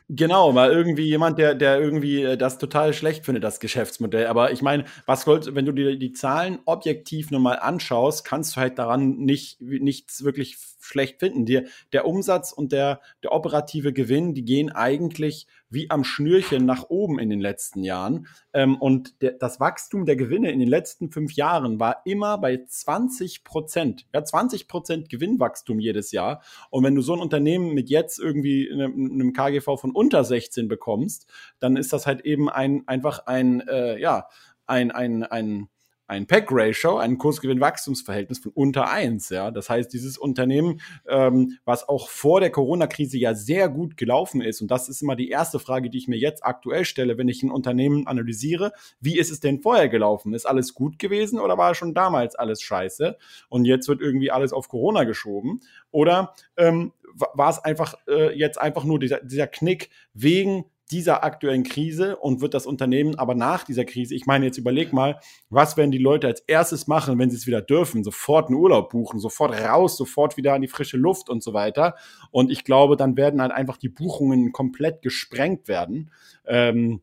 genau, 0.08 0.52
mal 0.52 0.72
irgendwie 0.72 1.04
jemand, 1.04 1.38
der, 1.38 1.54
der 1.54 1.78
irgendwie 1.78 2.22
äh, 2.22 2.36
das 2.38 2.56
total 2.56 2.94
schlecht 2.94 3.26
findet, 3.26 3.44
das 3.44 3.60
Geschäftsmodell. 3.60 4.26
Aber 4.26 4.50
ich 4.50 4.62
meine, 4.62 4.84
was 5.04 5.22
sollst, 5.22 5.54
wenn 5.54 5.66
du 5.66 5.72
dir 5.72 5.98
die 5.98 6.12
Zahlen 6.12 6.58
objektiv 6.64 7.30
nur 7.30 7.40
mal 7.40 7.56
anschaust, 7.56 8.24
kannst 8.24 8.56
du 8.56 8.60
halt 8.60 8.78
daran 8.78 9.18
nicht, 9.18 9.60
nichts 9.60 10.24
wirklich 10.24 10.56
schlecht 10.90 11.20
finden. 11.20 11.46
Der, 11.46 11.64
der 11.92 12.06
Umsatz 12.06 12.52
und 12.52 12.72
der, 12.72 13.00
der 13.22 13.32
operative 13.32 13.92
Gewinn, 13.92 14.34
die 14.34 14.44
gehen 14.44 14.70
eigentlich 14.70 15.46
wie 15.70 15.88
am 15.90 16.04
Schnürchen 16.04 16.66
nach 16.66 16.90
oben 16.90 17.18
in 17.18 17.30
den 17.30 17.40
letzten 17.40 17.82
Jahren. 17.84 18.26
Ähm, 18.52 18.76
und 18.76 19.22
der, 19.22 19.32
das 19.32 19.60
Wachstum 19.60 20.04
der 20.04 20.16
Gewinne 20.16 20.50
in 20.50 20.58
den 20.58 20.68
letzten 20.68 21.10
fünf 21.10 21.32
Jahren 21.32 21.80
war 21.80 22.02
immer 22.04 22.38
bei 22.38 22.64
20 22.66 23.44
Prozent. 23.44 24.06
Ja, 24.12 24.22
20 24.22 24.68
Prozent 24.68 25.08
Gewinnwachstum 25.08 25.78
jedes 25.78 26.10
Jahr. 26.10 26.42
Und 26.70 26.84
wenn 26.84 26.94
du 26.94 27.02
so 27.02 27.14
ein 27.14 27.20
Unternehmen 27.20 27.72
mit 27.72 27.88
jetzt 27.88 28.18
irgendwie 28.18 28.70
einem, 28.70 29.12
einem 29.12 29.32
KGV 29.32 29.78
von 29.78 29.92
unter 29.92 30.24
16 30.24 30.68
bekommst, 30.68 31.30
dann 31.60 31.76
ist 31.76 31.92
das 31.92 32.06
halt 32.06 32.22
eben 32.22 32.50
ein, 32.50 32.82
einfach 32.86 33.26
ein, 33.26 33.60
äh, 33.60 33.98
ja, 34.00 34.26
ein, 34.66 34.90
ein, 34.90 35.22
ein, 35.24 35.68
ein 36.10 36.26
Pack-Ratio, 36.26 36.98
ein 36.98 37.18
Kursgewinn-Wachstumsverhältnis 37.18 38.40
von 38.40 38.50
unter 38.52 38.90
eins. 38.90 39.28
Ja? 39.28 39.52
Das 39.52 39.70
heißt, 39.70 39.92
dieses 39.92 40.18
Unternehmen, 40.18 40.80
ähm, 41.08 41.58
was 41.64 41.88
auch 41.88 42.08
vor 42.08 42.40
der 42.40 42.50
Corona-Krise 42.50 43.16
ja 43.16 43.34
sehr 43.34 43.68
gut 43.68 43.96
gelaufen 43.96 44.40
ist, 44.40 44.60
und 44.60 44.72
das 44.72 44.88
ist 44.88 45.02
immer 45.02 45.14
die 45.14 45.30
erste 45.30 45.60
Frage, 45.60 45.88
die 45.88 45.98
ich 45.98 46.08
mir 46.08 46.18
jetzt 46.18 46.44
aktuell 46.44 46.84
stelle, 46.84 47.16
wenn 47.16 47.28
ich 47.28 47.44
ein 47.44 47.52
Unternehmen 47.52 48.08
analysiere, 48.08 48.72
wie 49.00 49.18
ist 49.18 49.30
es 49.30 49.38
denn 49.38 49.60
vorher 49.60 49.88
gelaufen? 49.88 50.34
Ist 50.34 50.46
alles 50.46 50.74
gut 50.74 50.98
gewesen 50.98 51.38
oder 51.38 51.56
war 51.56 51.76
schon 51.76 51.94
damals 51.94 52.34
alles 52.34 52.60
scheiße? 52.60 53.16
Und 53.48 53.64
jetzt 53.64 53.86
wird 53.86 54.00
irgendwie 54.00 54.32
alles 54.32 54.52
auf 54.52 54.68
Corona 54.68 55.04
geschoben? 55.04 55.60
Oder 55.92 56.34
ähm, 56.56 56.92
war 57.14 57.50
es 57.50 57.60
einfach 57.60 57.94
äh, 58.08 58.36
jetzt 58.36 58.60
einfach 58.60 58.82
nur 58.82 58.98
dieser, 58.98 59.20
dieser 59.20 59.46
Knick 59.46 59.90
wegen 60.12 60.64
dieser 60.90 61.24
aktuellen 61.24 61.62
Krise 61.62 62.16
und 62.16 62.40
wird 62.40 62.54
das 62.54 62.66
Unternehmen 62.66 63.14
aber 63.16 63.34
nach 63.34 63.64
dieser 63.64 63.84
Krise, 63.84 64.14
ich 64.14 64.26
meine, 64.26 64.46
jetzt 64.46 64.58
überleg 64.58 64.92
mal, 64.92 65.20
was 65.48 65.76
werden 65.76 65.90
die 65.90 65.98
Leute 65.98 66.26
als 66.26 66.40
erstes 66.40 66.86
machen, 66.86 67.18
wenn 67.18 67.30
sie 67.30 67.36
es 67.36 67.46
wieder 67.46 67.62
dürfen? 67.62 68.04
Sofort 68.04 68.48
einen 68.48 68.58
Urlaub 68.58 68.90
buchen, 68.90 69.20
sofort 69.20 69.54
raus, 69.54 69.96
sofort 69.96 70.36
wieder 70.36 70.54
an 70.54 70.62
die 70.62 70.68
frische 70.68 70.96
Luft 70.96 71.28
und 71.28 71.42
so 71.42 71.52
weiter. 71.54 71.94
Und 72.30 72.50
ich 72.50 72.64
glaube, 72.64 72.96
dann 72.96 73.16
werden 73.16 73.40
halt 73.40 73.52
einfach 73.52 73.76
die 73.76 73.88
Buchungen 73.88 74.52
komplett 74.52 75.02
gesprengt 75.02 75.68
werden. 75.68 76.10
Ähm, 76.46 77.02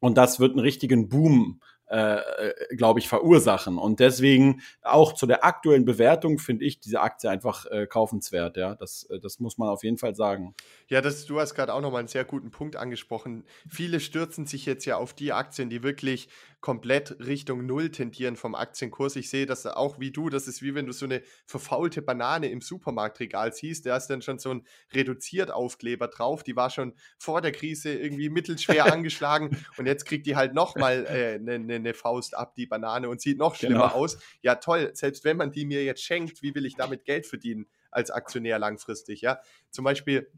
und 0.00 0.16
das 0.16 0.40
wird 0.40 0.52
einen 0.52 0.60
richtigen 0.60 1.08
Boom 1.08 1.60
äh, 1.90 2.18
äh, 2.18 2.76
glaube 2.76 3.00
ich, 3.00 3.08
verursachen. 3.08 3.78
Und 3.78 4.00
deswegen 4.00 4.60
auch 4.82 5.14
zu 5.14 5.26
der 5.26 5.44
aktuellen 5.44 5.84
Bewertung 5.84 6.38
finde 6.38 6.64
ich 6.64 6.80
diese 6.80 7.00
Aktie 7.00 7.30
einfach 7.30 7.66
äh, 7.66 7.86
kaufenswert. 7.86 8.56
Ja, 8.56 8.74
das, 8.74 9.04
äh, 9.04 9.18
das 9.18 9.40
muss 9.40 9.58
man 9.58 9.68
auf 9.68 9.84
jeden 9.84 9.98
Fall 9.98 10.14
sagen. 10.14 10.54
Ja, 10.88 11.00
das, 11.00 11.24
du 11.24 11.40
hast 11.40 11.54
gerade 11.54 11.72
auch 11.72 11.80
nochmal 11.80 12.00
einen 12.00 12.08
sehr 12.08 12.24
guten 12.24 12.50
Punkt 12.50 12.76
angesprochen. 12.76 13.44
Viele 13.68 14.00
stürzen 14.00 14.46
sich 14.46 14.66
jetzt 14.66 14.84
ja 14.84 14.96
auf 14.96 15.14
die 15.14 15.32
Aktien, 15.32 15.70
die 15.70 15.82
wirklich 15.82 16.28
komplett 16.60 17.20
Richtung 17.20 17.66
Null 17.66 17.90
tendieren 17.90 18.36
vom 18.36 18.54
Aktienkurs. 18.54 19.14
Ich 19.16 19.30
sehe 19.30 19.46
das 19.46 19.64
auch 19.64 20.00
wie 20.00 20.10
du. 20.10 20.28
Das 20.28 20.48
ist 20.48 20.60
wie 20.60 20.74
wenn 20.74 20.86
du 20.86 20.92
so 20.92 21.06
eine 21.06 21.22
verfaulte 21.46 22.02
Banane 22.02 22.48
im 22.48 22.60
Supermarktregal 22.60 23.52
siehst. 23.52 23.86
Da 23.86 23.96
ist 23.96 24.08
dann 24.08 24.22
schon 24.22 24.38
so 24.38 24.50
ein 24.50 24.66
reduziert 24.92 25.52
Aufkleber 25.52 26.08
drauf. 26.08 26.42
Die 26.42 26.56
war 26.56 26.70
schon 26.70 26.94
vor 27.16 27.40
der 27.40 27.52
Krise 27.52 27.94
irgendwie 27.94 28.28
mittelschwer 28.28 28.86
angeschlagen 28.92 29.56
und 29.76 29.86
jetzt 29.86 30.04
kriegt 30.04 30.26
die 30.26 30.34
halt 30.34 30.52
nochmal 30.52 31.06
eine 31.06 31.18
äh, 31.18 31.38
ne, 31.38 31.58
ne, 31.58 31.77
ne 31.78 31.94
Faust 31.94 32.36
ab, 32.36 32.54
die 32.54 32.66
Banane, 32.66 33.08
und 33.08 33.20
sieht 33.20 33.38
noch 33.38 33.54
schlimmer 33.54 33.88
genau. 33.88 33.94
aus. 33.94 34.18
Ja, 34.42 34.56
toll. 34.56 34.90
Selbst 34.94 35.24
wenn 35.24 35.36
man 35.36 35.52
die 35.52 35.64
mir 35.64 35.84
jetzt 35.84 36.02
schenkt, 36.02 36.42
wie 36.42 36.54
will 36.54 36.66
ich 36.66 36.76
damit 36.76 37.04
Geld 37.04 37.26
verdienen 37.26 37.66
als 37.90 38.10
Aktionär 38.10 38.58
langfristig? 38.58 39.20
Ja, 39.20 39.40
zum 39.70 39.84
Beispiel 39.84 40.30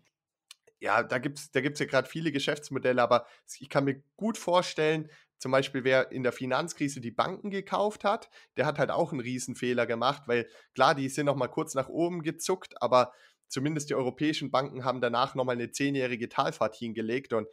ja, 0.83 1.03
da 1.03 1.19
gibt 1.19 1.39
es 1.39 1.51
da 1.51 1.61
gibt's 1.61 1.79
ja 1.79 1.87
gerade 1.87 2.09
viele 2.09 2.33
Geschäftsmodelle, 2.33 3.03
aber 3.03 3.27
ich 3.59 3.69
kann 3.69 3.85
mir 3.85 4.03
gut 4.17 4.39
vorstellen, 4.39 5.11
zum 5.41 5.53
Beispiel, 5.53 5.85
wer 5.85 6.13
in 6.13 6.23
der 6.23 6.33
Finanzkrise 6.33 7.01
die 7.01 7.11
Banken 7.11 7.51
gekauft 7.51 8.05
hat, 8.05 8.29
der 8.59 8.67
hat 8.67 8.79
halt 8.79 8.91
auch 8.91 9.11
einen 9.11 9.23
Riesenfehler 9.23 9.87
gemacht, 9.87 10.25
weil 10.27 10.47
klar, 10.75 10.95
die 10.95 11.09
sind 11.09 11.27
noch 11.27 11.37
mal 11.37 11.49
kurz 11.49 11.75
nach 11.75 11.89
oben 11.89 12.23
gezuckt, 12.23 12.81
aber 12.83 13.13
zumindest 13.49 13.89
die 13.89 13.95
europäischen 13.95 14.51
Banken 14.51 14.85
haben 14.85 15.01
danach 15.01 15.35
noch 15.35 15.45
mal 15.45 15.53
eine 15.53 15.71
zehnjährige 15.71 16.29
Talfahrt 16.29 16.77
hingelegt 16.77 17.33
und 17.33 17.49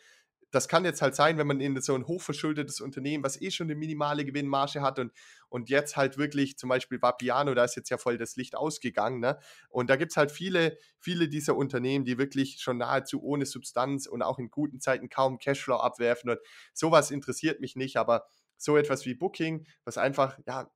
das 0.52 0.68
kann 0.68 0.86
jetzt 0.86 1.02
halt 1.02 1.16
sein, 1.16 1.38
wenn 1.38 1.48
man 1.48 1.60
in 1.60 1.80
so 1.82 1.94
ein 1.94 2.08
hochverschuldetes 2.08 2.80
Unternehmen, 2.82 3.24
was 3.24 3.42
eh 3.42 3.52
schon 3.52 3.68
eine 3.68 3.76
minimale 3.76 4.24
Gewinnmarge 4.26 4.82
hat 4.82 4.98
und, 5.00 5.12
und 5.50 5.70
jetzt 5.70 5.98
halt 5.98 6.18
wirklich, 6.18 6.58
zum 6.58 6.70
Beispiel 6.70 7.02
Vapiano, 7.02 7.54
da 7.54 7.64
ist 7.66 7.76
jetzt 7.76 7.90
ja 7.90 7.98
voll 7.98 8.18
das 8.18 8.36
Licht 8.38 8.56
ausgegangen, 8.56 9.20
ne? 9.20 9.40
Und 9.70 9.90
da 9.90 9.96
gibt 9.98 10.12
es 10.12 10.18
halt 10.18 10.32
viele, 10.32 10.78
viele 11.00 11.28
dieser 11.28 11.56
Unternehmen, 11.58 12.06
die 12.06 12.18
wirklich 12.18 12.60
schon 12.62 12.78
nahezu 12.78 13.22
ohne 13.22 13.46
Substanz 13.46 14.08
und 14.08 14.22
auch 14.22 14.40
in 14.40 14.50
guten 14.50 14.80
Zeiten 14.80 15.10
kaum 15.10 15.38
Cashflow 15.38 15.78
abwerfen 15.78 16.30
und 16.30 16.40
sowas 16.74 17.12
interessiert 17.12 17.60
mich 17.60 17.76
nicht, 17.76 17.98
aber 17.98 18.28
so 18.58 18.78
etwas 18.78 19.06
wie 19.06 19.16
Booking, 19.16 19.68
was 19.84 19.98
einfach, 19.98 20.40
ja, 20.48 20.70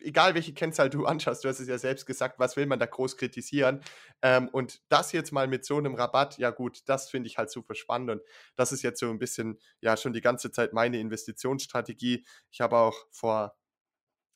egal 0.00 0.34
welche 0.34 0.54
Kennzahl 0.54 0.90
du 0.90 1.04
anschaust, 1.06 1.44
du 1.44 1.48
hast 1.48 1.60
es 1.60 1.68
ja 1.68 1.78
selbst 1.78 2.06
gesagt, 2.06 2.38
was 2.38 2.56
will 2.56 2.66
man 2.66 2.78
da 2.78 2.86
groß 2.86 3.16
kritisieren? 3.16 3.80
Ähm, 4.22 4.48
und 4.48 4.80
das 4.88 5.12
jetzt 5.12 5.32
mal 5.32 5.48
mit 5.48 5.64
so 5.64 5.76
einem 5.78 5.94
Rabatt, 5.94 6.38
ja 6.38 6.50
gut, 6.50 6.82
das 6.86 7.10
finde 7.10 7.28
ich 7.28 7.38
halt 7.38 7.50
super 7.50 7.74
spannend 7.74 8.10
und 8.10 8.22
das 8.56 8.72
ist 8.72 8.82
jetzt 8.82 9.00
so 9.00 9.10
ein 9.10 9.18
bisschen, 9.18 9.58
ja, 9.80 9.96
schon 9.96 10.12
die 10.12 10.20
ganze 10.20 10.50
Zeit 10.50 10.72
meine 10.72 10.98
Investitionsstrategie. 10.98 12.24
Ich 12.50 12.60
habe 12.60 12.76
auch 12.76 12.96
vor, 13.10 13.56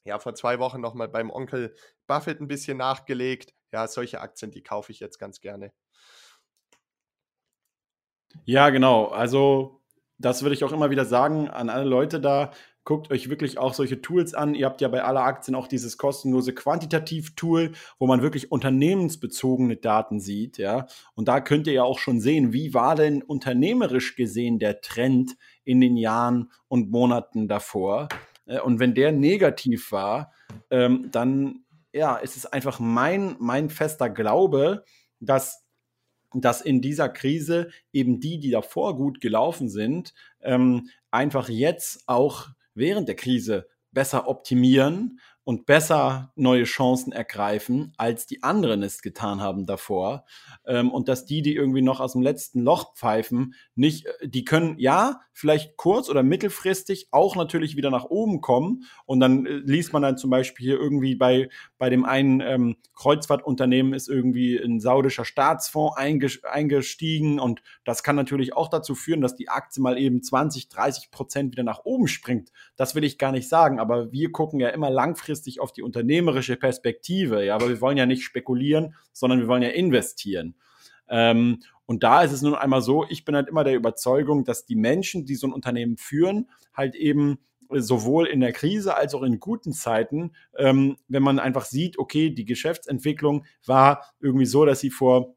ja, 0.04 0.18
vor 0.18 0.34
zwei 0.34 0.58
Wochen 0.58 0.80
nochmal 0.80 1.08
beim 1.08 1.30
Onkel 1.30 1.74
Buffett 2.06 2.40
ein 2.40 2.48
bisschen 2.48 2.78
nachgelegt. 2.78 3.54
Ja, 3.72 3.86
solche 3.86 4.20
Aktien, 4.20 4.50
die 4.50 4.62
kaufe 4.62 4.92
ich 4.92 5.00
jetzt 5.00 5.18
ganz 5.18 5.40
gerne. 5.40 5.72
Ja, 8.44 8.70
genau. 8.70 9.06
Also 9.06 9.80
das 10.18 10.42
würde 10.42 10.54
ich 10.54 10.64
auch 10.64 10.72
immer 10.72 10.90
wieder 10.90 11.04
sagen 11.04 11.48
an 11.48 11.70
alle 11.70 11.84
Leute 11.84 12.20
da 12.20 12.52
guckt 12.84 13.10
euch 13.10 13.28
wirklich 13.28 13.58
auch 13.58 13.74
solche 13.74 14.00
Tools 14.00 14.34
an. 14.34 14.54
Ihr 14.54 14.66
habt 14.66 14.80
ja 14.80 14.88
bei 14.88 15.02
aller 15.02 15.22
Aktien 15.22 15.54
auch 15.54 15.68
dieses 15.68 15.98
kostenlose 15.98 16.54
Quantitativ-Tool, 16.54 17.72
wo 17.98 18.06
man 18.06 18.22
wirklich 18.22 18.50
unternehmensbezogene 18.50 19.76
Daten 19.76 20.20
sieht, 20.20 20.58
ja. 20.58 20.86
Und 21.14 21.28
da 21.28 21.40
könnt 21.40 21.66
ihr 21.66 21.72
ja 21.74 21.84
auch 21.84 21.98
schon 21.98 22.20
sehen, 22.20 22.52
wie 22.52 22.74
war 22.74 22.96
denn 22.96 23.22
unternehmerisch 23.22 24.16
gesehen 24.16 24.58
der 24.58 24.80
Trend 24.80 25.36
in 25.64 25.80
den 25.80 25.96
Jahren 25.96 26.50
und 26.68 26.90
Monaten 26.90 27.48
davor. 27.48 28.08
Äh, 28.46 28.60
und 28.60 28.78
wenn 28.78 28.94
der 28.94 29.12
negativ 29.12 29.92
war, 29.92 30.32
ähm, 30.70 31.08
dann 31.12 31.64
ja, 31.92 32.16
ist 32.16 32.36
es 32.36 32.46
einfach 32.46 32.78
mein, 32.78 33.36
mein 33.38 33.68
fester 33.68 34.08
Glaube, 34.08 34.84
dass 35.18 35.64
dass 36.32 36.60
in 36.60 36.80
dieser 36.80 37.08
Krise 37.08 37.70
eben 37.92 38.20
die, 38.20 38.38
die 38.38 38.50
davor 38.50 38.96
gut 38.96 39.20
gelaufen 39.20 39.68
sind, 39.68 40.14
ähm, 40.40 40.88
einfach 41.10 41.48
jetzt 41.48 42.04
auch 42.06 42.48
während 42.80 43.06
der 43.06 43.14
Krise 43.14 43.68
besser 43.92 44.28
optimieren 44.28 45.20
und 45.42 45.66
besser 45.66 46.32
neue 46.36 46.64
Chancen 46.64 47.12
ergreifen, 47.12 47.92
als 47.96 48.26
die 48.26 48.42
anderen 48.42 48.82
es 48.82 49.02
getan 49.02 49.40
haben 49.40 49.66
davor. 49.66 50.24
Ähm, 50.66 50.92
und 50.92 51.08
dass 51.08 51.24
die, 51.24 51.42
die 51.42 51.54
irgendwie 51.54 51.82
noch 51.82 51.98
aus 51.98 52.12
dem 52.12 52.22
letzten 52.22 52.60
Loch 52.60 52.94
pfeifen, 52.94 53.54
nicht, 53.74 54.06
äh, 54.06 54.28
die 54.28 54.44
können 54.44 54.78
ja 54.78 55.22
vielleicht 55.32 55.76
kurz- 55.76 56.10
oder 56.10 56.22
mittelfristig 56.22 57.08
auch 57.10 57.36
natürlich 57.36 57.74
wieder 57.74 57.90
nach 57.90 58.04
oben 58.04 58.40
kommen. 58.40 58.84
Und 59.06 59.20
dann 59.20 59.46
äh, 59.46 59.50
liest 59.64 59.92
man 59.92 60.02
dann 60.02 60.18
zum 60.18 60.30
Beispiel 60.30 60.66
hier 60.66 60.78
irgendwie 60.78 61.16
bei, 61.16 61.48
bei 61.80 61.88
dem 61.88 62.04
einen 62.04 62.42
ähm, 62.42 62.76
Kreuzfahrtunternehmen 62.94 63.94
ist 63.94 64.06
irgendwie 64.06 64.58
ein 64.58 64.80
saudischer 64.80 65.24
Staatsfonds 65.24 65.96
eingestiegen. 65.96 67.40
Und 67.40 67.62
das 67.84 68.02
kann 68.02 68.16
natürlich 68.16 68.54
auch 68.54 68.68
dazu 68.68 68.94
führen, 68.94 69.22
dass 69.22 69.34
die 69.34 69.48
Aktie 69.48 69.82
mal 69.82 69.96
eben 69.96 70.22
20, 70.22 70.68
30 70.68 71.10
Prozent 71.10 71.52
wieder 71.52 71.62
nach 71.62 71.80
oben 71.84 72.06
springt. 72.06 72.52
Das 72.76 72.94
will 72.94 73.02
ich 73.02 73.16
gar 73.16 73.32
nicht 73.32 73.48
sagen. 73.48 73.80
Aber 73.80 74.12
wir 74.12 74.30
gucken 74.30 74.60
ja 74.60 74.68
immer 74.68 74.90
langfristig 74.90 75.58
auf 75.58 75.72
die 75.72 75.80
unternehmerische 75.80 76.56
Perspektive. 76.56 77.42
Ja, 77.46 77.54
aber 77.54 77.70
wir 77.70 77.80
wollen 77.80 77.96
ja 77.96 78.04
nicht 78.04 78.24
spekulieren, 78.24 78.94
sondern 79.14 79.40
wir 79.40 79.48
wollen 79.48 79.62
ja 79.62 79.70
investieren. 79.70 80.56
Ähm, 81.08 81.62
und 81.86 82.02
da 82.02 82.22
ist 82.22 82.32
es 82.32 82.42
nun 82.42 82.54
einmal 82.54 82.82
so, 82.82 83.06
ich 83.08 83.24
bin 83.24 83.34
halt 83.34 83.48
immer 83.48 83.64
der 83.64 83.74
Überzeugung, 83.74 84.44
dass 84.44 84.66
die 84.66 84.76
Menschen, 84.76 85.24
die 85.24 85.34
so 85.34 85.46
ein 85.46 85.54
Unternehmen 85.54 85.96
führen, 85.96 86.50
halt 86.74 86.94
eben 86.94 87.38
sowohl 87.72 88.26
in 88.26 88.40
der 88.40 88.52
Krise 88.52 88.96
als 88.96 89.14
auch 89.14 89.22
in 89.22 89.40
guten 89.40 89.72
Zeiten, 89.72 90.32
ähm, 90.56 90.96
wenn 91.08 91.22
man 91.22 91.38
einfach 91.38 91.64
sieht, 91.64 91.98
okay, 91.98 92.30
die 92.30 92.44
Geschäftsentwicklung 92.44 93.44
war 93.66 94.04
irgendwie 94.20 94.46
so, 94.46 94.64
dass 94.64 94.80
sie 94.80 94.90
vor 94.90 95.34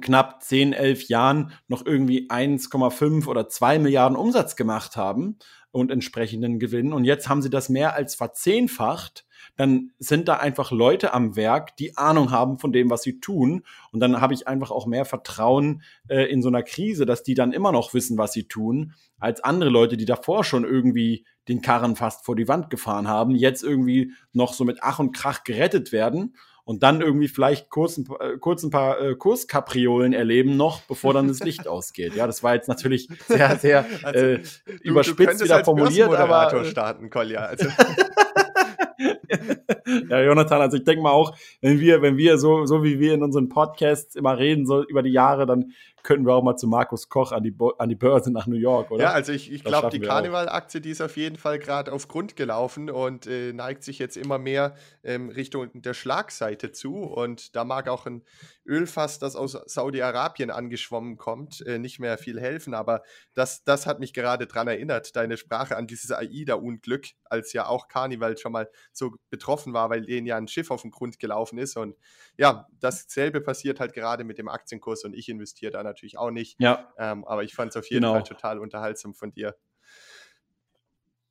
knapp 0.00 0.42
10, 0.42 0.72
11 0.72 1.08
Jahren 1.08 1.52
noch 1.66 1.84
irgendwie 1.86 2.28
1,5 2.28 3.26
oder 3.26 3.48
2 3.48 3.78
Milliarden 3.78 4.16
Umsatz 4.16 4.54
gemacht 4.54 4.96
haben 4.96 5.38
und 5.72 5.90
entsprechenden 5.90 6.58
Gewinn. 6.58 6.92
Und 6.92 7.04
jetzt 7.04 7.28
haben 7.28 7.42
sie 7.42 7.50
das 7.50 7.68
mehr 7.68 7.94
als 7.94 8.14
verzehnfacht. 8.14 9.24
Dann 9.56 9.92
sind 9.98 10.28
da 10.28 10.36
einfach 10.36 10.70
Leute 10.70 11.14
am 11.14 11.36
Werk, 11.36 11.76
die 11.76 11.96
Ahnung 11.96 12.30
haben 12.30 12.58
von 12.58 12.72
dem, 12.72 12.90
was 12.90 13.02
sie 13.02 13.20
tun. 13.20 13.62
Und 13.92 14.00
dann 14.00 14.20
habe 14.20 14.34
ich 14.34 14.48
einfach 14.48 14.70
auch 14.70 14.86
mehr 14.86 15.04
Vertrauen 15.04 15.82
äh, 16.08 16.24
in 16.30 16.42
so 16.42 16.48
einer 16.48 16.62
Krise, 16.62 17.06
dass 17.06 17.22
die 17.22 17.34
dann 17.34 17.52
immer 17.52 17.72
noch 17.72 17.94
wissen, 17.94 18.18
was 18.18 18.32
sie 18.32 18.48
tun, 18.48 18.94
als 19.18 19.42
andere 19.42 19.70
Leute, 19.70 19.96
die 19.96 20.04
davor 20.04 20.44
schon 20.44 20.64
irgendwie 20.64 21.24
den 21.48 21.62
Karren 21.62 21.96
fast 21.96 22.24
vor 22.24 22.36
die 22.36 22.48
Wand 22.48 22.70
gefahren 22.70 23.08
haben, 23.08 23.34
jetzt 23.34 23.62
irgendwie 23.62 24.12
noch 24.32 24.52
so 24.52 24.64
mit 24.64 24.78
Ach 24.82 24.98
und 24.98 25.12
Krach 25.16 25.44
gerettet 25.44 25.92
werden 25.92 26.34
und 26.70 26.84
dann 26.84 27.00
irgendwie 27.00 27.26
vielleicht 27.26 27.68
kurz 27.68 27.98
ein, 27.98 28.06
äh, 28.20 28.38
kurz 28.38 28.62
ein 28.62 28.70
paar 28.70 29.00
äh, 29.00 29.16
Kurskapriolen 29.16 30.12
erleben 30.12 30.56
noch, 30.56 30.82
bevor 30.82 31.12
dann 31.12 31.26
das 31.26 31.40
Licht 31.40 31.66
ausgeht. 31.66 32.14
Ja, 32.14 32.28
das 32.28 32.44
war 32.44 32.54
jetzt 32.54 32.68
natürlich 32.68 33.08
sehr, 33.26 33.56
sehr 33.56 33.84
also, 34.04 34.24
äh, 34.24 34.40
überspitzt 34.80 35.42
wieder 35.42 35.64
formuliert, 35.64 36.14
aber 36.14 36.54
äh, 36.54 36.64
starten, 36.64 37.10
Kolja. 37.10 37.40
Also. 37.40 37.66
ja, 40.10 40.22
Jonathan, 40.22 40.60
also 40.60 40.76
ich 40.76 40.84
denke 40.84 41.02
mal 41.02 41.10
auch, 41.10 41.36
wenn 41.60 41.80
wir, 41.80 42.02
wenn 42.02 42.16
wir 42.16 42.38
so, 42.38 42.66
so 42.66 42.84
wie 42.84 43.00
wir 43.00 43.14
in 43.14 43.24
unseren 43.24 43.48
Podcasts 43.48 44.14
immer 44.14 44.38
reden, 44.38 44.64
so 44.64 44.84
über 44.84 45.02
die 45.02 45.10
Jahre, 45.10 45.46
dann 45.46 45.72
könnten 46.02 46.26
wir 46.26 46.34
auch 46.34 46.42
mal 46.42 46.56
zu 46.56 46.66
Markus 46.66 47.08
Koch 47.08 47.32
an 47.32 47.42
die, 47.42 47.56
an 47.78 47.88
die 47.88 47.94
Börse 47.94 48.30
nach 48.32 48.46
New 48.46 48.56
York, 48.56 48.90
oder? 48.90 49.04
Ja, 49.04 49.12
also 49.12 49.32
ich, 49.32 49.52
ich 49.52 49.64
glaube, 49.64 49.90
die 49.90 50.00
Karneval-Aktie, 50.00 50.80
die 50.80 50.90
ist 50.90 51.00
auf 51.00 51.16
jeden 51.16 51.36
Fall 51.36 51.58
gerade 51.58 51.92
auf 51.92 52.08
Grund 52.08 52.36
gelaufen 52.36 52.90
und 52.90 53.26
äh, 53.26 53.52
neigt 53.52 53.84
sich 53.84 53.98
jetzt 53.98 54.16
immer 54.16 54.38
mehr 54.38 54.74
ähm, 55.02 55.28
Richtung 55.28 55.70
der 55.74 55.94
Schlagseite 55.94 56.72
zu. 56.72 56.96
Und 56.96 57.54
da 57.56 57.64
mag 57.64 57.88
auch 57.88 58.06
ein 58.06 58.22
Ölfass, 58.66 59.18
das 59.18 59.36
aus 59.36 59.52
Saudi-Arabien 59.66 60.50
angeschwommen 60.50 61.16
kommt, 61.16 61.64
äh, 61.66 61.78
nicht 61.78 61.98
mehr 61.98 62.18
viel 62.18 62.40
helfen. 62.40 62.74
Aber 62.74 63.02
das, 63.34 63.64
das 63.64 63.86
hat 63.86 64.00
mich 64.00 64.12
gerade 64.12 64.46
daran 64.46 64.68
erinnert, 64.68 65.16
deine 65.16 65.36
Sprache 65.36 65.76
an 65.76 65.86
dieses 65.86 66.12
AIDA-Unglück, 66.12 67.08
als 67.24 67.52
ja 67.52 67.66
auch 67.66 67.88
Karneval 67.88 68.38
schon 68.38 68.52
mal 68.52 68.70
so 68.92 69.16
betroffen 69.28 69.72
war, 69.72 69.90
weil 69.90 70.02
denen 70.02 70.26
ja 70.26 70.36
ein 70.36 70.48
Schiff 70.48 70.70
auf 70.70 70.82
den 70.82 70.90
Grund 70.90 71.18
gelaufen 71.18 71.58
ist. 71.58 71.76
Und 71.76 71.96
ja, 72.38 72.68
dasselbe 72.80 73.40
passiert 73.40 73.80
halt 73.80 73.92
gerade 73.92 74.24
mit 74.24 74.38
dem 74.38 74.48
Aktienkurs 74.48 75.04
und 75.04 75.14
ich 75.14 75.28
investiere 75.28 75.72
da 75.72 75.82
natürlich 75.90 76.18
auch 76.18 76.30
nicht. 76.30 76.60
Ja. 76.60 76.92
Ähm, 76.98 77.24
aber 77.24 77.44
ich 77.44 77.54
fand 77.54 77.70
es 77.70 77.76
auf 77.76 77.88
jeden 77.90 78.02
genau. 78.02 78.14
Fall 78.14 78.22
total 78.22 78.58
unterhaltsam 78.58 79.14
von 79.14 79.32
dir. 79.32 79.54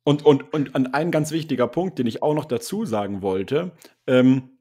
Und, 0.02 0.24
und, 0.24 0.54
und 0.54 0.94
ein 0.94 1.10
ganz 1.10 1.30
wichtiger 1.30 1.68
Punkt, 1.68 1.98
den 1.98 2.06
ich 2.06 2.22
auch 2.22 2.34
noch 2.34 2.46
dazu 2.46 2.84
sagen 2.84 3.22
wollte, 3.22 3.72
ähm, 4.06 4.60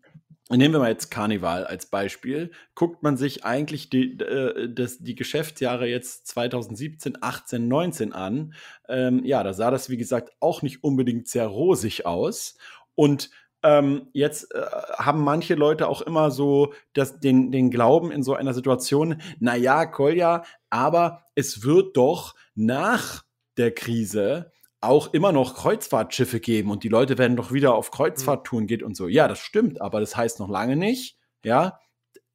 Nehmen 0.52 0.74
wir 0.74 0.80
mal 0.80 0.90
jetzt 0.90 1.12
Karneval 1.12 1.68
als 1.68 1.86
Beispiel. 1.86 2.50
Guckt 2.74 3.04
man 3.04 3.18
sich 3.18 3.46
eigentlich 3.46 3.92
die, 3.92 4.20
äh, 4.20 4.74
das, 4.74 4.98
die 4.98 5.14
Geschäftsjahre 5.14 5.86
jetzt 5.86 6.26
2017, 6.26 7.20
18, 7.22 7.68
19 7.68 8.14
an, 8.14 8.56
ähm, 8.88 9.24
ja, 9.24 9.44
da 9.44 9.54
sah 9.54 9.70
das, 9.70 9.92
wie 9.92 9.98
gesagt, 9.98 10.32
auch 10.40 10.64
nicht 10.64 10.84
unbedingt 10.84 11.28
sehr 11.28 11.46
rosig 11.46 12.08
aus. 12.08 12.58
Und 12.96 13.30
ähm, 13.64 14.08
jetzt 14.14 14.54
äh, 14.54 14.62
haben 14.98 15.24
manche 15.24 15.56
Leute 15.56 15.88
auch 15.88 16.02
immer 16.02 16.32
so 16.32 16.74
das, 16.94 17.20
den, 17.20 17.52
den 17.52 17.72
Glauben 17.72 18.12
in 18.12 18.24
so 18.24 18.34
einer 18.34 18.54
Situation, 18.54 19.22
naja, 19.40 19.86
Kolja, 19.86 20.44
aber 20.70 21.24
es 21.36 21.64
wird 21.64 21.98
doch 21.98 22.36
nach 22.56 23.24
der 23.58 23.74
Krise 23.74 24.52
auch 24.82 25.14
immer 25.14 25.34
noch 25.34 25.56
Kreuzfahrtschiffe 25.56 26.40
geben 26.40 26.72
und 26.72 26.84
die 26.84 26.90
Leute 26.90 27.18
werden 27.18 27.36
doch 27.36 27.52
wieder 27.52 27.76
auf 27.76 27.92
Kreuzfahrttouren 27.92 28.68
gehen 28.68 28.84
und 28.84 28.96
so. 28.96 29.08
Ja, 29.08 29.28
das 29.28 29.40
stimmt, 29.40 29.82
aber 29.82 30.00
das 30.00 30.16
heißt 30.16 30.40
noch 30.40 30.50
lange 30.50 30.78
nicht, 30.78 31.18
ja. 31.44 31.80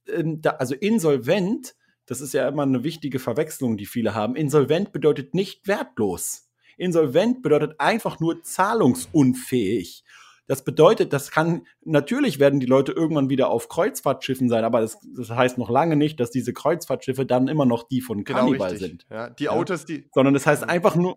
Ähm, 0.06 0.42
also 0.58 0.74
insolvent, 0.74 1.74
das 2.04 2.20
ist 2.20 2.34
ja 2.34 2.46
immer 2.46 2.64
eine 2.64 2.84
wichtige 2.84 3.18
Verwechslung, 3.18 3.78
die 3.78 3.86
viele 3.86 4.14
haben. 4.14 4.36
Insolvent 4.36 4.92
bedeutet 4.92 5.32
nicht 5.32 5.66
wertlos. 5.66 6.50
Insolvent 6.76 7.42
bedeutet 7.42 7.80
einfach 7.80 8.20
nur 8.20 8.42
zahlungsunfähig. 8.42 10.04
Das 10.46 10.64
bedeutet, 10.64 11.12
das 11.12 11.30
kann, 11.30 11.66
natürlich 11.84 12.38
werden 12.38 12.60
die 12.60 12.66
Leute 12.66 12.92
irgendwann 12.92 13.30
wieder 13.30 13.48
auf 13.48 13.68
Kreuzfahrtschiffen 13.68 14.48
sein, 14.48 14.64
aber 14.64 14.80
das, 14.80 14.98
das 15.16 15.30
heißt 15.30 15.58
noch 15.58 15.70
lange 15.70 15.96
nicht, 15.96 16.20
dass 16.20 16.30
diese 16.30 16.52
Kreuzfahrtschiffe 16.52 17.24
dann 17.24 17.48
immer 17.48 17.64
noch 17.64 17.84
die 17.88 18.00
von 18.00 18.24
genau 18.24 18.40
Carnival 18.40 18.68
genau 18.68 18.80
sind. 18.80 19.06
Ja, 19.10 19.30
die 19.30 19.48
Autos, 19.48 19.86
die. 19.86 20.08
Sondern 20.12 20.34
das 20.34 20.46
heißt 20.46 20.68
einfach 20.68 20.96
nur, 20.96 21.16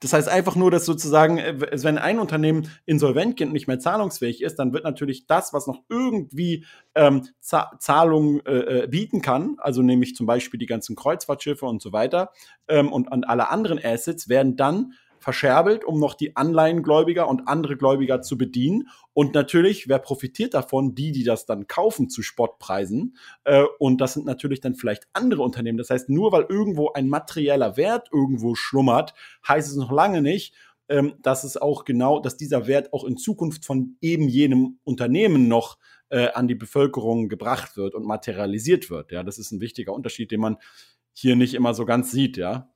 das 0.00 0.12
heißt 0.12 0.28
einfach 0.28 0.56
nur, 0.56 0.70
dass 0.70 0.84
sozusagen, 0.84 1.38
äh, 1.38 1.54
wenn 1.58 1.96
ein 1.96 2.18
Unternehmen 2.18 2.68
insolvent 2.84 3.36
geht 3.36 3.46
und 3.46 3.54
nicht 3.54 3.66
mehr 3.66 3.78
zahlungsfähig 3.78 4.42
ist, 4.42 4.58
dann 4.58 4.72
wird 4.72 4.84
natürlich 4.84 5.26
das, 5.26 5.54
was 5.54 5.66
noch 5.66 5.82
irgendwie 5.88 6.66
ähm, 6.94 7.22
Zahlungen 7.40 8.44
äh, 8.44 8.82
äh, 8.82 8.86
bieten 8.88 9.22
kann, 9.22 9.56
also 9.58 9.82
nämlich 9.82 10.14
zum 10.14 10.26
Beispiel 10.26 10.58
die 10.58 10.66
ganzen 10.66 10.96
Kreuzfahrtschiffe 10.96 11.64
und 11.64 11.80
so 11.80 11.92
weiter 11.92 12.30
ähm, 12.68 12.92
und, 12.92 13.10
und 13.10 13.24
alle 13.24 13.48
anderen 13.48 13.82
Assets, 13.82 14.28
werden 14.28 14.56
dann 14.56 14.92
verscherbelt, 15.26 15.84
um 15.84 15.98
noch 15.98 16.14
die 16.14 16.36
Anleihengläubiger 16.36 17.26
und 17.26 17.48
andere 17.48 17.76
Gläubiger 17.76 18.22
zu 18.22 18.38
bedienen. 18.38 18.90
Und 19.12 19.34
natürlich, 19.34 19.88
wer 19.88 19.98
profitiert 19.98 20.54
davon? 20.54 20.94
Die, 20.94 21.10
die 21.10 21.24
das 21.24 21.46
dann 21.46 21.66
kaufen 21.66 22.08
zu 22.08 22.22
Spottpreisen. 22.22 23.16
Äh, 23.42 23.64
und 23.80 24.00
das 24.00 24.12
sind 24.12 24.24
natürlich 24.24 24.60
dann 24.60 24.76
vielleicht 24.76 25.08
andere 25.14 25.42
Unternehmen. 25.42 25.78
Das 25.78 25.90
heißt, 25.90 26.08
nur 26.10 26.30
weil 26.30 26.46
irgendwo 26.48 26.92
ein 26.92 27.08
materieller 27.08 27.76
Wert 27.76 28.08
irgendwo 28.12 28.54
schlummert, 28.54 29.14
heißt 29.48 29.68
es 29.68 29.74
noch 29.74 29.90
lange 29.90 30.22
nicht, 30.22 30.54
ähm, 30.88 31.14
dass 31.22 31.42
es 31.42 31.56
auch 31.56 31.84
genau, 31.84 32.20
dass 32.20 32.36
dieser 32.36 32.68
Wert 32.68 32.92
auch 32.92 33.02
in 33.02 33.16
Zukunft 33.16 33.64
von 33.64 33.96
eben 34.00 34.28
jenem 34.28 34.78
Unternehmen 34.84 35.48
noch 35.48 35.76
äh, 36.08 36.28
an 36.28 36.46
die 36.46 36.54
Bevölkerung 36.54 37.28
gebracht 37.28 37.76
wird 37.76 37.96
und 37.96 38.06
materialisiert 38.06 38.90
wird. 38.90 39.10
Ja, 39.10 39.24
das 39.24 39.38
ist 39.38 39.50
ein 39.50 39.60
wichtiger 39.60 39.92
Unterschied, 39.92 40.30
den 40.30 40.38
man 40.38 40.56
hier 41.14 41.34
nicht 41.34 41.54
immer 41.54 41.74
so 41.74 41.84
ganz 41.84 42.12
sieht, 42.12 42.36
ja. 42.36 42.70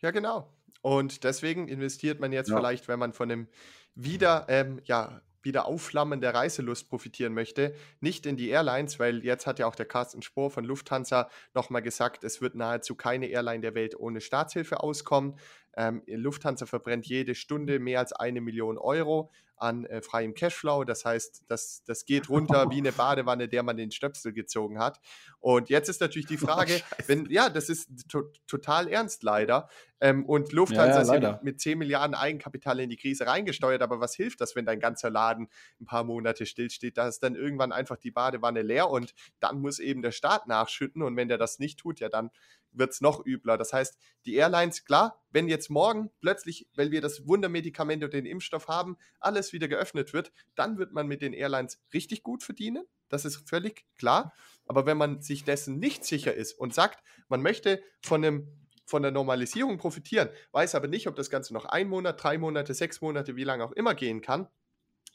Ja, 0.00 0.10
genau. 0.10 0.55
Und 0.86 1.24
deswegen 1.24 1.66
investiert 1.66 2.20
man 2.20 2.30
jetzt 2.30 2.48
ja. 2.48 2.56
vielleicht, 2.56 2.86
wenn 2.86 3.00
man 3.00 3.12
von 3.12 3.28
einem 3.28 3.48
wieder, 3.96 4.46
ähm, 4.48 4.80
ja, 4.84 5.20
wieder 5.42 5.66
Aufflammen 5.66 6.20
der 6.20 6.32
Reiselust 6.32 6.88
profitieren 6.88 7.34
möchte, 7.34 7.74
nicht 7.98 8.24
in 8.24 8.36
die 8.36 8.50
Airlines, 8.50 9.00
weil 9.00 9.24
jetzt 9.24 9.48
hat 9.48 9.58
ja 9.58 9.66
auch 9.66 9.74
der 9.74 9.86
Carsten 9.86 10.22
Spohr 10.22 10.48
von 10.48 10.64
Lufthansa 10.64 11.28
nochmal 11.54 11.82
gesagt, 11.82 12.22
es 12.22 12.40
wird 12.40 12.54
nahezu 12.54 12.94
keine 12.94 13.26
Airline 13.26 13.62
der 13.62 13.74
Welt 13.74 13.98
ohne 13.98 14.20
Staatshilfe 14.20 14.78
auskommen. 14.78 15.34
Ähm, 15.76 16.02
Lufthansa 16.06 16.66
verbrennt 16.66 17.06
jede 17.06 17.34
Stunde 17.34 17.78
mehr 17.78 18.00
als 18.00 18.12
eine 18.12 18.40
Million 18.40 18.78
Euro 18.78 19.30
an 19.56 19.86
äh, 19.86 20.02
freiem 20.02 20.34
Cashflow. 20.34 20.84
Das 20.84 21.04
heißt, 21.04 21.44
das, 21.48 21.82
das 21.84 22.04
geht 22.04 22.28
runter 22.28 22.70
wie 22.70 22.78
eine 22.78 22.92
Badewanne, 22.92 23.48
der 23.48 23.62
man 23.62 23.76
den 23.76 23.90
Stöpsel 23.90 24.32
gezogen 24.32 24.78
hat. 24.78 25.00
Und 25.40 25.68
jetzt 25.68 25.88
ist 25.88 26.00
natürlich 26.00 26.26
die 26.26 26.36
oh, 26.42 26.46
Frage, 26.46 26.80
oh, 26.80 27.02
wenn, 27.06 27.26
ja, 27.30 27.48
das 27.48 27.68
ist 27.68 28.08
to 28.08 28.24
total 28.46 28.88
ernst 28.88 29.22
leider. 29.22 29.68
Ähm, 29.98 30.26
und 30.26 30.52
Lufthansa 30.52 31.14
ja, 31.14 31.20
ja, 31.20 31.30
ist 31.36 31.42
mit 31.42 31.60
10 31.60 31.78
Milliarden 31.78 32.14
Eigenkapital 32.14 32.80
in 32.80 32.90
die 32.90 32.96
Krise 32.96 33.26
reingesteuert. 33.26 33.80
Aber 33.80 33.98
was 33.98 34.14
hilft 34.14 34.40
das, 34.42 34.54
wenn 34.54 34.66
dein 34.66 34.78
ganzer 34.78 35.08
Laden 35.08 35.48
ein 35.80 35.86
paar 35.86 36.04
Monate 36.04 36.44
stillsteht? 36.44 36.98
Da 36.98 37.08
ist 37.08 37.22
dann 37.22 37.34
irgendwann 37.34 37.72
einfach 37.72 37.96
die 37.96 38.10
Badewanne 38.10 38.60
leer 38.60 38.90
und 38.90 39.14
dann 39.40 39.60
muss 39.60 39.78
eben 39.78 40.02
der 40.02 40.12
Staat 40.12 40.46
nachschütten. 40.46 41.02
Und 41.02 41.16
wenn 41.16 41.28
der 41.28 41.38
das 41.38 41.58
nicht 41.58 41.78
tut, 41.78 42.00
ja, 42.00 42.10
dann 42.10 42.30
wird 42.78 42.92
es 42.92 43.00
noch 43.00 43.24
übler. 43.24 43.56
Das 43.56 43.72
heißt, 43.72 43.98
die 44.24 44.34
Airlines, 44.34 44.84
klar, 44.84 45.22
wenn 45.30 45.48
jetzt 45.48 45.70
morgen 45.70 46.10
plötzlich, 46.20 46.68
weil 46.74 46.90
wir 46.90 47.00
das 47.00 47.26
Wundermedikament 47.26 48.04
und 48.04 48.12
den 48.12 48.26
Impfstoff 48.26 48.68
haben, 48.68 48.96
alles 49.20 49.52
wieder 49.52 49.68
geöffnet 49.68 50.12
wird, 50.12 50.32
dann 50.54 50.78
wird 50.78 50.92
man 50.92 51.06
mit 51.06 51.22
den 51.22 51.32
Airlines 51.32 51.80
richtig 51.92 52.22
gut 52.22 52.42
verdienen. 52.42 52.84
Das 53.08 53.24
ist 53.24 53.48
völlig 53.48 53.84
klar. 53.96 54.32
Aber 54.66 54.86
wenn 54.86 54.96
man 54.96 55.22
sich 55.22 55.44
dessen 55.44 55.78
nicht 55.78 56.04
sicher 56.04 56.34
ist 56.34 56.52
und 56.52 56.74
sagt, 56.74 57.02
man 57.28 57.42
möchte 57.42 57.82
von 58.02 58.24
einem 58.24 58.48
von 58.88 59.02
der 59.02 59.10
Normalisierung 59.10 59.78
profitieren, 59.78 60.28
weiß 60.52 60.76
aber 60.76 60.86
nicht, 60.86 61.08
ob 61.08 61.16
das 61.16 61.28
Ganze 61.28 61.52
noch 61.52 61.64
ein 61.64 61.88
Monat, 61.88 62.22
drei 62.22 62.38
Monate, 62.38 62.72
sechs 62.72 63.00
Monate, 63.00 63.34
wie 63.34 63.42
lange 63.42 63.64
auch 63.64 63.72
immer 63.72 63.96
gehen 63.96 64.20
kann, 64.20 64.48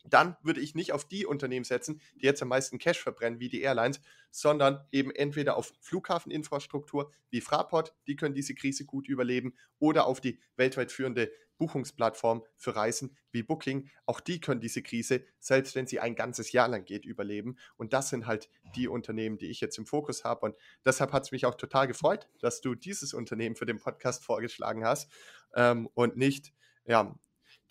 dann 0.05 0.35
würde 0.41 0.61
ich 0.61 0.75
nicht 0.75 0.93
auf 0.93 1.07
die 1.07 1.25
Unternehmen 1.25 1.65
setzen, 1.65 2.01
die 2.15 2.25
jetzt 2.25 2.41
am 2.41 2.47
meisten 2.47 2.79
Cash 2.79 2.99
verbrennen, 2.99 3.39
wie 3.39 3.49
die 3.49 3.61
Airlines, 3.61 4.01
sondern 4.31 4.85
eben 4.91 5.11
entweder 5.11 5.57
auf 5.57 5.73
Flughafeninfrastruktur 5.81 7.11
wie 7.29 7.41
Fraport, 7.41 7.95
die 8.07 8.15
können 8.15 8.35
diese 8.35 8.55
Krise 8.55 8.85
gut 8.85 9.07
überleben, 9.07 9.53
oder 9.79 10.05
auf 10.05 10.21
die 10.21 10.39
weltweit 10.55 10.91
führende 10.91 11.31
Buchungsplattform 11.57 12.43
für 12.55 12.75
Reisen 12.75 13.15
wie 13.31 13.43
Booking. 13.43 13.87
Auch 14.07 14.19
die 14.19 14.41
können 14.41 14.61
diese 14.61 14.81
Krise, 14.81 15.23
selbst 15.39 15.75
wenn 15.75 15.85
sie 15.85 15.99
ein 15.99 16.15
ganzes 16.15 16.51
Jahr 16.51 16.67
lang 16.67 16.85
geht, 16.85 17.05
überleben. 17.05 17.55
Und 17.77 17.93
das 17.93 18.09
sind 18.09 18.25
halt 18.25 18.49
die 18.75 18.87
Unternehmen, 18.87 19.37
die 19.37 19.45
ich 19.45 19.61
jetzt 19.61 19.77
im 19.77 19.85
Fokus 19.85 20.23
habe. 20.23 20.47
Und 20.47 20.55
deshalb 20.85 21.13
hat 21.13 21.23
es 21.23 21.31
mich 21.31 21.45
auch 21.45 21.53
total 21.53 21.87
gefreut, 21.87 22.27
dass 22.39 22.61
du 22.61 22.73
dieses 22.73 23.13
Unternehmen 23.13 23.55
für 23.55 23.67
den 23.67 23.77
Podcast 23.77 24.25
vorgeschlagen 24.25 24.83
hast 24.83 25.11
ähm, 25.53 25.87
und 25.93 26.17
nicht 26.17 26.51
ja, 26.85 27.15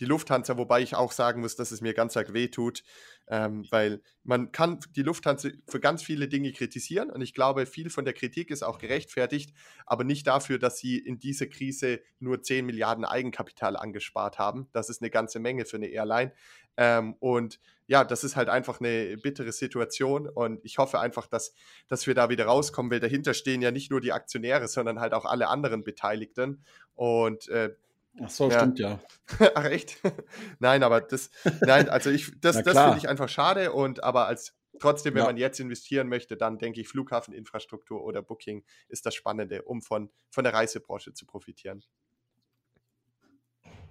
die 0.01 0.07
Lufthansa, 0.07 0.57
wobei 0.57 0.81
ich 0.81 0.95
auch 0.95 1.13
sagen 1.13 1.43
muss, 1.43 1.57
dass 1.57 1.71
es 1.71 1.81
mir 1.81 1.95
ganz 1.95 2.17
arg 2.17 2.33
weh 2.33 2.49
tut, 2.49 2.83
ähm, 3.29 3.67
weil 3.71 4.03
man 4.25 4.51
kann 4.51 4.81
die 4.97 5.03
Lufthansa 5.03 5.51
für 5.69 5.79
ganz 5.79 6.03
viele 6.03 6.27
Dinge 6.27 6.53
kritisieren 6.53 7.11
und 7.11 7.21
ich 7.21 7.35
glaube, 7.35 7.67
viel 7.67 7.91
von 7.91 8.05
der 8.05 8.15
Kritik 8.15 8.51
ist 8.51 8.63
auch 8.63 8.79
gerechtfertigt, 8.79 9.55
aber 9.87 10.05
nicht 10.05 10.27
dafür, 10.27 10.59
dass 10.59 10.79
sie 10.79 10.99
in 10.99 11.19
dieser 11.19 11.47
Krise 11.47 12.01
nur 12.19 12.43
10 12.43 12.67
Milliarden 12.67 13.05
Eigenkapital 13.05 13.77
angespart 13.77 14.39
haben. 14.39 14.69
Das 14.73 14.89
ist 14.89 15.03
eine 15.03 15.11
ganze 15.11 15.39
Menge 15.39 15.67
für 15.67 15.77
eine 15.77 15.89
Airline. 15.89 16.33
Ähm, 16.77 17.15
und 17.21 17.61
ja, 17.87 18.05
das 18.05 18.25
ist 18.25 18.37
halt 18.37 18.49
einfach 18.49 18.81
eine 18.81 19.17
bittere 19.17 19.53
Situation 19.53 20.29
und 20.29 20.65
ich 20.65 20.79
hoffe 20.79 21.01
einfach, 21.01 21.27
dass, 21.27 21.53
dass 21.89 22.07
wir 22.07 22.15
da 22.15 22.31
wieder 22.31 22.47
rauskommen, 22.47 22.91
weil 22.91 23.01
dahinter 23.01 23.35
stehen 23.35 23.63
ja 23.63 23.71
nicht 23.71 23.91
nur 23.91 24.01
die 24.01 24.13
Aktionäre, 24.13 24.69
sondern 24.69 25.01
halt 25.01 25.13
auch 25.13 25.25
alle 25.25 25.49
anderen 25.49 25.83
Beteiligten. 25.83 26.65
Und 26.95 27.49
äh, 27.49 27.75
Ach 28.19 28.31
so, 28.31 28.51
ja. 28.51 28.59
stimmt 28.59 28.79
ja. 28.79 29.01
Ach 29.55 29.65
echt? 29.65 29.99
nein, 30.59 30.83
aber 30.83 31.01
das, 31.01 31.31
nein, 31.61 31.89
also 31.89 32.11
ich, 32.11 32.33
das, 32.41 32.63
das 32.63 32.79
finde 32.79 32.99
ich 32.99 33.09
einfach 33.09 33.29
schade 33.29 33.73
und 33.73 34.03
aber 34.03 34.27
als 34.27 34.57
trotzdem, 34.79 35.15
wenn 35.15 35.21
ja. 35.21 35.27
man 35.27 35.37
jetzt 35.37 35.61
investieren 35.61 36.09
möchte, 36.09 36.37
dann 36.37 36.59
denke 36.59 36.81
ich, 36.81 36.89
Flughafeninfrastruktur 36.89 38.03
oder 38.03 38.23
Booking 38.23 38.65
ist 38.89 39.07
das 39.07 39.15
Spannende, 39.15 39.63
um 39.63 39.83
von, 39.83 40.11
von 40.31 40.45
der 40.45 40.55
Reisebranche 40.55 41.13
zu 41.13 41.27
profitieren. 41.27 41.85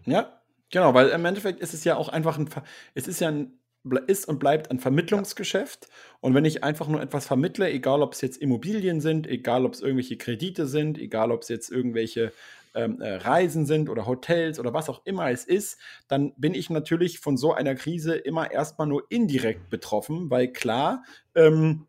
Ja, 0.06 0.42
genau, 0.70 0.94
weil 0.94 1.10
im 1.10 1.26
Endeffekt 1.26 1.60
ist 1.60 1.74
es 1.74 1.84
ja 1.84 1.96
auch 1.96 2.10
einfach 2.10 2.38
ein, 2.38 2.50
es 2.94 3.08
ist 3.08 3.20
ja 3.22 3.30
ein 3.30 3.60
ist 4.08 4.28
und 4.28 4.40
bleibt 4.40 4.72
ein 4.72 4.80
Vermittlungsgeschäft. 4.80 5.86
Ja. 5.86 5.94
Und 6.22 6.34
wenn 6.34 6.46
ich 6.46 6.64
einfach 6.64 6.88
nur 6.88 7.02
etwas 7.02 7.26
vermittle, 7.26 7.70
egal 7.70 8.02
ob 8.02 8.14
es 8.14 8.22
jetzt 8.22 8.38
Immobilien 8.38 9.00
sind, 9.00 9.26
egal 9.26 9.66
ob 9.66 9.74
es 9.74 9.82
irgendwelche 9.82 10.18
Kredite 10.18 10.68
sind, 10.68 10.98
egal 10.98 11.32
ob 11.32 11.44
es 11.44 11.48
jetzt 11.50 11.72
irgendwelche 11.72 12.34
ähm, 12.74 13.02
äh, 13.02 13.16
Reisen 13.16 13.66
sind 13.66 13.90
oder 13.90 14.06
Hotels 14.06 14.60
oder 14.60 14.74
was 14.74 14.90
auch 14.90 15.06
immer 15.06 15.30
es 15.30 15.46
ist, 15.46 15.78
dann 16.08 16.34
bin 16.38 16.54
ich 16.54 16.70
natürlich 16.70 17.20
von 17.20 17.38
so 17.38 17.54
einer 17.54 17.76
Krise 17.76 18.16
immer 18.16 18.52
erstmal 18.52 18.88
nur 18.88 19.04
indirekt 19.10 19.70
betroffen, 19.70 20.30
weil 20.30 20.50
klar, 20.52 21.04
ähm, 21.36 21.88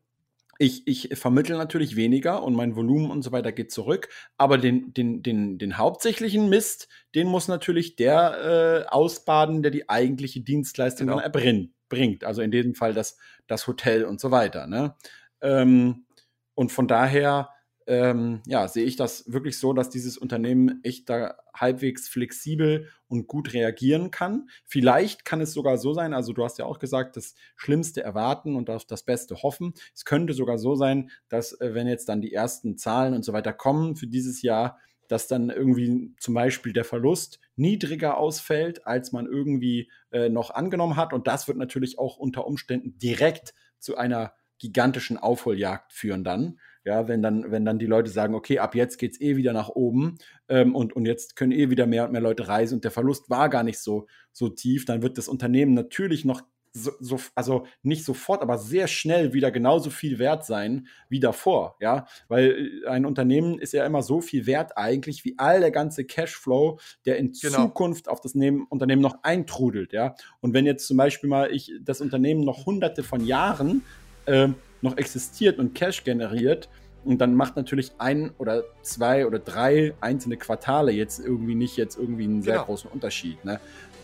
ich, 0.59 0.87
ich 0.87 1.09
vermittle 1.18 1.57
natürlich 1.57 1.97
weniger 1.97 2.43
und 2.43 2.55
mein 2.55 2.76
Volumen 2.76 3.11
und 3.11 3.22
so 3.22 3.33
weiter 3.33 3.51
geht 3.51 3.72
zurück, 3.72 4.09
aber 4.37 4.59
den, 4.59 4.93
den, 4.93 5.22
den, 5.22 5.57
den 5.57 5.78
hauptsächlichen 5.78 6.51
Mist, 6.51 6.89
den 7.14 7.28
muss 7.28 7.49
natürlich 7.49 7.97
der 7.97 8.85
äh, 8.87 8.89
ausbaden, 8.89 9.62
der 9.62 9.70
die 9.70 9.89
eigentliche 9.89 10.41
Dienstleistung 10.41 11.07
genau. 11.07 11.16
dann 11.16 11.24
erbringt 11.24 11.70
bringt. 11.91 12.24
Also 12.24 12.41
in 12.41 12.51
diesem 12.51 12.74
Fall 12.74 12.95
das, 12.95 13.18
das 13.47 13.66
Hotel 13.66 14.07
und 14.07 14.18
so 14.18 14.31
weiter. 14.31 14.66
Ne? 14.66 14.95
Ähm, 15.43 16.07
und 16.55 16.72
von 16.72 16.89
daher 16.89 17.51
ähm, 17.91 18.41
ja, 18.47 18.68
sehe 18.68 18.84
ich 18.84 18.95
das 18.95 19.32
wirklich 19.32 19.59
so, 19.59 19.72
dass 19.72 19.91
dieses 19.91 20.16
Unternehmen 20.16 20.78
echt 20.84 21.11
da 21.11 21.34
halbwegs 21.53 22.09
flexibel 22.09 22.88
und 23.09 23.26
gut 23.26 23.53
reagieren 23.53 24.12
kann. 24.12 24.49
Vielleicht 24.64 25.24
kann 25.24 25.41
es 25.41 25.53
sogar 25.53 25.76
so 25.76 25.93
sein, 25.93 26.14
also 26.14 26.32
du 26.32 26.45
hast 26.45 26.61
ja 26.61 26.66
auch 26.66 26.78
gesagt, 26.78 27.16
das 27.16 27.34
Schlimmste 27.57 28.05
erwarten 28.05 28.55
und 28.55 28.70
auf 28.70 28.84
das 28.84 29.03
Beste 29.03 29.43
hoffen. 29.43 29.74
Es 29.93 30.05
könnte 30.05 30.34
sogar 30.34 30.57
so 30.57 30.76
sein, 30.76 31.11
dass 31.28 31.61
äh, 31.61 31.74
wenn 31.74 31.88
jetzt 31.88 32.09
dann 32.09 32.20
die 32.20 32.32
ersten 32.32 32.78
Zahlen 32.78 33.12
und 33.12 33.24
so 33.24 33.32
weiter 33.32 33.53
kommen 33.53 33.97
für 33.97 34.07
dieses 34.07 34.41
Jahr, 34.41 34.78
dass 35.09 35.26
dann 35.26 35.51
irgendwie 35.51 36.14
zum 36.20 36.34
Beispiel 36.34 36.72
der 36.72 36.84
Verlust 36.84 37.41
niedriger 37.57 38.18
ausfällt, 38.18 38.86
als 38.86 39.11
man 39.11 39.26
irgendwie 39.26 39.91
äh, 40.12 40.28
noch 40.28 40.53
angenommen 40.53 40.95
hat. 40.95 41.12
Und 41.12 41.26
das 41.26 41.49
wird 41.49 41.59
natürlich 41.59 41.99
auch 41.99 42.18
unter 42.18 42.47
Umständen 42.47 42.97
direkt 42.99 43.53
zu 43.80 43.97
einer 43.97 44.32
gigantischen 44.61 45.16
Aufholjagd 45.16 45.93
führen 45.93 46.22
dann. 46.22 46.61
Ja, 46.85 47.09
wenn 47.09 47.22
dann, 47.22 47.51
wenn 47.51 47.64
dann 47.64 47.78
die 47.78 47.87
Leute 47.87 48.11
sagen, 48.11 48.35
okay, 48.35 48.59
ab 48.59 48.74
jetzt 48.74 48.99
geht 48.99 49.12
es 49.12 49.20
eh 49.20 49.37
wieder 49.37 49.53
nach 49.53 49.68
oben 49.68 50.16
ähm, 50.49 50.74
und, 50.74 50.95
und 50.95 51.05
jetzt 51.05 51.37
können 51.37 51.53
eh 51.53 51.68
wieder 51.68 51.87
mehr 51.87 52.07
und 52.07 52.12
mehr 52.12 52.22
Leute 52.22 52.49
reisen 52.49 52.76
und 52.76 52.85
der 52.85 52.91
Verlust 52.91 53.28
war 53.28 53.51
gar 53.51 53.62
nicht 53.62 53.78
so, 53.78 54.07
so 54.33 54.49
tief, 54.49 54.87
dann 54.87 55.03
wird 55.03 55.18
das 55.18 55.28
Unternehmen 55.28 55.74
natürlich 55.74 56.24
noch 56.24 56.43
so, 56.72 56.93
so, 57.01 57.18
also 57.35 57.66
nicht 57.83 58.05
sofort, 58.05 58.43
aber 58.43 58.59
sehr 58.59 58.87
schnell 58.87 59.33
wieder 59.33 59.51
genauso 59.51 59.91
viel 59.91 60.18
wert 60.18 60.45
sein 60.45 60.87
wie 61.09 61.20
davor, 61.20 61.76
ja, 61.81 62.07
weil 62.28 62.83
äh, 62.85 62.89
ein 62.89 63.05
Unternehmen 63.05 63.59
ist 63.59 63.72
ja 63.72 63.85
immer 63.85 64.03
so 64.03 64.20
viel 64.20 64.47
wert 64.47 64.76
eigentlich 64.76 65.24
wie 65.24 65.35
all 65.39 65.61
der 65.61 65.70
ganze 65.70 66.05
Cashflow, 66.05 66.78
der 67.07 67.18
in 67.18 67.33
genau. 67.33 67.62
Zukunft 67.62 68.09
auf 68.09 68.20
das 68.20 68.35
Unternehmen 68.35 69.03
noch 69.03 69.22
eintrudelt, 69.22 69.93
ja. 69.93 70.14
Und 70.41 70.55
wenn 70.55 70.66
jetzt 70.66 70.87
zum 70.87 70.97
Beispiel 70.97 71.28
mal 71.28 71.53
ich 71.53 71.72
das 71.83 72.01
Unternehmen 72.01 72.45
noch 72.45 72.66
hunderte 72.66 73.03
von 73.03 73.24
Jahren 73.26 73.83
äh, 74.26 74.49
noch 74.83 74.97
existiert 74.97 75.59
und 75.59 75.74
Cash 75.74 76.05
generiert, 76.05 76.68
und 77.05 77.18
dann 77.18 77.35
macht 77.35 77.57
natürlich 77.57 77.93
ein 77.99 78.31
oder 78.39 78.64
zwei 78.83 79.26
oder 79.26 79.39
drei 79.39 79.95
einzelne 80.01 80.37
Quartale 80.37 80.93
jetzt 80.93 81.18
irgendwie 81.18 81.55
nicht 81.55 81.76
jetzt 81.76 81.99
irgendwie 81.99 82.24
einen 82.24 82.43
sehr 82.43 82.55
genau. 82.55 82.66
großen 82.66 82.91
Unterschied. 82.91 83.43
Ne? 83.45 83.59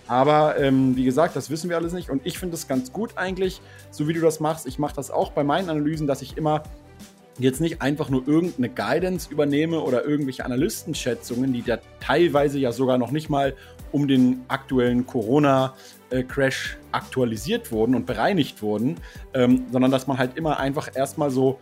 Aber 0.09 0.59
ähm, 0.59 0.97
wie 0.97 1.05
gesagt, 1.05 1.37
das 1.37 1.51
wissen 1.51 1.69
wir 1.69 1.77
alles 1.77 1.93
nicht. 1.93 2.11
Und 2.11 2.23
ich 2.25 2.39
finde 2.39 2.55
es 2.55 2.69
ganz 2.69 2.93
gut 2.93 3.17
eigentlich, 3.17 3.61
so 3.91 4.09
wie 4.09 4.15
du 4.15 4.21
das 4.21 4.41
machst. 4.41 4.67
Ich 4.67 4.79
mache 4.79 4.95
das 4.95 5.11
auch 5.11 5.33
bei 5.33 5.45
meinen 5.45 5.69
Analysen, 5.69 6.07
dass 6.07 6.23
ich 6.23 6.37
immer 6.37 6.63
jetzt 7.39 7.61
nicht 7.61 7.83
einfach 7.83 8.09
nur 8.09 8.27
irgendeine 8.27 8.71
Guidance 8.71 9.31
übernehme 9.31 9.81
oder 9.81 10.05
irgendwelche 10.05 10.45
Analystenschätzungen, 10.45 11.53
die 11.53 11.63
da 11.63 11.79
teilweise 12.01 12.59
ja 12.59 12.73
sogar 12.73 12.97
noch 12.97 13.11
nicht 13.11 13.29
mal 13.29 13.55
um 13.93 14.09
den 14.09 14.45
aktuellen 14.49 15.07
Corona-Crash 16.11 16.79
aktualisiert 16.93 17.73
wurden 17.73 17.95
und 17.95 18.07
bereinigt 18.07 18.63
wurden, 18.63 18.97
ähm, 19.35 19.67
sondern 19.71 19.91
dass 19.91 20.07
man 20.07 20.19
halt 20.19 20.37
immer 20.37 20.59
einfach 20.59 20.95
erstmal 20.95 21.31
so 21.31 21.59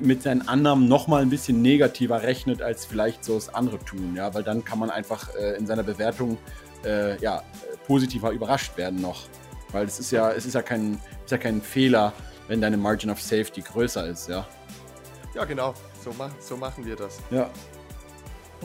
mit 0.00 0.22
seinen 0.22 0.48
Annahmen 0.48 0.88
noch 0.88 1.06
mal 1.06 1.22
ein 1.22 1.30
bisschen 1.30 1.62
negativer 1.62 2.22
rechnet, 2.22 2.62
als 2.62 2.84
vielleicht 2.84 3.24
so 3.24 3.34
das 3.34 3.54
andere 3.54 3.78
tun, 3.78 4.14
ja, 4.16 4.34
weil 4.34 4.42
dann 4.42 4.64
kann 4.64 4.78
man 4.78 4.90
einfach 4.90 5.34
äh, 5.36 5.56
in 5.56 5.66
seiner 5.66 5.84
Bewertung 5.84 6.36
äh, 6.84 7.16
ja, 7.18 7.42
positiver 7.86 8.30
überrascht 8.30 8.76
werden 8.76 9.00
noch. 9.00 9.26
Weil 9.70 9.86
es 9.86 10.00
ist 10.00 10.10
ja, 10.10 10.32
es 10.32 10.46
ist 10.46 10.54
ja 10.54 10.62
kein, 10.62 11.00
ist 11.24 11.30
ja 11.30 11.38
kein 11.38 11.62
Fehler, 11.62 12.12
wenn 12.48 12.60
deine 12.60 12.76
Margin 12.76 13.10
of 13.10 13.20
Safety 13.20 13.60
größer 13.60 14.06
ist, 14.06 14.28
ja. 14.28 14.46
Ja, 15.34 15.44
genau. 15.44 15.74
So, 16.04 16.12
mach, 16.16 16.30
so 16.40 16.56
machen 16.56 16.84
wir 16.84 16.96
das. 16.96 17.20
Ja. 17.30 17.50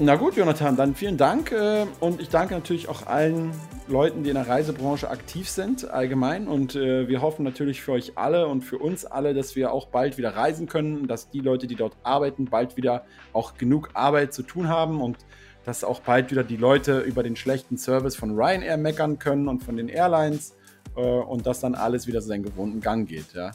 Na 0.01 0.15
gut, 0.15 0.37
Jonathan, 0.37 0.77
dann 0.77 0.95
vielen 0.95 1.17
Dank 1.17 1.51
äh, 1.51 1.85
und 1.99 2.21
ich 2.21 2.29
danke 2.29 2.53
natürlich 2.53 2.87
auch 2.87 3.05
allen 3.05 3.51
Leuten, 3.89 4.23
die 4.23 4.29
in 4.29 4.35
der 4.35 4.47
Reisebranche 4.47 5.09
aktiv 5.09 5.49
sind, 5.49 5.91
allgemein. 5.91 6.47
Und 6.47 6.73
äh, 6.73 7.09
wir 7.09 7.21
hoffen 7.21 7.43
natürlich 7.43 7.81
für 7.81 7.91
euch 7.91 8.13
alle 8.15 8.47
und 8.47 8.61
für 8.61 8.77
uns 8.77 9.03
alle, 9.03 9.33
dass 9.33 9.57
wir 9.57 9.73
auch 9.73 9.87
bald 9.87 10.17
wieder 10.17 10.37
reisen 10.37 10.67
können, 10.67 11.07
dass 11.07 11.29
die 11.31 11.41
Leute, 11.41 11.67
die 11.67 11.75
dort 11.75 11.97
arbeiten, 12.03 12.45
bald 12.45 12.77
wieder 12.77 13.03
auch 13.33 13.55
genug 13.55 13.89
Arbeit 13.93 14.33
zu 14.33 14.43
tun 14.43 14.69
haben 14.69 15.01
und 15.01 15.17
dass 15.65 15.83
auch 15.83 15.99
bald 15.99 16.31
wieder 16.31 16.45
die 16.45 16.55
Leute 16.55 17.01
über 17.01 17.21
den 17.21 17.35
schlechten 17.35 17.77
Service 17.77 18.15
von 18.15 18.31
Ryanair 18.31 18.77
meckern 18.77 19.19
können 19.19 19.49
und 19.49 19.65
von 19.65 19.75
den 19.75 19.89
Airlines 19.89 20.55
äh, 20.95 21.01
und 21.01 21.45
dass 21.45 21.59
dann 21.59 21.75
alles 21.75 22.07
wieder 22.07 22.21
seinen 22.21 22.43
gewohnten 22.43 22.79
Gang 22.79 23.05
geht. 23.05 23.33
Ja. 23.33 23.51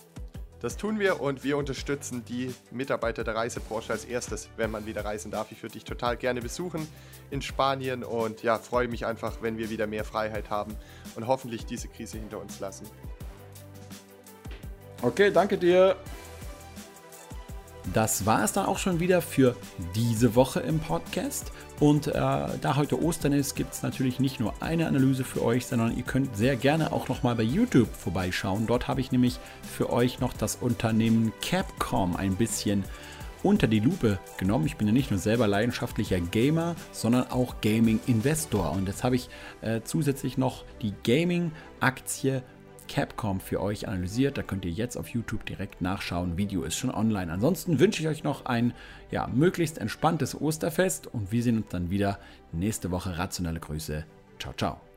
Das 0.64 0.78
tun 0.78 0.98
wir 0.98 1.20
und 1.20 1.44
wir 1.44 1.58
unterstützen 1.58 2.24
die 2.26 2.54
Mitarbeiter 2.70 3.22
der 3.22 3.34
Reisebranche 3.34 3.92
als 3.92 4.06
erstes, 4.06 4.48
wenn 4.56 4.70
man 4.70 4.86
wieder 4.86 5.04
reisen 5.04 5.30
darf. 5.30 5.52
Ich 5.52 5.62
würde 5.62 5.74
dich 5.74 5.84
total 5.84 6.16
gerne 6.16 6.40
besuchen 6.40 6.88
in 7.30 7.42
Spanien 7.42 8.02
und 8.02 8.42
ja, 8.42 8.58
freue 8.58 8.88
mich 8.88 9.04
einfach, 9.04 9.42
wenn 9.42 9.58
wir 9.58 9.68
wieder 9.68 9.86
mehr 9.86 10.04
Freiheit 10.04 10.48
haben 10.48 10.74
und 11.16 11.26
hoffentlich 11.26 11.66
diese 11.66 11.88
Krise 11.88 12.16
hinter 12.16 12.40
uns 12.40 12.60
lassen. 12.60 12.86
Okay, 15.02 15.30
danke 15.30 15.58
dir. 15.58 15.96
Das 17.92 18.24
war 18.24 18.42
es 18.42 18.54
dann 18.54 18.64
auch 18.64 18.78
schon 18.78 19.00
wieder 19.00 19.20
für 19.20 19.56
diese 19.94 20.34
Woche 20.34 20.60
im 20.60 20.80
Podcast. 20.80 21.52
Und 21.81 22.07
äh, 22.07 22.12
da 22.12 22.77
heute 22.77 23.03
Ostern 23.03 23.33
ist, 23.33 23.57
gibt 23.57 23.75
es 23.75 23.83
natürlich 23.83 24.20
nicht 24.20 24.39
nur 24.39 24.55
eine 24.61 24.87
Analyse 24.87 25.25
für 25.25 25.43
euch, 25.43 25.66
sondern 25.66 25.97
ihr 25.97 26.05
könnt 26.05 26.37
sehr 26.37 26.57
gerne 26.57 26.93
auch 26.93 27.09
nochmal 27.09 27.35
bei 27.35 27.43
YouTube 27.43 27.93
vorbeischauen. 27.95 28.66
Dort 28.66 28.87
habe 28.87 29.01
ich 29.01 29.11
nämlich 29.11 29.41
für 29.62 29.93
euch 29.93 30.20
noch 30.20 30.33
das 30.33 30.57
Unternehmen 30.57 31.33
Capcom 31.43 32.16
ein 32.16 32.37
bisschen 32.37 32.85
unter 33.43 33.66
die 33.66 33.81
Lupe 33.81 34.18
genommen. 34.39 34.66
Ich 34.66 34.77
bin 34.77 34.87
ja 34.87 34.93
nicht 34.93 35.11
nur 35.11 35.20
selber 35.20 35.47
leidenschaftlicher 35.47 36.18
Gamer, 36.18 36.77
sondern 36.93 37.31
auch 37.31 37.61
Gaming-Investor. 37.61 38.72
Und 38.72 38.89
jetzt 38.89 39.05
habe 39.05 39.16
ich 39.16 39.29
äh, 39.61 39.83
zusätzlich 39.85 40.39
noch 40.39 40.64
die 40.81 40.95
Gaming-Aktie 41.05 42.43
Capcom 42.89 43.41
für 43.41 43.61
euch 43.61 43.89
analysiert. 43.89 44.39
Da 44.39 44.43
könnt 44.43 44.64
ihr 44.64 44.70
jetzt 44.70 44.97
auf 44.97 45.09
YouTube 45.09 45.45
direkt 45.47 45.80
nachschauen. 45.80 46.37
Video 46.37 46.62
ist 46.62 46.76
schon 46.76 46.91
online. 46.91 47.32
Ansonsten 47.32 47.78
wünsche 47.78 48.03
ich 48.03 48.09
euch 48.09 48.24
noch 48.24 48.47
ein 48.47 48.72
ja, 49.11 49.26
möglichst 49.26 49.78
entspanntes 49.78 50.41
Osterfest 50.41 51.07
und 51.07 51.32
wir 51.32 51.43
sehen 51.43 51.59
uns 51.59 51.68
dann 51.68 51.91
wieder 51.91 52.18
nächste 52.53 52.91
Woche. 52.91 53.18
Rationelle 53.18 53.61
Grüße. 53.61 54.05
Ciao, 54.39 54.55
ciao. 54.55 54.93